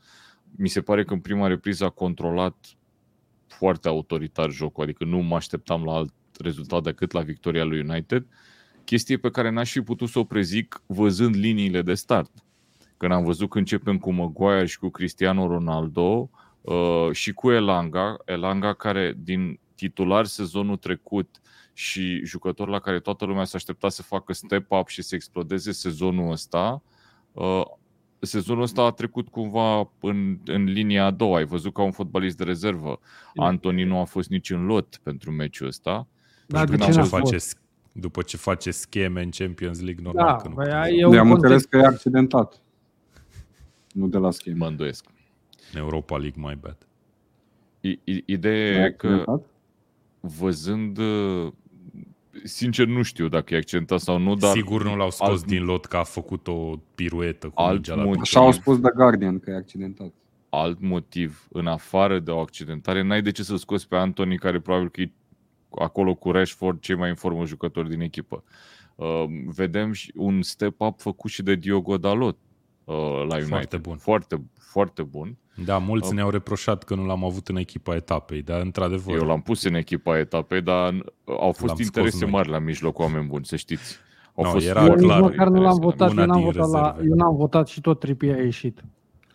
[0.56, 2.76] Mi se pare că în prima repriză a controlat
[3.46, 8.26] foarte autoritar jocul, adică nu mă așteptam la alt rezultat decât la victoria lui United.
[8.84, 12.30] chestie pe care n-aș fi putut să o prezic văzând liniile de start.
[12.96, 16.30] Când am văzut că începem cu Maguire și cu Cristiano Ronaldo
[16.60, 21.40] uh, și cu Elanga, Elanga care din titular sezonul trecut
[21.72, 26.30] și jucător la care toată lumea s-a aștepta să facă step-up și să explodeze sezonul
[26.30, 26.82] ăsta,
[27.32, 27.62] uh,
[28.18, 31.36] sezonul ăsta a trecut cumva în, în linia a doua.
[31.36, 32.98] Ai văzut ca un fotbalist de rezervă.
[33.34, 36.06] Antoni nu a fost nici în lot pentru meciul ăsta.
[36.46, 37.58] Da, de după, ce ce n-a face, fost?
[37.92, 40.54] după ce face scheme în Champions League, normal Da, că nu.
[40.54, 40.90] băi, poate.
[40.94, 41.52] e un De am context.
[41.54, 42.60] înțeles că e accidentat.
[43.92, 44.56] Nu de la schimb.
[44.56, 45.04] Mă îndoiesc.
[45.72, 46.76] În Europa League, my bad.
[47.80, 49.24] I- i- Ideea e că
[50.38, 51.52] văzând uh,
[52.44, 55.64] sincer nu știu dacă e accentat sau nu, dar Sigur nu l-au scos alt- din
[55.64, 58.20] lot că a făcut o piruetă cu Alt mingea la motiv.
[58.22, 58.38] picior.
[58.42, 60.12] Așa au spus The Guardian că e accidentat.
[60.48, 64.60] alt motiv în afară de o accidentare, n-ai de ce să scoți pe Anthony care
[64.60, 65.10] probabil că e
[65.70, 68.44] acolo cu Rashford cei mai în formă jucători din echipă.
[68.94, 72.45] Uh, vedem și un step-up făcut și de Diogo Dalot uh,
[72.94, 73.46] la United.
[73.48, 73.96] Foarte bun.
[73.96, 75.36] Foarte, foarte bun.
[75.64, 79.24] Da, mulți Am- ne-au reproșat că nu l-am avut în echipa etapei, dar într-adevăr, Eu
[79.24, 80.94] l-am pus în echipa etapei, dar
[81.24, 82.30] au fost L-am scos interese noi.
[82.30, 83.96] mari la mijloc, oameni buni, să știți.
[84.34, 86.10] Au No, fost era Eu foarte nici clar, mari măcar nu l-am interese la votat,
[86.10, 87.08] Una eu n-am din votat, la, rezerve.
[87.08, 88.84] eu n-am votat și tot Trippier a ieșit.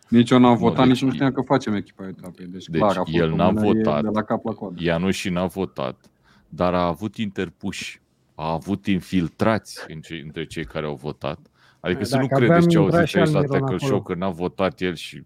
[0.09, 2.45] Nici eu n-am Nu, votat, deci- nici nu știam că facem echipa etapei.
[2.45, 4.01] Deci, Deci clar, a fost el o n-a mânerie votat.
[4.03, 4.75] De la cap la coadă.
[4.83, 6.05] Ianuș și n-a votat,
[6.49, 8.01] dar a avut interpuși,
[8.35, 11.39] a avut infiltrați în ce, între cei care au votat.
[11.81, 13.75] Adică să Dacă nu credeți aveam ce au intrat zis și aici la Almiron Tackle
[13.75, 13.89] acolo.
[13.89, 15.23] Show, că n-a votat el și...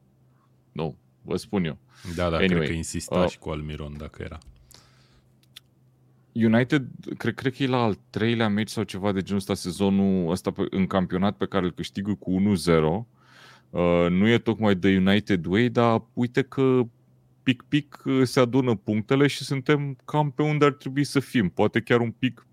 [0.71, 1.77] Nu, vă spun eu.
[2.15, 4.37] da, da, Anyway, cred că insista uh, și cu Almiron dacă era.
[6.31, 6.87] United,
[7.17, 10.51] cred, cred că e la al treilea meci sau ceva de genul ăsta sezonul ăsta
[10.51, 12.41] pe, în campionat pe care îl câștigă cu 1-0.
[13.69, 16.81] Uh, nu e tocmai de United Way, dar uite că
[17.43, 21.49] pic-pic uh, se adună punctele și suntem cam pe unde ar trebui să fim.
[21.49, 22.45] Poate chiar un pic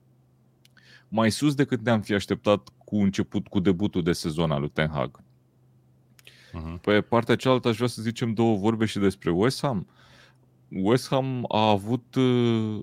[1.08, 4.88] mai sus decât ne-am fi așteptat cu început, cu debutul de sezon al lui Ten
[4.88, 5.22] Hag.
[5.22, 6.80] Uh-huh.
[6.80, 9.86] Pe partea cealaltă aș vrea să zicem două vorbe și despre West Ham.
[10.68, 12.82] West Ham a avut, uh,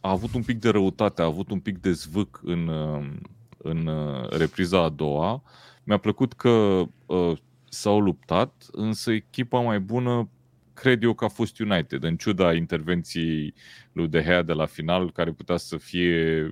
[0.00, 3.10] a avut un pic de răutate, a avut un pic de zvâc în, uh,
[3.58, 5.42] în uh, repriza a doua.
[5.84, 7.32] Mi-a plăcut că uh,
[7.68, 10.28] s-au luptat, însă echipa mai bună
[10.72, 13.54] cred eu că a fost United, în ciuda intervenției
[13.92, 16.50] lui De Gea de la final, care putea să fie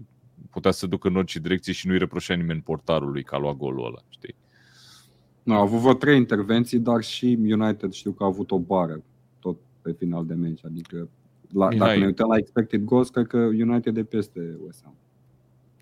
[0.50, 3.86] putea să ducă în orice direcție și nu-i reproșea nimeni portarului că a luat golul
[3.86, 4.34] ăla, știi?
[5.42, 9.02] Nu, au avut vreo trei intervenții, dar și United știu că a avut o bară
[9.38, 10.64] tot pe final de meci.
[10.64, 11.08] Adică
[11.52, 11.86] la, Mihai.
[11.86, 14.94] dacă ne uităm la expected goals, cred că United e peste West Ham.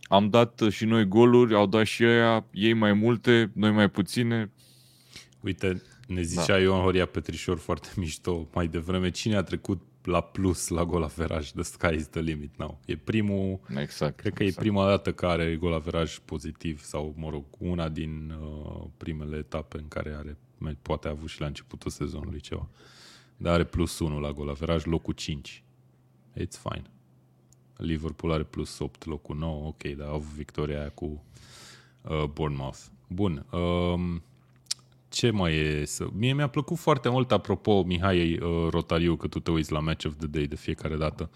[0.02, 4.52] Am dat și noi goluri, au dat și ăia, ei mai multe, noi mai puține.
[5.40, 6.58] Uite, ne zicea da.
[6.58, 11.50] Ioan Horia Petrișor foarte mișto mai devreme, cine a trecut la plus la gol averaj,
[11.50, 12.80] the sky is the limit now.
[12.86, 14.16] E primul, Exact.
[14.16, 14.60] cred că exact.
[14.60, 19.36] e prima dată că are gol averaj pozitiv sau, mă rog, una din uh, primele
[19.36, 20.38] etape în care are,
[20.82, 22.68] poate a avut și la începutul sezonului ceva.
[23.36, 25.62] Dar are plus 1 la gol averaj, locul 5.
[26.40, 26.84] It's fine.
[27.76, 31.24] Liverpool are plus 8, locul 9, ok, dar au avut victoria aia cu
[32.02, 32.78] uh, Bournemouth.
[33.08, 33.46] Bun.
[33.50, 34.22] Um,
[35.14, 36.06] ce mai e să...
[36.12, 40.04] Mie mi-a plăcut foarte mult, apropo, Mihai uh, Rotariu, că tu te uiți la Match
[40.06, 41.30] of the Day de fiecare dată.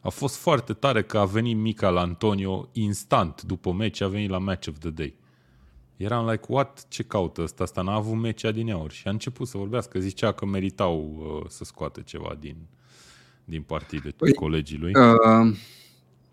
[0.00, 4.30] A fost foarte tare că a venit Mica la Antonio instant după meci, a venit
[4.30, 5.16] la Match of the Day.
[5.96, 6.88] Eram like, what?
[6.88, 7.62] Ce caută ăsta?
[7.62, 8.94] Asta n-a avut meci adineauri.
[8.94, 12.56] Și a început să vorbească, zicea că meritau uh, să scoate ceva din,
[13.44, 14.92] din partide Păi, colegii lui.
[14.94, 15.56] Uh,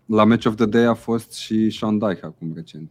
[0.06, 2.90] la Match of the Day a fost și Sean Dyche acum recent.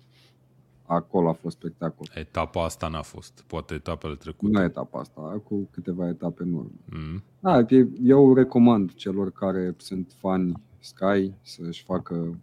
[0.88, 2.08] Acolo a fost spectacol.
[2.14, 3.44] Etapa asta n-a fost.
[3.48, 4.52] Poate etapele trecute.
[4.52, 6.72] Nu etapa asta, cu câteva etape în urmă.
[6.86, 7.24] Mm.
[7.40, 12.38] Da, e- eu recomand celor care sunt fani Sky să-și facă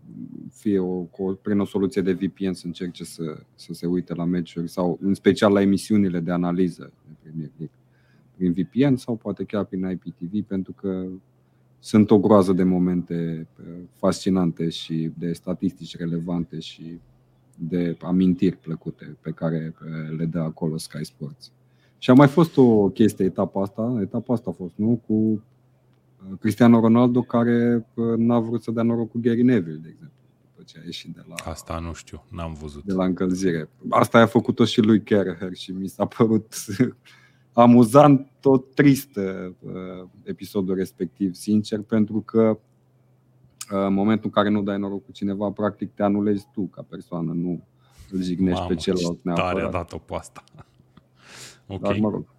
[0.53, 4.15] fie o, cu o, prin o soluție de VPN să încerce să, să se uite
[4.15, 7.77] la meciuri sau în special la emisiunile de analiză de Premier League
[8.37, 11.07] prin VPN sau poate chiar prin IPTV pentru că
[11.79, 16.99] sunt o groază de momente uh, fascinante și de statistici relevante și
[17.59, 21.51] de amintiri plăcute pe care uh, le dă acolo Sky Sports.
[21.99, 25.01] Și a mai fost o chestie etapa asta, etapa asta a fost, nu?
[25.07, 29.89] Cu uh, Cristiano Ronaldo care uh, n-a vrut să dea noroc cu Gary Neville, de
[29.89, 30.19] exemplu,
[30.51, 32.85] după ce a ieșit de la, Asta nu știu, n-am văzut.
[32.85, 33.69] de la încălzire.
[33.89, 36.55] Asta a făcut-o și lui Kerher și mi s-a părut
[37.53, 39.55] amuzant, tot trist uh,
[40.23, 42.57] episodul respectiv, sincer, pentru că uh,
[43.69, 47.33] în momentul în care nu dai noroc cu cineva, practic te anulezi tu ca persoană,
[47.33, 47.65] nu
[48.11, 49.71] îl jignești Mamă, pe celălalt ce tare a neapărat.
[49.71, 50.45] dat-o pe asta.
[51.67, 51.81] ok.
[51.81, 52.35] Dar mă rog,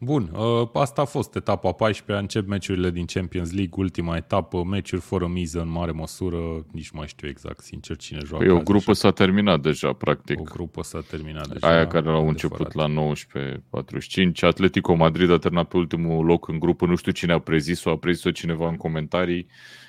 [0.00, 5.00] Bun, uh, asta a fost etapa 14 încep meciurile din Champions League, ultima etapă, meciuri
[5.00, 8.44] fără miză în mare măsură, nici mai știu exact, sincer, cine joacă.
[8.44, 8.98] Păi o azi, grupă așa.
[9.00, 10.40] s-a terminat deja, practic.
[10.40, 11.68] O grupă s-a terminat deja.
[11.68, 12.94] Aia care au început adevărat.
[12.94, 14.40] la 19.45.
[14.40, 16.86] Atletico Madrid a terminat pe ultimul loc în grupă.
[16.86, 19.46] Nu știu cine a prezis-o, a prezis-o cineva în comentarii.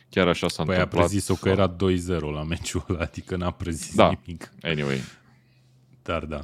[0.10, 1.06] Chiar așa s-a Păi a întâmplat.
[1.08, 4.12] prezis-o că era 2-0 la meciul ăla, adică n-a prezis Da.
[4.26, 4.54] nimic.
[4.62, 4.98] Anyway,
[6.04, 6.40] Dar da.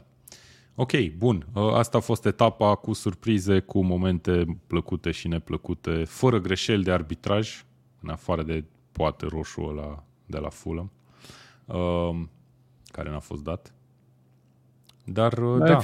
[0.75, 1.47] Ok, bun.
[1.53, 6.91] Uh, Asta a fost etapa cu surprize, cu momente plăcute și neplăcute, fără greșeli de
[6.91, 7.63] arbitraj,
[8.01, 10.91] în afară de poate roșu ăla de la Fulham,
[11.65, 12.21] uh,
[12.91, 13.73] care n-a fost dat.
[15.03, 15.83] Dar uh, Da, da, 50-50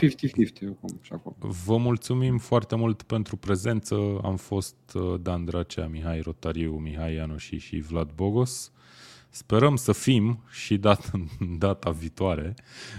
[0.69, 1.35] acum și acum.
[1.65, 4.19] vă mulțumim foarte mult pentru prezență.
[4.23, 8.71] Am fost uh, Dan Dracea, Mihai Rotariu, Mihai Ianoși și Vlad Bogos.
[9.29, 11.11] Sperăm să fim și dat,
[11.57, 12.53] data viitoare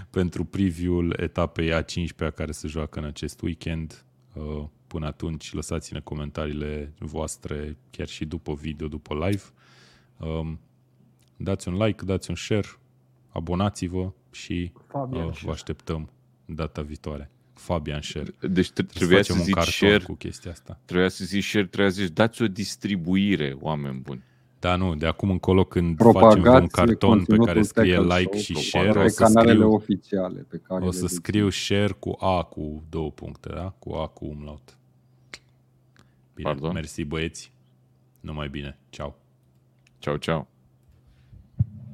[0.09, 4.05] pentru preview-ul etapei A15 care se joacă în acest weekend.
[4.33, 9.43] Uh, Până atunci, lăsați-ne comentariile voastre chiar și după video, după live.
[10.17, 10.59] Um,
[11.41, 12.67] Dați un like, dați un share,
[13.29, 15.45] abonați-vă și Fabian uh, Scher.
[15.45, 16.09] vă așteptăm
[16.45, 17.29] data viitoare.
[17.53, 18.25] Fabian Share.
[18.25, 20.79] deci tre- Trebuie trebuia să să facem un zici carton share, cu chestia asta.
[20.85, 24.23] trebuia să zici share, trebuia să zici dați o distribuire, oameni buni.
[24.59, 28.17] Da, nu, de acum încolo când Propagați facem un carton pe care conținutul scrie Tackle
[28.17, 31.01] like Show și pe share, o să canalele scriu, oficiale pe care o le să
[31.01, 31.15] găsiți.
[31.19, 33.73] scriu share cu A cu două puncte, da?
[33.79, 34.77] Cu A cu umlaut.
[36.35, 36.73] Bine, Pardon?
[36.73, 37.51] mersi băieți.
[38.19, 38.77] Numai bine.
[38.89, 39.15] Ciao.
[39.99, 40.47] Ceau, ceau.